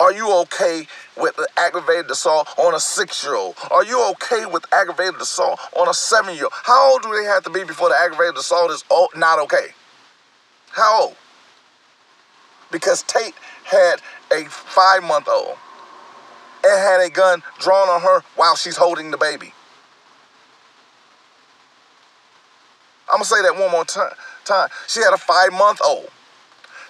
Are 0.00 0.12
you 0.12 0.32
okay 0.40 0.86
with 1.16 1.38
aggravated 1.56 2.10
assault 2.10 2.48
on 2.58 2.74
a 2.74 2.80
six-year-old? 2.80 3.56
Are 3.70 3.84
you 3.84 4.02
okay 4.10 4.44
with 4.44 4.66
aggravated 4.72 5.20
assault 5.20 5.60
on 5.76 5.88
a 5.88 5.94
seven-year-old? 5.94 6.52
How 6.52 6.92
old 6.92 7.02
do 7.02 7.14
they 7.14 7.24
have 7.24 7.44
to 7.44 7.50
be 7.50 7.64
before 7.64 7.88
the 7.90 7.96
aggravated 7.96 8.36
assault 8.36 8.70
is 8.72 8.84
not 9.14 9.38
okay? 9.40 9.68
How 10.72 11.02
old? 11.02 11.16
Because 12.72 13.02
Tate 13.04 13.34
had 13.64 13.96
a 14.32 14.44
five-month-old 14.46 15.56
and 16.64 16.80
had 16.80 17.00
a 17.00 17.10
gun 17.10 17.42
drawn 17.60 17.88
on 17.88 18.00
her 18.00 18.22
while 18.34 18.56
she's 18.56 18.76
holding 18.76 19.12
the 19.12 19.18
baby. 19.18 19.54
I'm 23.08 23.16
gonna 23.16 23.24
say 23.26 23.42
that 23.42 23.56
one 23.56 23.70
more 23.70 23.84
time. 23.84 24.10
She 24.88 25.00
had 25.00 25.12
a 25.12 25.18
five-month-old 25.18 26.10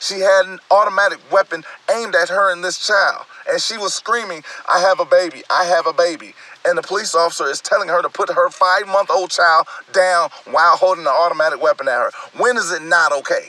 she 0.05 0.20
had 0.20 0.42
an 0.44 0.59
automatic 0.70 1.18
weapon 1.32 1.64
aimed 1.90 2.14
at 2.14 2.28
her 2.28 2.52
and 2.52 2.62
this 2.62 2.86
child. 2.86 3.24
And 3.50 3.61
she 3.61 3.78
was 3.78 3.94
screaming, 3.94 4.42
I 4.70 4.80
have 4.80 5.00
a 5.00 5.07
baby, 5.07 5.42
I 5.48 5.64
have 5.64 5.86
a 5.86 5.94
baby. 5.94 6.34
And 6.66 6.76
the 6.76 6.82
police 6.82 7.14
officer 7.14 7.46
is 7.46 7.61
telling 7.62 7.88
her 7.88 8.02
to 8.02 8.11
put 8.11 8.28
her 8.30 8.50
five 8.50 8.86
month 8.86 9.11
old 9.11 9.30
child 9.30 9.66
down 9.92 10.28
while 10.50 10.76
holding 10.76 11.05
an 11.05 11.12
automatic 11.12 11.62
weapon 11.62 11.88
at 11.88 11.98
her. 11.98 12.11
When 12.36 12.59
is 12.59 12.70
it 12.70 12.82
not 12.82 13.12
okay? 13.12 13.48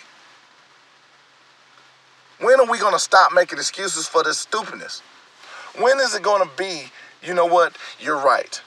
When 2.39 2.59
are 2.59 2.71
we 2.71 2.79
going 2.79 2.93
to 2.93 2.99
stop 2.99 3.33
making 3.33 3.59
excuses 3.59 4.07
for 4.07 4.23
this 4.23 4.39
stupidness? 4.39 5.01
When 5.77 5.99
is 5.99 6.15
it 6.15 6.23
going 6.23 6.41
to 6.41 6.55
be, 6.57 6.83
you 7.21 7.33
know 7.33 7.45
what, 7.45 7.75
you're 7.99 8.19
right. 8.19 8.61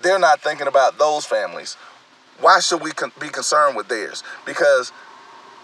They're 0.00 0.18
not 0.18 0.40
thinking 0.40 0.66
about 0.66 0.98
those 0.98 1.26
families. 1.26 1.76
Why 2.40 2.60
should 2.60 2.82
we 2.82 2.92
be 3.18 3.28
concerned 3.28 3.76
with 3.76 3.88
theirs? 3.88 4.22
Because 4.44 4.92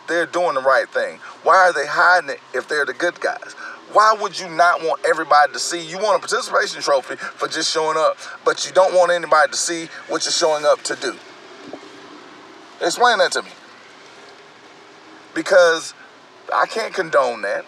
they're 0.09 0.27
doing 0.27 0.55
the 0.55 0.61
right 0.61 0.89
thing. 0.89 1.19
Why 1.43 1.57
are 1.57 1.73
they 1.73 1.87
hiding 1.87 2.31
it 2.31 2.41
if 2.55 2.69
they're 2.69 2.85
the 2.87 2.93
good 2.93 3.21
guys? 3.21 3.55
Why 3.93 4.17
would 4.19 4.39
you 4.39 4.49
not 4.49 4.83
want 4.83 5.05
everybody 5.07 5.53
to 5.53 5.59
see? 5.59 5.81
You 5.85 5.99
want 5.99 6.17
a 6.17 6.27
participation 6.27 6.81
trophy 6.81 7.17
for 7.17 7.47
just 7.47 7.71
showing 7.71 7.99
up, 7.99 8.17
but 8.45 8.67
you 8.67 8.73
don't 8.73 8.95
want 8.95 9.13
anybody 9.13 9.51
to 9.51 9.57
see 9.57 9.87
what 10.09 10.25
you're 10.25 10.33
showing 10.33 10.65
up 10.65 10.83
to 10.85 10.97
do. 10.97 11.17
Explain 12.81 13.19
that 13.19 13.33
to 13.33 13.43
me. 13.43 13.51
Because 15.35 15.95
I 16.53 16.67
can't 16.67 16.93
condone 16.95 17.43
that. 17.43 17.65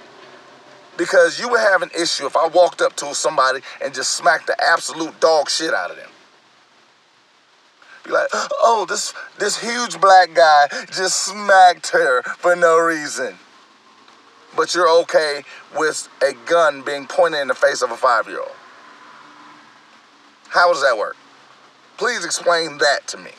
Because 0.97 1.39
you 1.41 1.49
would 1.49 1.61
have 1.61 1.83
an 1.83 1.91
issue 1.99 2.27
if 2.27 2.37
I 2.37 2.47
walked 2.47 2.81
up 2.81 2.95
to 2.97 3.15
somebody 3.15 3.61
and 3.83 3.93
just 3.93 4.15
smacked 4.15 4.47
the 4.47 4.57
absolute 4.63 5.19
dog 5.21 5.51
shit 5.51 5.75
out 5.75 5.91
of 5.91 5.97
them. 5.97 6.09
Be 8.05 8.11
like, 8.11 8.29
oh, 8.33 8.87
this 8.89 9.15
this 9.39 9.59
huge 9.59 10.01
black 10.01 10.35
guy 10.35 10.67
just 10.93 11.21
smacked 11.21 11.89
her 11.91 12.23
for 12.23 12.55
no 12.55 12.79
reason. 12.79 13.39
But 14.57 14.75
you're 14.75 14.91
okay 15.03 15.43
with 15.77 16.09
a 16.23 16.33
gun 16.47 16.83
being 16.83 17.07
pointed 17.07 17.41
in 17.41 17.49
the 17.49 17.55
face 17.55 17.83
of 17.83 17.91
a 17.91 17.97
five-year-old. 17.97 18.53
How 20.49 20.73
does 20.73 20.83
that 20.83 20.97
work? 20.97 21.17
Please 21.97 22.25
explain 22.25 22.79
that 22.79 23.07
to 23.09 23.17
me. 23.17 23.31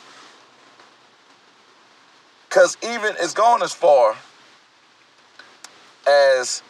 Because 2.48 2.76
even 2.82 3.14
it's 3.18 3.32
gone 3.34 3.62
as 3.62 3.72
far 3.72 4.16
as 6.06 6.62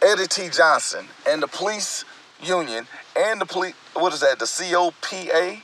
Eddie 0.00 0.26
T. 0.26 0.48
Johnson 0.48 1.06
and 1.28 1.42
the 1.42 1.48
police 1.48 2.04
union 2.42 2.86
and 3.16 3.40
the 3.40 3.46
police, 3.46 3.74
what 3.94 4.12
is 4.12 4.20
that, 4.20 4.38
the 4.38 4.46
COPA? 4.46 5.62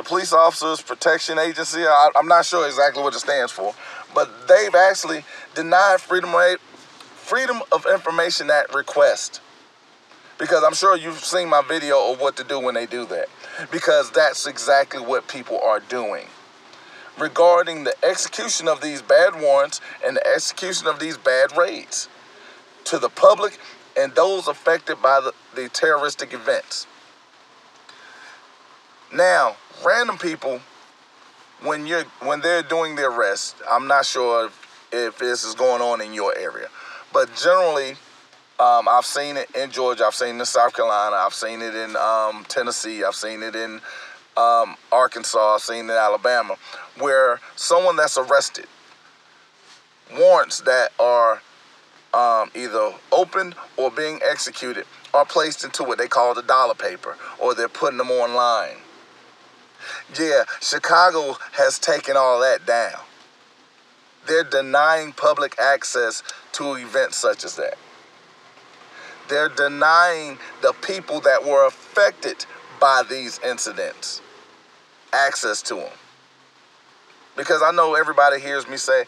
The 0.00 0.08
Police 0.08 0.32
Officers 0.32 0.80
Protection 0.80 1.38
Agency. 1.38 1.80
I, 1.82 2.08
am 2.16 2.26
not 2.26 2.46
sure 2.46 2.66
exactly 2.66 3.02
what 3.02 3.14
it 3.14 3.18
stands 3.18 3.52
for, 3.52 3.74
but 4.14 4.48
they've 4.48 4.74
actually 4.74 5.24
denied 5.54 6.00
Freedom 6.00 6.34
of, 6.34 6.58
Freedom 6.58 7.60
of 7.70 7.84
Information 7.84 8.50
Act 8.50 8.74
request. 8.74 9.42
Because 10.38 10.64
I'm 10.64 10.72
sure 10.72 10.96
you've 10.96 11.22
seen 11.22 11.50
my 11.50 11.60
video 11.60 12.12
of 12.12 12.18
what 12.18 12.34
to 12.38 12.44
do 12.44 12.58
when 12.58 12.74
they 12.74 12.86
do 12.86 13.04
that. 13.08 13.28
Because 13.70 14.10
that's 14.10 14.46
exactly 14.46 15.02
what 15.02 15.28
people 15.28 15.60
are 15.60 15.80
doing. 15.80 16.24
Regarding 17.18 17.84
the 17.84 17.94
execution 18.02 18.68
of 18.68 18.80
these 18.80 19.02
bad 19.02 19.38
warrants 19.38 19.82
and 20.02 20.16
the 20.16 20.26
execution 20.26 20.86
of 20.86 20.98
these 20.98 21.18
bad 21.18 21.54
raids 21.58 22.08
to 22.84 22.98
the 22.98 23.10
public 23.10 23.58
and 23.98 24.14
those 24.14 24.48
affected 24.48 25.02
by 25.02 25.20
the, 25.20 25.34
the 25.54 25.68
terroristic 25.68 26.32
events. 26.32 26.86
Now, 29.12 29.56
random 29.84 30.18
people, 30.18 30.60
when 31.62 31.86
you're 31.86 32.04
when 32.20 32.40
they're 32.40 32.62
doing 32.62 32.96
their 32.96 33.10
arrest, 33.10 33.56
I'm 33.70 33.86
not 33.86 34.06
sure 34.06 34.46
if, 34.46 34.88
if 34.92 35.18
this 35.18 35.44
is 35.44 35.54
going 35.54 35.82
on 35.82 36.00
in 36.00 36.12
your 36.14 36.36
area, 36.36 36.68
but 37.12 37.34
generally, 37.36 37.90
um, 38.58 38.88
I've 38.88 39.04
seen 39.04 39.36
it 39.36 39.50
in 39.54 39.70
Georgia, 39.70 40.04
I've 40.06 40.14
seen 40.14 40.36
it 40.36 40.40
in 40.40 40.44
South 40.46 40.74
Carolina, 40.74 41.16
I've 41.16 41.34
seen 41.34 41.62
it 41.62 41.74
in 41.74 41.96
um, 41.96 42.44
Tennessee, 42.48 43.04
I've 43.04 43.14
seen 43.14 43.42
it 43.42 43.54
in 43.54 43.80
um, 44.36 44.76
Arkansas, 44.92 45.54
I've 45.54 45.60
seen 45.60 45.88
it 45.88 45.92
in 45.92 45.98
Alabama, 45.98 46.56
where 46.98 47.40
someone 47.56 47.96
that's 47.96 48.16
arrested, 48.18 48.66
warrants 50.18 50.60
that 50.62 50.92
are 50.98 51.42
um, 52.14 52.50
either 52.54 52.92
open 53.12 53.54
or 53.76 53.90
being 53.90 54.20
executed 54.28 54.84
are 55.14 55.24
placed 55.24 55.64
into 55.64 55.82
what 55.84 55.98
they 55.98 56.08
call 56.08 56.34
the 56.34 56.42
dollar 56.42 56.74
paper, 56.74 57.16
or 57.38 57.54
they're 57.54 57.68
putting 57.68 57.98
them 57.98 58.10
online. 58.10 58.76
Yeah, 60.18 60.44
Chicago 60.60 61.36
has 61.52 61.78
taken 61.78 62.16
all 62.16 62.40
that 62.40 62.66
down. 62.66 63.00
They're 64.26 64.44
denying 64.44 65.12
public 65.12 65.58
access 65.58 66.22
to 66.52 66.74
events 66.74 67.16
such 67.16 67.44
as 67.44 67.56
that. 67.56 67.78
They're 69.28 69.48
denying 69.48 70.38
the 70.62 70.72
people 70.72 71.20
that 71.20 71.44
were 71.44 71.66
affected 71.66 72.44
by 72.80 73.02
these 73.08 73.38
incidents 73.44 74.20
access 75.12 75.62
to 75.62 75.76
them. 75.76 75.92
Because 77.36 77.62
I 77.62 77.70
know 77.72 77.94
everybody 77.94 78.40
hears 78.40 78.68
me 78.68 78.76
say, 78.76 79.04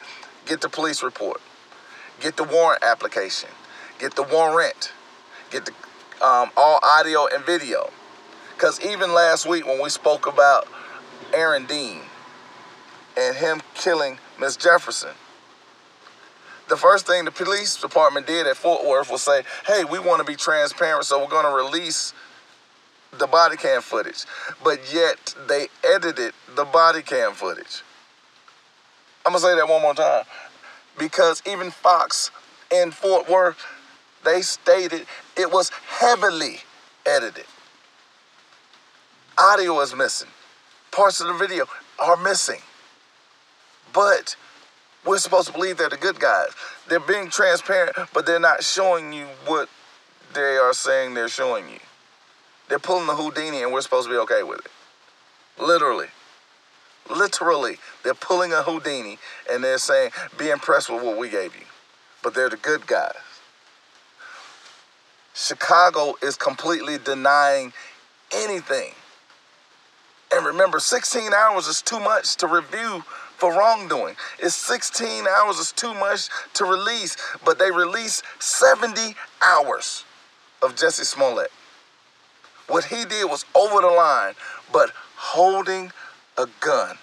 get 0.47 0.61
the 0.61 0.69
police 0.69 1.03
report, 1.03 1.41
get 2.21 2.37
the 2.37 2.45
warrant 2.45 2.83
application, 2.85 3.51
get 3.99 4.15
the 4.15 4.23
warrant, 4.23 4.93
get 5.51 5.67
the 5.67 5.73
um, 6.25 6.51
all 6.57 6.79
audio 6.83 7.27
and 7.27 7.45
video. 7.45 7.91
Because 8.55 8.81
even 8.81 9.13
last 9.13 9.47
week 9.47 9.67
when 9.67 9.83
we 9.83 9.89
spoke 9.89 10.27
about 10.27 10.69
Aaron 11.33 11.67
Dean 11.67 12.01
and 13.17 13.37
him 13.37 13.61
killing 13.75 14.19
Miss 14.39 14.57
Jefferson, 14.57 15.11
the 16.69 16.77
first 16.77 17.07
thing 17.07 17.25
the 17.25 17.31
police 17.31 17.77
department 17.77 18.27
did 18.27 18.47
at 18.47 18.57
Fort 18.57 18.87
Worth 18.87 19.11
was 19.11 19.23
say, 19.23 19.43
hey, 19.67 19.85
we 19.85 19.99
want 19.99 20.21
to 20.21 20.25
be 20.25 20.37
transparent, 20.37 21.05
so 21.05 21.19
we're 21.19 21.29
going 21.29 21.45
to 21.45 21.55
release 21.55 22.15
the 23.19 23.27
body 23.27 23.57
cam 23.57 23.83
footage. 23.83 24.25
But 24.65 24.93
yet 24.93 25.35
they 25.49 25.69
edited 25.85 26.33
the 26.55 26.65
body 26.65 27.03
cam 27.03 27.33
footage. 27.33 27.83
I'm 29.27 29.33
going 29.33 29.43
to 29.43 29.49
say 29.49 29.57
that 29.57 29.69
one 29.69 29.83
more 29.83 29.95
time. 29.95 30.25
Because 30.99 31.43
even 31.47 31.71
Fox 31.71 32.31
in 32.71 32.91
Fort 32.91 33.29
Worth, 33.29 33.65
they 34.25 34.41
stated 34.41 35.07
it 35.37 35.53
was 35.53 35.71
heavily 35.87 36.61
edited. 37.05 37.45
Audio 39.39 39.81
is 39.81 39.95
missing. 39.95 40.29
Parts 40.91 41.21
of 41.21 41.27
the 41.27 41.35
video 41.35 41.67
are 41.99 42.17
missing. 42.17 42.61
But 43.93 44.37
we're 45.05 45.19
supposed 45.19 45.49
to 45.49 45.53
believe 45.53 45.79
they're 45.79 45.89
the 45.89 45.97
good 45.97 46.21
guys. 46.21 46.49
They're 46.89 47.01
being 47.01 47.31
transparent, 47.31 47.97
but 48.13 48.27
they're 48.27 48.41
not 48.41 48.63
showing 48.63 49.13
you 49.13 49.27
what 49.47 49.69
they 50.35 50.57
are 50.57 50.73
saying 50.73 51.15
they're 51.15 51.29
showing 51.29 51.69
you. 51.69 51.79
They're 52.69 52.79
pulling 52.79 53.07
the 53.07 53.15
Houdini 53.15 53.63
and 53.63 53.73
we're 53.73 53.81
supposed 53.83 54.09
to 54.09 54.15
be 54.15 54.19
okay 54.19 54.43
with 54.43 54.61
it. 54.61 54.71
Literally. 55.59 56.09
Literally. 57.11 57.77
They're 58.03 58.15
pulling 58.15 58.53
a 58.53 58.63
Houdini 58.63 59.19
and 59.51 59.63
they're 59.63 59.79
saying, 59.79 60.11
be 60.39 60.51
impressed 60.51 60.89
with 60.89 61.03
what 61.03 61.19
we 61.19 61.29
gave 61.29 61.55
you. 61.55 61.67
But 62.23 62.35
they're 62.35 62.49
the 62.49 62.57
good 62.57 62.87
guys. 62.87 63.17
Chicago 65.35 66.15
is 66.23 66.37
completely 66.37 66.99
denying 66.99 67.73
anything. 68.31 68.93
And 70.35 70.47
remember, 70.47 70.79
16 70.81 71.35
hours 71.35 71.67
is 71.67 71.83
too 71.83 72.01
much 72.01 72.37
to 72.37 72.47
review 72.47 73.05
for 73.37 73.53
wrongdoing. 73.53 74.17
It's 74.39 74.55
16 74.55 75.27
hours 75.27 75.59
is 75.59 75.73
too 75.73 75.93
much 75.95 76.29
to 76.55 76.65
release, 76.65 77.17
but 77.45 77.59
they 77.59 77.71
released 77.71 78.25
70 78.39 79.15
hours 79.43 80.05
of 80.63 80.77
Jesse 80.77 81.05
Smollett. 81.05 81.51
What 82.69 82.85
he 82.85 83.05
did 83.05 83.29
was 83.29 83.45
over 83.55 83.81
the 83.83 83.89
line, 83.89 84.35
but 84.73 84.91
holding 85.17 85.93
a 86.39 86.47
gun 86.61 86.97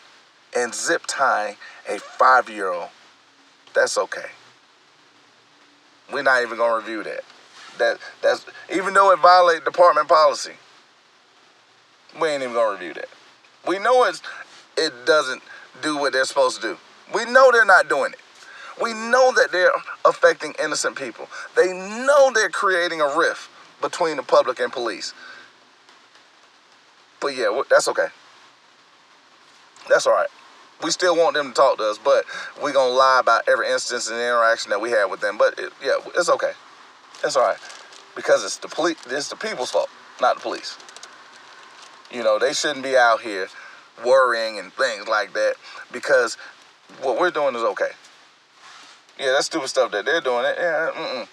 and 0.55 0.73
zip 0.73 1.03
tying 1.05 1.57
a 1.87 1.99
five 1.99 2.49
year 2.49 2.71
old, 2.71 2.89
that's 3.73 3.97
okay. 3.97 4.29
We're 6.11 6.23
not 6.23 6.41
even 6.41 6.57
gonna 6.57 6.77
review 6.77 7.03
that. 7.03 7.23
That 7.77 7.97
that's 8.21 8.45
even 8.73 8.93
though 8.93 9.11
it 9.11 9.19
violated 9.19 9.65
department 9.65 10.07
policy, 10.07 10.53
we 12.19 12.29
ain't 12.29 12.41
even 12.41 12.55
gonna 12.55 12.71
review 12.71 12.93
that. 12.95 13.09
We 13.67 13.79
know 13.79 14.05
it's 14.05 14.21
it 14.77 14.93
doesn't 15.05 15.41
do 15.81 15.97
what 15.97 16.13
they're 16.13 16.25
supposed 16.25 16.61
to 16.61 16.61
do. 16.61 16.77
We 17.13 17.25
know 17.25 17.51
they're 17.51 17.65
not 17.65 17.89
doing 17.89 18.13
it. 18.13 18.19
We 18.81 18.93
know 18.93 19.33
that 19.33 19.51
they're 19.51 19.71
affecting 20.05 20.53
innocent 20.63 20.95
people. 20.95 21.27
They 21.55 21.73
know 21.73 22.31
they're 22.33 22.49
creating 22.49 23.01
a 23.01 23.17
rift 23.17 23.49
between 23.81 24.17
the 24.17 24.23
public 24.23 24.59
and 24.59 24.71
police. 24.71 25.13
But 27.19 27.35
yeah, 27.35 27.61
that's 27.69 27.87
okay. 27.89 28.07
That's 29.89 30.07
all 30.07 30.13
right. 30.13 30.29
We 30.81 30.91
still 30.91 31.17
want 31.17 31.35
them 31.35 31.49
to 31.49 31.53
talk 31.53 31.77
to 31.77 31.83
us, 31.83 31.97
but 31.97 32.23
we're 32.61 32.71
going 32.71 32.91
to 32.91 32.97
lie 32.97 33.19
about 33.19 33.49
every 33.49 33.69
instance 33.69 34.09
and 34.09 34.17
interaction 34.17 34.69
that 34.69 34.79
we 34.79 34.91
had 34.91 35.05
with 35.05 35.19
them. 35.19 35.37
But 35.37 35.59
it, 35.59 35.73
yeah, 35.83 35.97
it's 36.15 36.29
okay. 36.29 36.51
That's 37.21 37.35
all 37.35 37.43
right. 37.43 37.57
Because 38.15 38.45
it's 38.45 38.57
the 38.57 38.69
police, 38.69 38.97
it's 39.09 39.27
the 39.27 39.35
people's 39.35 39.71
fault, 39.71 39.89
not 40.21 40.35
the 40.35 40.41
police. 40.41 40.77
You 42.11 42.23
know, 42.23 42.39
they 42.39 42.53
shouldn't 42.53 42.83
be 42.83 42.97
out 42.97 43.21
here 43.21 43.47
worrying 44.05 44.59
and 44.59 44.73
things 44.73 45.07
like 45.07 45.33
that 45.33 45.55
because 45.91 46.37
what 47.01 47.19
we're 47.19 47.31
doing 47.31 47.55
is 47.55 47.61
okay. 47.61 47.91
Yeah, 49.19 49.33
that 49.33 49.43
stupid 49.43 49.67
stuff 49.67 49.91
that 49.91 50.05
they're 50.05 50.21
doing, 50.21 50.45
yeah, 50.57 50.91
mm-mm. 50.95 51.27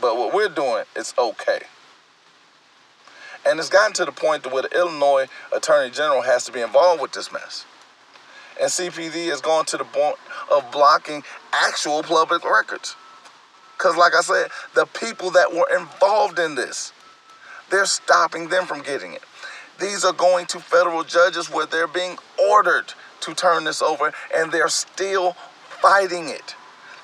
but 0.00 0.16
what 0.16 0.34
we're 0.34 0.48
doing 0.48 0.84
is 0.96 1.12
okay. 1.18 1.60
And 3.46 3.60
it's 3.60 3.68
gotten 3.68 3.92
to 3.94 4.04
the 4.04 4.12
point 4.12 4.50
where 4.50 4.62
the 4.62 4.76
Illinois 4.76 5.26
Attorney 5.54 5.90
General 5.90 6.22
has 6.22 6.44
to 6.46 6.52
be 6.52 6.60
involved 6.60 7.00
with 7.00 7.12
this 7.12 7.30
mess. 7.30 7.64
And 8.60 8.70
CPD 8.70 9.28
has 9.28 9.40
gone 9.40 9.66
to 9.66 9.76
the 9.76 9.84
point 9.84 10.16
of 10.50 10.68
blocking 10.72 11.22
actual 11.52 12.02
public 12.02 12.42
records. 12.44 12.96
Because, 13.76 13.96
like 13.96 14.14
I 14.14 14.22
said, 14.22 14.48
the 14.74 14.86
people 14.86 15.30
that 15.32 15.52
were 15.52 15.68
involved 15.78 16.38
in 16.38 16.54
this, 16.54 16.92
they're 17.70 17.84
stopping 17.84 18.48
them 18.48 18.64
from 18.66 18.82
getting 18.82 19.12
it. 19.12 19.22
These 19.78 20.04
are 20.04 20.12
going 20.12 20.46
to 20.46 20.60
federal 20.60 21.04
judges 21.04 21.50
where 21.50 21.66
they're 21.66 21.86
being 21.86 22.16
ordered 22.38 22.94
to 23.20 23.34
turn 23.34 23.64
this 23.64 23.82
over, 23.82 24.12
and 24.34 24.50
they're 24.50 24.68
still 24.68 25.32
fighting 25.68 26.28
it. 26.28 26.54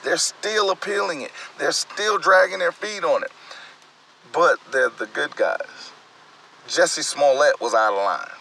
They're 0.04 0.16
still 0.16 0.70
appealing 0.70 1.22
it. 1.22 1.30
They're 1.58 1.72
still 1.72 2.18
dragging 2.18 2.58
their 2.58 2.72
feet 2.72 3.04
on 3.04 3.22
it. 3.22 3.30
But 4.32 4.58
they're 4.72 4.90
the 4.90 5.06
good 5.06 5.36
guys. 5.36 5.92
Jesse 6.66 7.02
Smollett 7.02 7.60
was 7.60 7.74
out 7.74 7.92
of 7.92 7.98
line. 7.98 8.38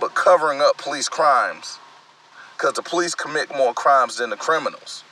But 0.00 0.14
covering 0.14 0.60
up 0.60 0.78
police 0.78 1.08
crimes, 1.08 1.78
because 2.56 2.74
the 2.74 2.82
police 2.82 3.14
commit 3.14 3.54
more 3.56 3.72
crimes 3.72 4.16
than 4.16 4.30
the 4.30 4.36
criminals, 4.36 5.04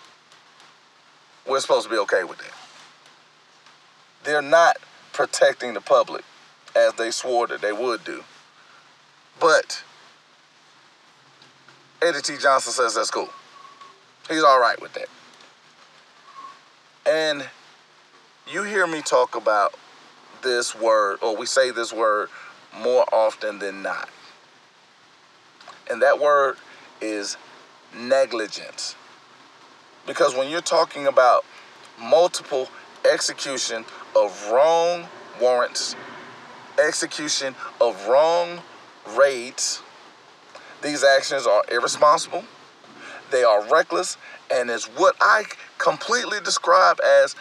we're 1.47 1.61
supposed 1.61 1.84
to 1.84 1.91
be 1.91 1.99
okay 1.99 2.24
with 2.24 2.39
that. 2.39 2.53
They're 4.24 4.43
not 4.43 4.78
protecting 5.12 5.74
the 5.74 5.80
public 5.80 6.24
as 6.75 6.95
they 6.95 7.11
swore 7.11 7.47
that 7.47 7.61
they 7.61 7.73
would 7.73 8.05
do. 8.05 8.23
But 9.41 9.83
Eddie 12.03 12.23
T. 12.23 12.37
Johnson 12.37 12.73
says 12.73 12.95
that's 12.95 13.11
cool. 13.11 13.29
He's 14.29 14.43
all 14.43 14.61
right 14.61 14.81
with 14.81 14.93
that. 14.95 15.09
And 17.07 17.49
you 18.47 18.62
hear 18.62 18.87
me 18.87 19.01
talk 19.01 19.35
about 19.35 19.75
this 20.43 20.75
word, 20.75 21.19
or 21.23 21.37
we 21.37 21.47
say 21.47 21.71
this 21.71 21.93
word 21.93 22.29
more 22.79 23.05
often 23.12 23.59
than 23.59 23.83
not. 23.83 24.09
And 25.91 26.03
that 26.03 26.21
word 26.21 26.57
is 27.01 27.37
negligence. 27.97 28.95
Because 30.07 30.35
when 30.35 30.51
you're 30.51 30.61
talking 30.61 31.07
about 31.07 31.45
multiple 31.99 32.69
execution 33.11 33.85
of 34.14 34.51
wrong 34.51 35.07
warrants, 35.41 35.97
execution 36.79 37.55
of 37.81 38.07
wrong 38.07 38.61
raids, 39.16 39.83
these 40.83 41.05
actions 41.05 41.47
are 41.47 41.64
irresponsible, 41.70 42.45
they 43.31 43.45
are 43.45 43.68
reckless, 43.68 44.16
and 44.51 44.70
is 44.70 44.85
what 44.87 45.16
I 45.20 45.45
completely 45.79 46.39
describe 46.41 47.01
as 47.01 47.35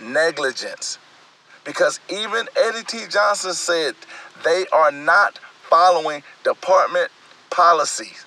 negligence. 0.00 0.98
Because 1.64 2.00
even 2.08 2.46
Eddie 2.56 2.84
T. 2.84 3.06
Johnson 3.08 3.54
said 3.54 3.94
they 4.44 4.66
are 4.72 4.92
not 4.92 5.38
following 5.68 6.22
department 6.42 7.10
policies. 7.50 8.26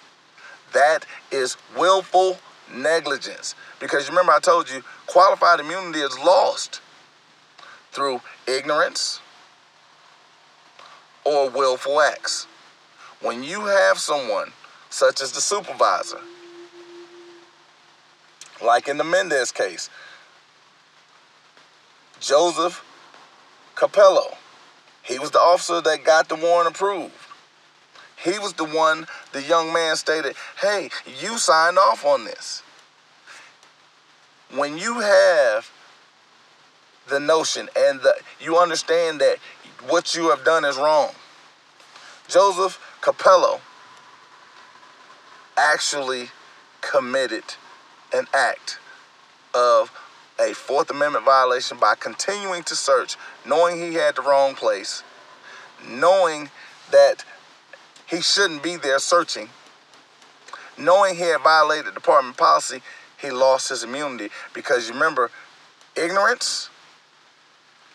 That 0.73 1.05
is 1.31 1.57
willful 1.77 2.39
negligence. 2.73 3.55
Because 3.79 4.05
you 4.05 4.11
remember, 4.11 4.33
I 4.33 4.39
told 4.39 4.69
you 4.69 4.83
qualified 5.05 5.59
immunity 5.59 5.99
is 5.99 6.17
lost 6.19 6.81
through 7.91 8.21
ignorance 8.47 9.21
or 11.27 11.49
willful 11.49 11.99
acts. 11.99 12.47
When 13.21 13.43
you 13.43 13.65
have 13.65 13.99
someone, 13.99 14.53
such 14.89 15.21
as 15.21 15.33
the 15.33 15.41
supervisor, 15.41 16.21
like 18.63 18.87
in 18.87 18.97
the 18.97 19.03
Mendez 19.03 19.51
case, 19.51 19.89
Joseph 22.21 22.83
Capello, 23.75 24.37
he 25.03 25.19
was 25.19 25.31
the 25.31 25.39
officer 25.39 25.81
that 25.81 26.05
got 26.05 26.29
the 26.29 26.35
warrant 26.35 26.73
approved. 26.73 27.13
He 28.15 28.39
was 28.39 28.53
the 28.53 28.65
one, 28.65 29.05
the 29.33 29.43
young 29.43 29.73
man 29.73 29.95
stated, 29.95 30.35
hey, 30.61 30.89
you 31.21 31.37
signed 31.37 31.77
off 31.77 32.05
on 32.05 32.23
this. 32.23 32.63
When 34.55 34.77
you 34.77 35.01
have 35.01 35.69
the 37.09 37.19
notion 37.19 37.69
and 37.77 37.99
the, 38.01 38.15
you 38.39 38.57
understand 38.57 39.21
that 39.21 39.37
what 39.87 40.15
you 40.15 40.29
have 40.29 40.43
done 40.43 40.65
is 40.65 40.77
wrong. 40.77 41.11
Joseph 42.27 42.79
Capello 43.01 43.61
actually 45.55 46.29
committed 46.81 47.43
an 48.13 48.25
act 48.33 48.79
of 49.53 49.91
a 50.39 50.53
Fourth 50.53 50.89
Amendment 50.91 51.25
violation 51.25 51.77
by 51.77 51.95
continuing 51.95 52.63
to 52.63 52.75
search, 52.75 53.17
knowing 53.45 53.77
he 53.77 53.95
had 53.95 54.15
the 54.15 54.21
wrong 54.21 54.53
place, 54.55 55.03
knowing 55.85 56.49
that 56.91 57.25
he 58.05 58.21
shouldn't 58.21 58.61
be 58.61 58.75
there 58.75 58.99
searching, 58.99 59.49
knowing 60.77 61.15
he 61.15 61.21
had 61.21 61.41
violated 61.41 61.93
department 61.93 62.37
policy, 62.37 62.81
he 63.19 63.31
lost 63.31 63.69
his 63.69 63.83
immunity 63.83 64.29
because 64.53 64.87
you 64.87 64.93
remember, 64.93 65.31
ignorance 65.95 66.69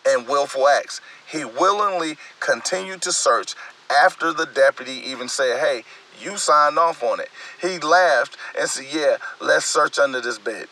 and 0.05 0.27
willful 0.27 0.67
acts. 0.67 0.99
He 1.33 1.43
willingly 1.43 2.17
continued 2.39 3.01
to 3.01 3.11
search 3.11 3.55
after 3.89 4.31
the 4.31 4.45
deputy 4.45 5.01
even 5.09 5.27
said, 5.27 5.59
hey, 5.59 5.83
you 6.21 6.37
signed 6.37 6.77
off 6.77 7.01
on 7.01 7.19
it. 7.19 7.29
He 7.59 7.79
laughed 7.79 8.37
and 8.57 8.69
said, 8.69 8.85
yeah, 8.91 9.17
let's 9.41 9.65
search 9.65 9.97
under 9.97 10.21
this 10.21 10.37
bed. 10.37 10.67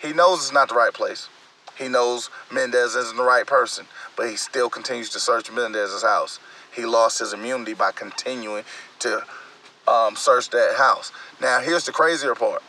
He 0.00 0.14
knows 0.14 0.38
it's 0.38 0.52
not 0.52 0.70
the 0.70 0.74
right 0.74 0.94
place. 0.94 1.28
He 1.76 1.88
knows 1.88 2.30
Mendez 2.50 2.94
isn't 2.94 3.18
the 3.18 3.22
right 3.22 3.46
person, 3.46 3.84
but 4.16 4.30
he 4.30 4.36
still 4.36 4.70
continues 4.70 5.10
to 5.10 5.20
search 5.20 5.52
Mendez's 5.52 6.02
house. 6.02 6.40
He 6.74 6.86
lost 6.86 7.18
his 7.18 7.34
immunity 7.34 7.74
by 7.74 7.92
continuing 7.92 8.64
to 9.00 9.24
um, 9.86 10.16
search 10.16 10.48
that 10.50 10.76
house. 10.78 11.12
Now, 11.38 11.60
here's 11.60 11.84
the 11.84 11.92
crazier 11.92 12.34
part. 12.34 12.62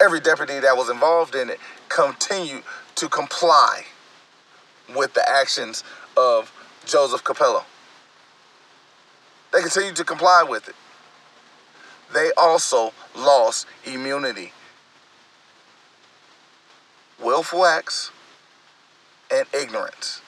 Every 0.00 0.20
deputy 0.20 0.60
that 0.60 0.76
was 0.76 0.88
involved 0.88 1.34
in 1.34 1.50
it 1.50 1.58
continued 1.88 2.62
to 2.94 3.08
comply 3.08 3.86
with 4.94 5.14
the 5.14 5.28
actions 5.28 5.84
of 6.16 6.52
Joseph 6.86 7.24
Capello. 7.24 7.64
They 9.52 9.60
continued 9.60 9.96
to 9.96 10.04
comply 10.04 10.44
with 10.48 10.68
it. 10.68 10.74
They 12.12 12.30
also 12.36 12.92
lost 13.16 13.66
immunity. 13.84 14.52
Willful 17.22 17.64
acts 17.64 18.10
and 19.32 19.46
ignorance. 19.54 20.20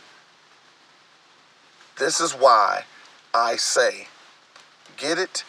This 1.98 2.20
is 2.20 2.32
why 2.32 2.84
I 3.34 3.56
say 3.56 4.08
get 4.96 5.18
it, 5.18 5.44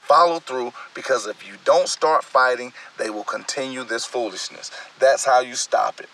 follow 0.00 0.38
through, 0.40 0.72
because 0.94 1.26
if 1.26 1.46
you 1.46 1.54
don't 1.64 1.88
start 1.88 2.24
fighting, 2.24 2.72
they 2.98 3.10
will 3.10 3.24
continue 3.24 3.84
this 3.84 4.04
foolishness. 4.04 4.70
That's 4.98 5.24
how 5.24 5.40
you 5.40 5.54
stop 5.54 6.00
it. 6.00 6.08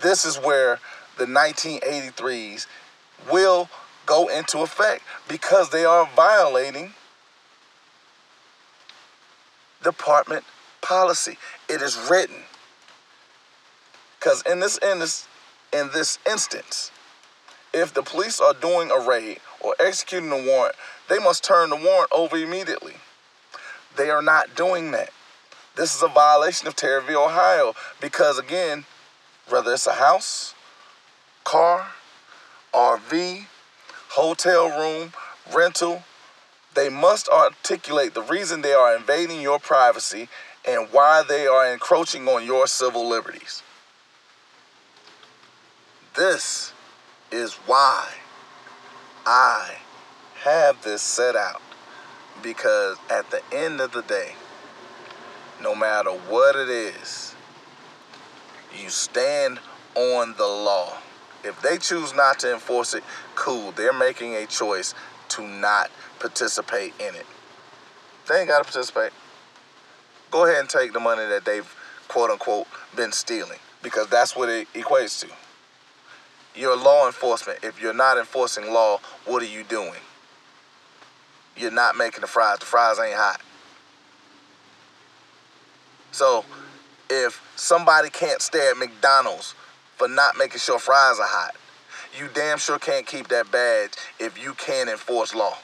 This 0.00 0.24
is 0.24 0.36
where 0.36 0.78
the 1.18 1.26
1983s 1.26 2.66
will 3.30 3.68
go 4.06 4.28
into 4.28 4.58
effect 4.58 5.02
because 5.28 5.70
they 5.70 5.84
are 5.84 6.08
violating 6.16 6.92
department 9.82 10.44
policy. 10.80 11.38
It 11.68 11.82
is 11.82 11.96
written. 12.10 12.42
Because 14.18 14.42
in 14.42 14.60
this 14.60 14.78
in 14.78 14.98
this 14.98 15.26
in 15.72 15.90
this 15.92 16.18
instance, 16.28 16.90
if 17.72 17.92
the 17.92 18.02
police 18.02 18.40
are 18.40 18.54
doing 18.54 18.90
a 18.90 19.00
raid 19.00 19.40
or 19.60 19.74
executing 19.80 20.30
a 20.30 20.42
warrant, 20.42 20.76
they 21.08 21.18
must 21.18 21.42
turn 21.42 21.70
the 21.70 21.76
warrant 21.76 22.10
over 22.12 22.36
immediately. 22.36 22.94
They 23.96 24.10
are 24.10 24.22
not 24.22 24.54
doing 24.54 24.90
that. 24.92 25.10
This 25.74 25.94
is 25.94 26.02
a 26.02 26.08
violation 26.08 26.68
of 26.68 26.76
Terry 26.76 27.02
v. 27.02 27.14
Ohio, 27.14 27.74
because 28.00 28.38
again, 28.38 28.84
whether 29.48 29.72
it's 29.72 29.86
a 29.86 29.94
house, 29.94 30.54
car, 31.44 31.88
RV, 32.72 33.46
hotel 34.10 34.68
room, 34.78 35.12
rental, 35.54 36.02
they 36.74 36.88
must 36.88 37.28
articulate 37.28 38.14
the 38.14 38.22
reason 38.22 38.62
they 38.62 38.72
are 38.72 38.96
invading 38.96 39.40
your 39.40 39.58
privacy 39.58 40.28
and 40.66 40.88
why 40.90 41.22
they 41.26 41.46
are 41.46 41.72
encroaching 41.72 42.26
on 42.28 42.44
your 42.44 42.66
civil 42.66 43.06
liberties. 43.08 43.62
This 46.14 46.72
is 47.30 47.54
why 47.66 48.08
I 49.26 49.76
have 50.42 50.82
this 50.82 51.02
set 51.02 51.36
out 51.36 51.62
because 52.42 52.96
at 53.10 53.30
the 53.30 53.40
end 53.52 53.80
of 53.80 53.92
the 53.92 54.02
day, 54.02 54.34
no 55.62 55.74
matter 55.74 56.10
what 56.10 56.56
it 56.56 56.68
is, 56.68 57.34
you 58.76 58.88
stand 58.88 59.60
on 59.94 60.34
the 60.36 60.46
law. 60.46 60.98
If 61.44 61.60
they 61.62 61.78
choose 61.78 62.14
not 62.14 62.38
to 62.40 62.52
enforce 62.52 62.94
it, 62.94 63.02
cool. 63.34 63.72
They're 63.72 63.92
making 63.92 64.34
a 64.34 64.46
choice 64.46 64.94
to 65.30 65.46
not 65.46 65.90
participate 66.18 66.94
in 67.00 67.14
it. 67.14 67.26
They 68.28 68.40
ain't 68.40 68.48
got 68.48 68.58
to 68.58 68.64
participate. 68.64 69.12
Go 70.30 70.46
ahead 70.46 70.60
and 70.60 70.68
take 70.68 70.92
the 70.92 71.00
money 71.00 71.26
that 71.26 71.44
they've 71.44 71.68
quote 72.08 72.30
unquote 72.30 72.66
been 72.94 73.12
stealing 73.12 73.58
because 73.82 74.06
that's 74.08 74.36
what 74.36 74.48
it 74.48 74.68
equates 74.74 75.20
to. 75.20 75.28
You're 76.54 76.76
law 76.76 77.06
enforcement. 77.06 77.60
If 77.62 77.80
you're 77.80 77.94
not 77.94 78.18
enforcing 78.18 78.72
law, 78.72 78.98
what 79.26 79.42
are 79.42 79.46
you 79.46 79.64
doing? 79.64 80.00
You're 81.56 81.70
not 81.70 81.96
making 81.96 82.20
the 82.20 82.26
fries. 82.26 82.58
The 82.58 82.66
fries 82.66 82.98
ain't 82.98 83.16
hot. 83.16 83.40
So 86.12 86.44
if 87.08 87.42
somebody 87.56 88.10
can't 88.10 88.40
stay 88.40 88.70
at 88.70 88.76
McDonald's 88.76 89.54
for 90.02 90.08
not 90.08 90.36
making 90.36 90.58
sure 90.58 90.80
fries 90.80 91.20
are 91.20 91.28
hot, 91.28 91.54
you 92.18 92.28
damn 92.34 92.58
sure 92.58 92.76
can't 92.76 93.06
keep 93.06 93.28
that 93.28 93.52
badge 93.52 93.92
if 94.18 94.42
you 94.42 94.52
can't 94.54 94.90
enforce 94.90 95.32
law. 95.32 95.56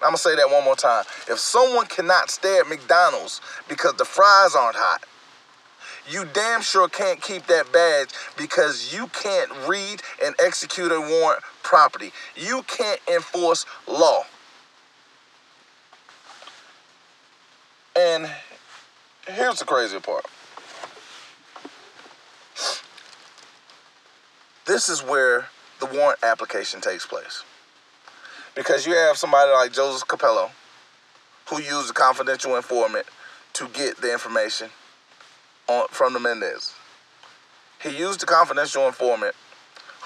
I'm 0.00 0.10
gonna 0.10 0.18
say 0.18 0.36
that 0.36 0.48
one 0.48 0.64
more 0.64 0.76
time. 0.76 1.04
If 1.28 1.40
someone 1.40 1.86
cannot 1.86 2.30
stay 2.30 2.58
at 2.58 2.68
McDonald's 2.68 3.40
because 3.68 3.94
the 3.94 4.04
fries 4.04 4.54
aren't 4.54 4.76
hot, 4.76 5.02
you 6.08 6.26
damn 6.32 6.62
sure 6.62 6.86
can't 6.86 7.20
keep 7.20 7.44
that 7.48 7.72
badge 7.72 8.10
because 8.36 8.94
you 8.94 9.08
can't 9.08 9.50
read 9.66 10.00
and 10.24 10.36
execute 10.38 10.92
a 10.92 11.00
warrant 11.00 11.42
properly. 11.64 12.12
You 12.36 12.62
can't 12.68 13.00
enforce 13.12 13.66
law. 13.88 14.22
And 17.98 18.30
here's 19.26 19.58
the 19.58 19.64
crazy 19.64 19.98
part. 19.98 20.26
This 24.66 24.88
is 24.88 25.02
where 25.02 25.48
the 25.80 25.86
warrant 25.86 26.20
application 26.22 26.80
takes 26.80 27.06
place. 27.06 27.44
Because 28.54 28.86
you 28.86 28.94
have 28.94 29.16
somebody 29.16 29.50
like 29.52 29.72
Joseph 29.72 30.08
Capello 30.08 30.50
who 31.48 31.60
used 31.60 31.90
a 31.90 31.92
confidential 31.92 32.56
informant 32.56 33.06
to 33.52 33.68
get 33.68 34.00
the 34.00 34.12
information 34.12 34.70
on, 35.68 35.86
from 35.88 36.12
the 36.14 36.20
Mendez. 36.20 36.74
He 37.82 37.90
used 37.90 38.22
a 38.22 38.26
confidential 38.26 38.86
informant 38.86 39.34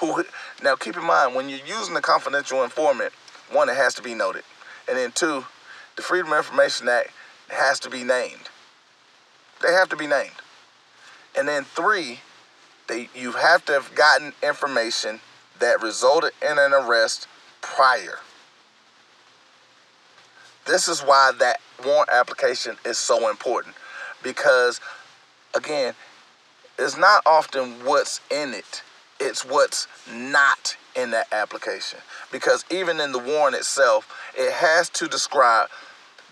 who, 0.00 0.24
now 0.62 0.74
keep 0.74 0.96
in 0.96 1.04
mind, 1.04 1.34
when 1.34 1.48
you're 1.48 1.64
using 1.64 1.94
the 1.94 2.00
confidential 2.00 2.64
informant, 2.64 3.12
one, 3.52 3.68
it 3.68 3.76
has 3.76 3.94
to 3.94 4.02
be 4.02 4.14
noted. 4.14 4.42
And 4.88 4.98
then 4.98 5.12
two, 5.12 5.44
the 5.96 6.02
Freedom 6.02 6.32
of 6.32 6.38
Information 6.38 6.88
Act 6.88 7.10
has 7.48 7.78
to 7.80 7.90
be 7.90 8.02
named. 8.02 8.50
They 9.62 9.72
have 9.72 9.88
to 9.90 9.96
be 9.96 10.06
named. 10.06 10.30
And 11.36 11.46
then 11.46 11.64
three, 11.64 12.20
they 12.88 13.08
you 13.14 13.32
have 13.32 13.64
to 13.66 13.72
have 13.72 13.94
gotten 13.94 14.32
information 14.42 15.20
that 15.60 15.82
resulted 15.82 16.32
in 16.42 16.58
an 16.58 16.72
arrest 16.72 17.26
prior. 17.60 18.18
This 20.66 20.88
is 20.88 21.00
why 21.00 21.32
that 21.38 21.60
warrant 21.84 22.10
application 22.10 22.76
is 22.84 22.98
so 22.98 23.30
important 23.30 23.74
because 24.22 24.80
again, 25.54 25.94
it's 26.78 26.96
not 26.96 27.22
often 27.26 27.84
what's 27.84 28.20
in 28.30 28.54
it, 28.54 28.82
it's 29.20 29.44
what's 29.44 29.86
not 30.10 30.76
in 30.94 31.10
that 31.10 31.32
application. 31.32 31.98
Because 32.30 32.64
even 32.70 33.00
in 33.00 33.12
the 33.12 33.18
warrant 33.18 33.56
itself, 33.56 34.12
it 34.36 34.52
has 34.52 34.88
to 34.90 35.08
describe 35.08 35.68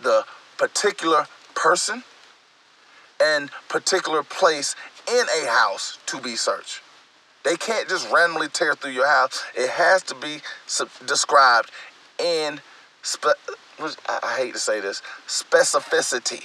the 0.02 0.24
particular 0.58 1.26
person 1.54 2.02
and 3.20 3.50
particular 3.68 4.22
place 4.22 4.76
in 5.08 5.26
a 5.42 5.46
house 5.50 5.98
to 6.06 6.20
be 6.20 6.36
searched. 6.36 6.80
They 7.44 7.56
can't 7.56 7.88
just 7.88 8.10
randomly 8.10 8.48
tear 8.48 8.74
through 8.74 8.90
your 8.90 9.06
house. 9.06 9.44
It 9.54 9.70
has 9.70 10.02
to 10.04 10.14
be 10.16 10.40
described 11.06 11.70
in, 12.18 12.60
spe- 13.02 13.38
I 13.78 14.34
hate 14.36 14.54
to 14.54 14.58
say 14.58 14.80
this, 14.80 15.00
specificity. 15.28 16.44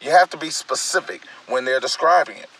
You 0.00 0.10
have 0.10 0.28
to 0.30 0.36
be 0.36 0.50
specific 0.50 1.22
when 1.48 1.64
they're 1.64 1.80
describing 1.80 2.36
it. 2.36 2.50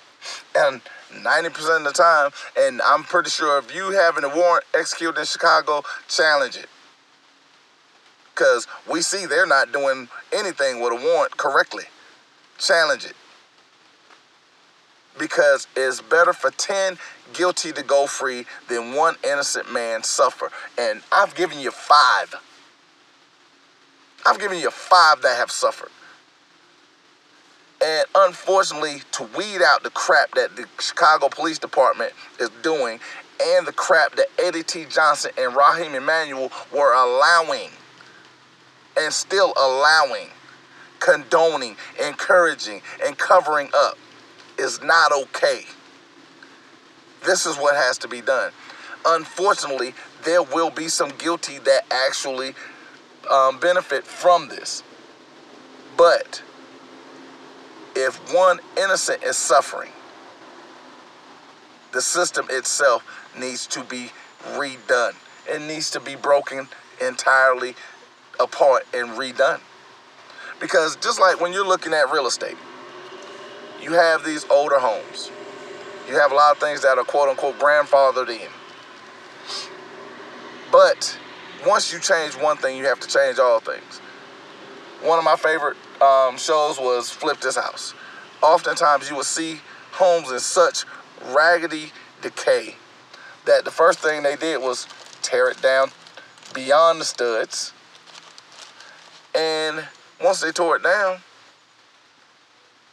And 0.57 0.81
90% 1.12 1.79
of 1.79 1.85
the 1.85 1.93
time, 1.93 2.31
and 2.59 2.81
I'm 2.83 3.05
pretty 3.05 3.31
sure 3.31 3.59
if 3.59 3.75
you 3.75 3.91
having 3.91 4.25
a 4.25 4.35
warrant 4.35 4.64
executed 4.75 5.18
in 5.18 5.27
Chicago, 5.27 5.83
challenge 6.09 6.57
it. 6.57 6.66
Because 8.35 8.66
we 8.91 9.03
see 9.03 9.27
they're 9.27 9.47
not 9.47 9.73
doing 9.73 10.09
anything 10.33 10.81
with 10.81 10.93
a 10.93 10.97
warrant 10.97 11.37
correctly. 11.37 11.85
Challenge 12.59 13.05
it. 13.05 13.16
Because 15.19 15.67
it's 15.77 16.01
better 16.01 16.33
for 16.33 16.51
10 16.51 16.99
guilty 17.33 17.73
to 17.73 17.83
go 17.83 18.07
free 18.07 18.47
than 18.69 18.95
one 18.95 19.17
innocent 19.25 19.73
man 19.73 20.03
suffer. 20.03 20.51
And 20.79 21.03
I've 21.13 21.35
given 21.35 21.61
you 21.61 21.71
five. 21.71 22.35
I've 24.27 24.39
given 24.39 24.59
you 24.59 24.71
five 24.71 25.23
that 25.23 25.37
have 25.37 25.51
suffered. 25.51 25.91
And 27.83 28.05
unfortunately, 28.15 29.03
to 29.13 29.29
weed 29.37 29.63
out 29.65 29.83
the 29.83 29.91
crap 29.91 30.35
that 30.35 30.55
the 30.57 30.67
Chicago 30.79 31.29
Police 31.29 31.59
Department 31.59 32.13
is 32.39 32.51
doing 32.63 33.01
and 33.43 33.67
the 33.67 33.73
crap 33.73 34.17
that 34.17 34.27
Eddie 34.39 34.63
T. 34.63 34.85
Johnson 34.85 35.31
and 35.39 35.57
Raheem 35.57 35.95
Emanuel 35.95 36.53
were 36.73 36.93
allowing 36.93 37.71
and 38.99 39.13
still 39.13 39.55
allowing, 39.57 40.29
condoning, 40.99 41.77
encouraging, 42.05 42.83
and 43.05 43.17
covering 43.17 43.71
up 43.75 43.97
is 44.61 44.83
not 44.83 45.13
okay. 45.13 45.65
This 47.25 47.47
is 47.47 47.57
what 47.57 47.75
has 47.75 47.99
to 47.99 48.09
be 48.09 48.21
done. 48.21 48.53
Unfortunately, 49.07 49.95
there 50.25 50.43
will 50.43 50.71
be 50.71 50.89
some 50.89 51.11
guilty 51.19 51.59
that 51.59 51.85
actually 51.91 52.55
um, 53.31 53.59
benefit 53.59 54.05
from 54.05 54.49
this. 54.49 54.83
But 55.97 56.43
if 57.97 58.17
one 58.35 58.61
innocent 58.77 59.23
is 59.23 59.37
suffering, 59.37 59.91
the 61.93 62.03
system 62.03 62.47
itself 62.51 63.05
needs 63.39 63.67
to 63.69 63.83
be 63.85 64.11
redone. 64.53 65.15
It 65.49 65.61
needs 65.63 65.91
to 65.91 66.01
be 66.01 66.15
broken 66.15 66.69
entirely 67.01 67.75
apart 68.39 68.87
and 68.95 69.11
redone. 69.11 69.61
Because 70.61 70.97
just 70.97 71.19
like 71.19 71.41
when 71.41 71.53
you're 71.53 71.67
looking 71.67 71.95
at 71.95 72.13
real 72.13 72.27
estate, 72.27 72.57
you 73.83 73.93
have 73.93 74.24
these 74.24 74.45
older 74.51 74.78
homes. 74.78 75.31
You 76.09 76.18
have 76.18 76.33
a 76.33 76.35
lot 76.35 76.53
of 76.53 76.59
things 76.59 76.83
that 76.83 76.99
are 76.99 77.05
quote 77.05 77.28
unquote 77.28 77.59
grandfathered 77.59 78.28
in. 78.28 78.49
But 80.72 81.18
once 81.66 81.93
you 81.93 82.01
change 82.01 82.35
one 82.35 82.57
thing, 82.57 82.76
you 82.76 82.87
have 82.87 83.01
to 83.01 83.09
change 83.09 83.39
all 83.39 83.61
things. 83.61 83.99
One 85.03 85.18
of 85.18 85.24
my 85.24 85.37
favorite 85.37 85.76
um, 86.03 86.37
shows 86.37 86.78
was 86.78 87.11
Flip 87.11 87.41
This 87.41 87.57
House. 87.57 87.95
Oftentimes, 88.43 89.09
you 89.09 89.16
will 89.16 89.24
see 89.24 89.61
homes 89.93 90.31
in 90.31 90.39
such 90.39 90.85
raggedy 91.33 91.93
decay 92.22 92.76
that 93.47 93.64
the 93.64 93.70
first 93.70 94.01
thing 94.01 94.22
they 94.22 94.37
did 94.37 94.61
was 94.61 94.87
tear 95.22 95.49
it 95.51 95.61
down 95.62 95.91
beyond 96.55 97.01
the 97.01 97.05
studs. 97.05 97.72
And 99.35 99.85
once 100.22 100.41
they 100.41 100.53
tore 100.53 100.76
it 100.76 100.83
down, 100.83 101.20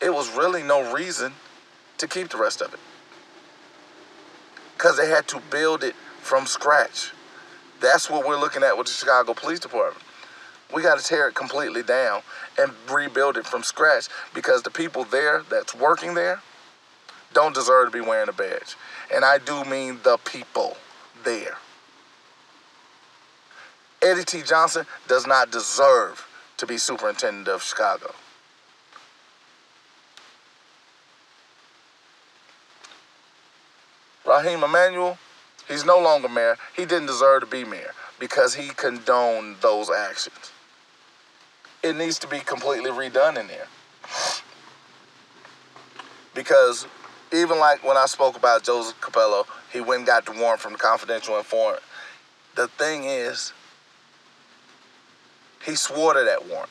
it 0.02 0.14
was 0.14 0.30
really 0.36 0.64
no 0.64 0.94
reason 0.94 1.34
to 1.98 2.08
keep 2.08 2.30
the 2.30 2.38
rest 2.38 2.62
of 2.62 2.74
it. 2.74 2.80
Because 4.76 4.98
they 4.98 5.10
had 5.10 5.28
to 5.30 5.42
build 5.50 5.84
it 5.84 5.96
from 6.22 6.46
scratch. 6.46 7.12
That's 7.80 8.10
what 8.10 8.28
we're 8.28 8.40
looking 8.40 8.64
at 8.64 8.78
with 8.78 8.88
the 8.88 8.94
Chicago 8.94 9.34
Police 9.34 9.60
Department. 9.60 10.04
We 10.74 10.82
got 10.82 11.00
to 11.00 11.04
tear 11.04 11.30
it 11.30 11.36
completely 11.36 11.82
down 11.82 12.22
and 12.60 12.72
rebuild 12.92 13.38
it 13.38 13.46
from 13.46 13.64
scratch 13.64 14.08
because 14.34 14.64
the 14.64 14.70
people 14.70 15.06
there 15.06 15.44
that's 15.50 15.74
working 15.74 16.14
there 16.14 16.42
don't 17.34 17.56
deserve 17.56 17.92
to 17.92 17.92
be 17.92 18.02
wearing 18.02 18.30
a 18.30 18.34
badge. 18.34 18.76
And 19.14 19.24
I 19.24 19.38
do 19.38 19.64
mean 19.64 20.00
the 20.04 20.18
people 20.18 20.78
there. 21.24 21.58
Eddie 24.02 24.26
T. 24.26 24.42
Johnson 24.44 24.86
does 25.08 25.26
not 25.26 25.52
deserve 25.52 26.28
to 26.58 26.68
be 26.68 26.78
superintendent 26.78 27.48
of 27.48 27.64
Chicago. 27.64 28.14
Raheem 34.28 34.64
Emanuel, 34.64 35.18
he's 35.68 35.86
no 35.86 36.00
longer 36.00 36.28
mayor. 36.28 36.58
He 36.76 36.86
didn't 36.86 37.08
deserve 37.08 37.42
to 37.42 37.48
be 37.48 37.64
mayor 37.64 37.94
because 38.20 38.56
he 38.56 38.70
condoned 38.70 39.58
those 39.62 39.90
actions. 39.90 40.52
It 41.82 41.96
needs 41.96 42.20
to 42.20 42.28
be 42.28 42.40
completely 42.40 42.90
redone 42.90 43.38
in 43.38 43.48
there. 43.48 43.68
Because 46.34 46.88
even 47.32 47.60
like 47.60 47.84
when 47.84 47.98
I 47.98 48.06
spoke 48.06 48.36
about 48.36 48.64
Joseph 48.64 49.00
Capello, 49.00 49.46
he 49.72 49.80
went 49.80 50.00
and 50.00 50.08
got 50.08 50.26
the 50.26 50.34
warrant 50.34 50.60
from 50.60 50.74
the 50.74 50.80
confidential 50.80 51.38
informant. 51.38 51.82
The 52.56 52.68
thing 52.68 53.06
is, 53.06 53.54
he 55.66 55.76
swore 55.76 56.14
to 56.14 56.24
that 56.24 56.48
warrant. 56.48 56.70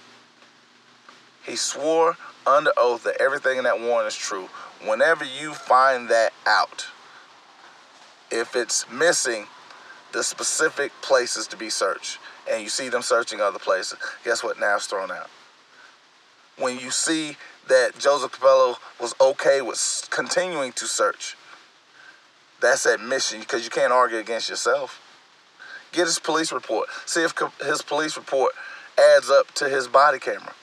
He 1.45 1.57
swore 1.57 2.17
under 2.47 2.73
oath 2.77 3.05
that 3.05 3.21
everything 3.21 3.59
in 3.59 3.65
that 3.65 3.81
warrant 3.81 4.09
is 4.09 4.17
true. 4.17 4.49
Whenever 4.85 5.25
you 5.25 5.55
find 5.55 6.09
that 6.09 6.33
out, 6.47 6.87
if 8.31 8.57
it's 8.57 8.89
missing 8.91 9.47
the 10.13 10.23
specific 10.23 10.93
places 11.03 11.47
to 11.49 11.57
be 11.57 11.71
searched, 11.71 12.19
and 12.51 12.63
you 12.63 12.69
see 12.69 12.89
them 12.89 13.03
searching 13.03 13.41
other 13.41 13.59
places, 13.59 13.99
guess 14.25 14.43
what? 14.43 14.57
It's 14.61 14.87
thrown 14.87 15.11
out. 15.11 15.29
When 16.59 16.79
you 16.79 16.91
see 16.91 17.37
that 17.69 17.99
Joseph 17.99 18.33
Capello 18.33 18.77
was 19.01 19.15
okay 19.21 19.61
with 19.61 20.09
continuing 20.11 20.73
to 20.73 20.87
search, 20.87 21.37
that's 22.61 22.87
admission 22.87 23.41
because 23.41 23.65
you 23.65 23.71
can't 23.71 23.93
argue 23.93 24.19
against 24.19 24.49
yourself. 24.49 25.03
Get 25.93 26.07
his 26.07 26.19
police 26.19 26.53
report. 26.53 26.89
See 27.05 27.23
if 27.23 27.35
his 27.61 27.83
police 27.83 28.17
report 28.17 28.53
adds 28.99 29.29
up 29.29 29.53
to 29.55 29.69
his 29.69 29.89
body 29.89 30.19
camera. 30.19 30.55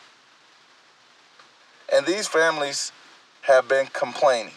And 1.93 2.05
these 2.05 2.27
families 2.27 2.91
have 3.41 3.67
been 3.67 3.87
complaining 3.93 4.53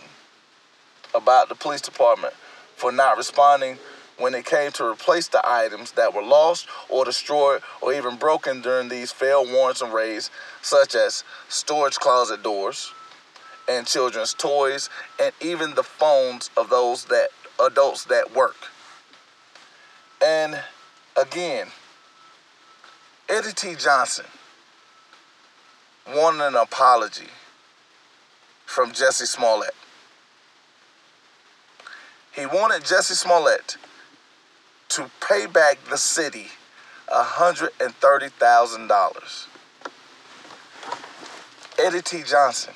about 1.14 1.48
the 1.48 1.54
police 1.54 1.80
department 1.80 2.34
for 2.76 2.92
not 2.92 3.16
responding 3.16 3.78
when 4.18 4.34
it 4.34 4.46
came 4.46 4.70
to 4.72 4.86
replace 4.86 5.28
the 5.28 5.42
items 5.46 5.92
that 5.92 6.14
were 6.14 6.22
lost 6.22 6.68
or 6.88 7.04
destroyed 7.04 7.60
or 7.82 7.92
even 7.92 8.16
broken 8.16 8.62
during 8.62 8.88
these 8.88 9.12
failed 9.12 9.50
warrants 9.50 9.82
and 9.82 9.92
raids, 9.92 10.30
such 10.62 10.94
as 10.94 11.24
storage 11.48 11.96
closet 11.96 12.42
doors 12.42 12.92
and 13.68 13.86
children's 13.86 14.32
toys 14.32 14.88
and 15.20 15.32
even 15.40 15.74
the 15.74 15.82
phones 15.82 16.50
of 16.56 16.70
those 16.70 17.04
that 17.06 17.28
adults 17.60 18.04
that 18.04 18.34
work. 18.34 18.56
And 20.24 20.62
again, 21.20 21.68
Eddie 23.28 23.52
T. 23.52 23.74
Johnson 23.74 24.26
wanted 26.08 26.46
an 26.46 26.54
apology 26.54 27.28
from 28.64 28.92
Jesse 28.92 29.26
Smollett. 29.26 29.74
He 32.36 32.44
wanted 32.44 32.84
Jesse 32.84 33.14
Smollett 33.14 33.78
to 34.90 35.10
pay 35.26 35.46
back 35.46 35.78
the 35.88 35.96
city 35.96 36.48
$130,000. 37.08 39.46
Eddie 41.78 42.02
T. 42.02 42.22
Johnson 42.22 42.74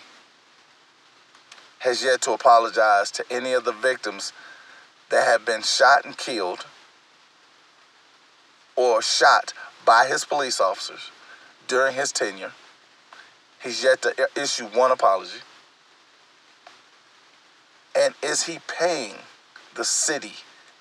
has 1.80 2.02
yet 2.02 2.22
to 2.22 2.32
apologize 2.32 3.10
to 3.10 3.22
any 3.30 3.52
of 3.52 3.64
the 3.64 3.72
victims 3.72 4.32
that 5.10 5.26
have 5.26 5.44
been 5.44 5.60
shot 5.62 6.06
and 6.06 6.16
killed 6.16 6.64
or 8.76 9.02
shot 9.02 9.52
by 9.84 10.06
his 10.06 10.24
police 10.24 10.58
officers 10.58 11.10
during 11.68 11.96
his 11.96 12.12
tenure. 12.12 12.52
He's 13.62 13.84
yet 13.84 14.00
to 14.02 14.14
issue 14.36 14.66
one 14.66 14.90
apology. 14.90 15.40
And 17.94 18.14
is 18.22 18.44
he 18.44 18.60
paying 18.66 19.16
the 19.80 19.84
city 19.86 20.34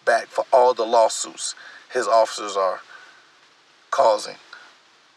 back 0.03 0.27
for 0.27 0.43
all 0.51 0.73
the 0.73 0.85
lawsuits 0.85 1.55
his 1.93 2.05
officers 2.05 2.57
are 2.57 2.81
causing? 3.91 4.35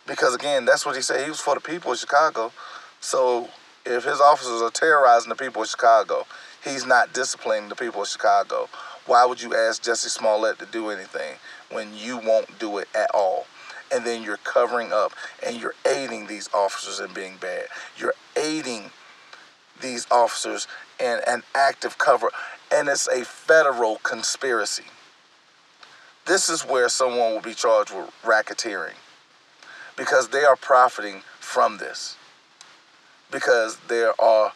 Because 0.07 0.37
again, 0.37 0.65
that's 0.65 0.87
what 0.87 0.95
he 0.95 1.03
said. 1.03 1.25
He 1.25 1.31
was 1.31 1.41
for 1.41 1.57
the 1.57 1.61
people 1.61 1.91
of 1.91 1.99
Chicago. 1.99 2.53
So 3.01 3.49
if 3.85 4.05
his 4.05 4.21
officers 4.21 4.63
are 4.63 4.71
terrorizing 4.71 5.31
the 5.31 5.35
people 5.35 5.63
of 5.63 5.69
Chicago, 5.69 6.27
he's 6.63 6.87
not 6.87 7.13
disciplining 7.13 7.69
the 7.69 7.75
people 7.75 8.03
of 8.03 8.09
Chicago. 8.09 8.69
Why 9.07 9.25
would 9.25 9.43
you 9.43 9.53
ask 9.53 9.83
Jesse 9.83 10.09
Smollett 10.09 10.61
to 10.61 10.67
do 10.67 10.91
anything 10.91 11.35
when 11.73 11.89
you 11.97 12.19
won't 12.19 12.59
do 12.61 12.79
it 12.79 12.89
at 12.95 13.11
all? 13.13 13.47
and 13.93 14.07
then 14.07 14.23
you're 14.23 14.39
covering 14.39 14.91
up 14.91 15.13
and 15.47 15.61
you're 15.61 15.75
aiding 15.87 16.27
these 16.27 16.49
officers 16.55 16.99
in 16.99 17.13
being 17.13 17.37
bad. 17.37 17.67
You're 17.99 18.15
aiding 18.37 18.91
these 19.83 20.07
officers 20.11 20.67
in 20.99 21.19
an 21.27 21.43
active 21.55 21.99
cover, 21.99 22.31
and 22.73 22.89
it's 22.89 23.07
a 23.09 23.25
federal 23.25 23.97
conspiracy. 23.97 24.85
This 26.27 26.49
is 26.49 26.63
where 26.63 26.89
someone 26.89 27.33
will 27.33 27.41
be 27.41 27.55
charged 27.55 27.95
with 27.95 28.11
racketeering 28.23 28.95
because 29.97 30.29
they 30.29 30.45
are 30.45 30.57
profiting 30.57 31.23
from 31.41 31.79
this. 31.79 32.17
Because 33.31 33.79
there 33.89 34.19
are 34.21 34.53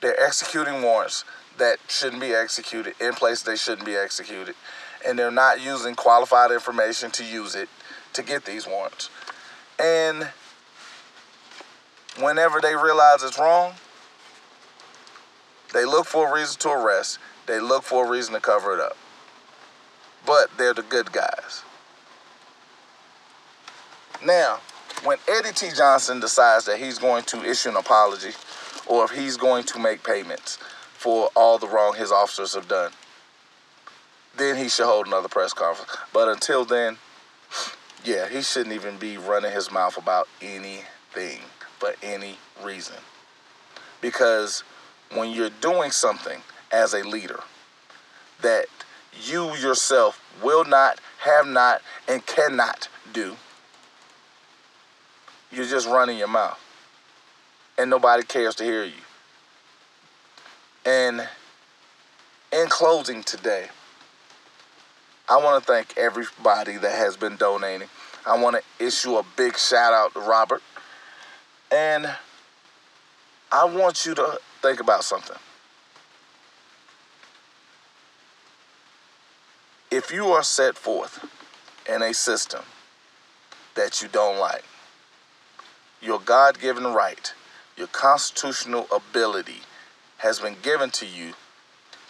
they're 0.00 0.20
executing 0.20 0.82
warrants 0.82 1.24
that 1.58 1.78
shouldn't 1.88 2.20
be 2.20 2.32
executed 2.32 2.94
in 3.00 3.12
places 3.14 3.42
they 3.42 3.56
shouldn't 3.56 3.84
be 3.84 3.96
executed, 3.96 4.54
and 5.04 5.18
they're 5.18 5.30
not 5.30 5.60
using 5.60 5.94
qualified 5.94 6.52
information 6.52 7.10
to 7.10 7.24
use 7.24 7.54
it 7.54 7.68
to 8.12 8.22
get 8.22 8.44
these 8.44 8.66
warrants. 8.66 9.10
And 9.78 10.28
whenever 12.20 12.60
they 12.60 12.76
realize 12.76 13.22
it's 13.22 13.38
wrong, 13.38 13.74
they 15.72 15.84
look 15.84 16.06
for 16.06 16.28
a 16.28 16.34
reason 16.34 16.58
to 16.60 16.70
arrest, 16.70 17.18
they 17.48 17.58
look 17.58 17.82
for 17.82 18.06
a 18.06 18.08
reason 18.08 18.34
to 18.34 18.40
cover 18.40 18.74
it 18.74 18.80
up. 18.80 18.96
But 20.24 20.56
they're 20.56 20.74
the 20.74 20.82
good 20.82 21.10
guys. 21.10 21.62
Now, 24.24 24.60
when 25.02 25.18
Eddie 25.26 25.52
T. 25.54 25.70
Johnson 25.74 26.20
decides 26.20 26.66
that 26.66 26.78
he's 26.78 26.98
going 26.98 27.24
to 27.24 27.42
issue 27.42 27.70
an 27.70 27.76
apology 27.76 28.30
or 28.86 29.04
if 29.04 29.10
he's 29.10 29.36
going 29.36 29.64
to 29.64 29.78
make 29.78 30.04
payments 30.04 30.56
for 30.92 31.30
all 31.34 31.58
the 31.58 31.68
wrong 31.68 31.94
his 31.96 32.12
officers 32.12 32.54
have 32.54 32.68
done, 32.68 32.92
then 34.36 34.56
he 34.56 34.68
should 34.68 34.86
hold 34.86 35.06
another 35.06 35.28
press 35.28 35.52
conference. 35.52 35.90
But 36.12 36.28
until 36.28 36.64
then, 36.64 36.98
yeah, 38.04 38.28
he 38.28 38.42
shouldn't 38.42 38.74
even 38.74 38.98
be 38.98 39.16
running 39.16 39.52
his 39.52 39.70
mouth 39.70 39.96
about 39.96 40.28
anything 40.42 41.40
for 41.78 41.94
any 42.02 42.36
reason. 42.62 42.96
Because 44.00 44.62
when 45.14 45.30
you're 45.30 45.50
doing 45.60 45.90
something 45.90 46.40
as 46.72 46.94
a 46.94 47.02
leader 47.02 47.40
that 48.42 48.66
you 49.22 49.54
yourself 49.56 50.20
will 50.42 50.64
not, 50.64 51.00
have 51.20 51.46
not, 51.46 51.82
and 52.06 52.24
cannot 52.26 52.88
do, 53.12 53.36
you're 55.50 55.66
just 55.66 55.88
running 55.88 56.18
your 56.18 56.28
mouth. 56.28 56.60
And 57.78 57.90
nobody 57.90 58.22
cares 58.22 58.54
to 58.56 58.64
hear 58.64 58.84
you. 58.84 58.92
And 60.84 61.28
in 62.52 62.66
closing 62.68 63.22
today, 63.22 63.68
I 65.28 65.36
want 65.36 65.62
to 65.62 65.72
thank 65.72 65.96
everybody 65.96 66.76
that 66.76 66.92
has 66.92 67.16
been 67.16 67.36
donating. 67.36 67.88
I 68.26 68.40
want 68.40 68.56
to 68.56 68.84
issue 68.84 69.16
a 69.16 69.24
big 69.36 69.58
shout 69.58 69.92
out 69.92 70.14
to 70.14 70.20
Robert. 70.20 70.62
And 71.70 72.10
I 73.52 73.64
want 73.64 74.06
you 74.06 74.14
to 74.14 74.40
think 74.62 74.80
about 74.80 75.04
something. 75.04 75.36
If 79.90 80.12
you 80.12 80.26
are 80.28 80.42
set 80.42 80.76
forth 80.76 81.24
in 81.88 82.02
a 82.02 82.12
system 82.12 82.62
that 83.74 84.02
you 84.02 84.08
don't 84.08 84.38
like, 84.38 84.64
your 86.02 86.20
God 86.20 86.60
given 86.60 86.84
right, 86.84 87.32
your 87.74 87.86
constitutional 87.86 88.86
ability 88.94 89.62
has 90.18 90.40
been 90.40 90.56
given 90.60 90.90
to 90.90 91.06
you 91.06 91.32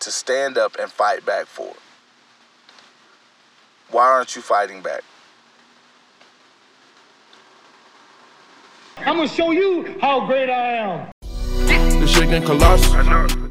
to 0.01 0.11
stand 0.11 0.59
up 0.59 0.77
and 0.81 0.91
fight 0.91 1.25
back 1.25 1.47
for 1.47 1.69
it. 1.69 1.77
Why 3.93 4.09
aren't 4.09 4.35
you 4.35 4.43
fighting 4.43 4.83
back? 4.83 5.03
I'm 8.97 9.19
gonna 9.19 9.29
show 9.29 9.53
you 9.53 9.97
how 10.01 10.27
great 10.27 10.51
I 10.51 10.73
am. 10.79 11.11
The 12.01 12.07
shaking 12.09 12.43
colossus. 12.43 13.48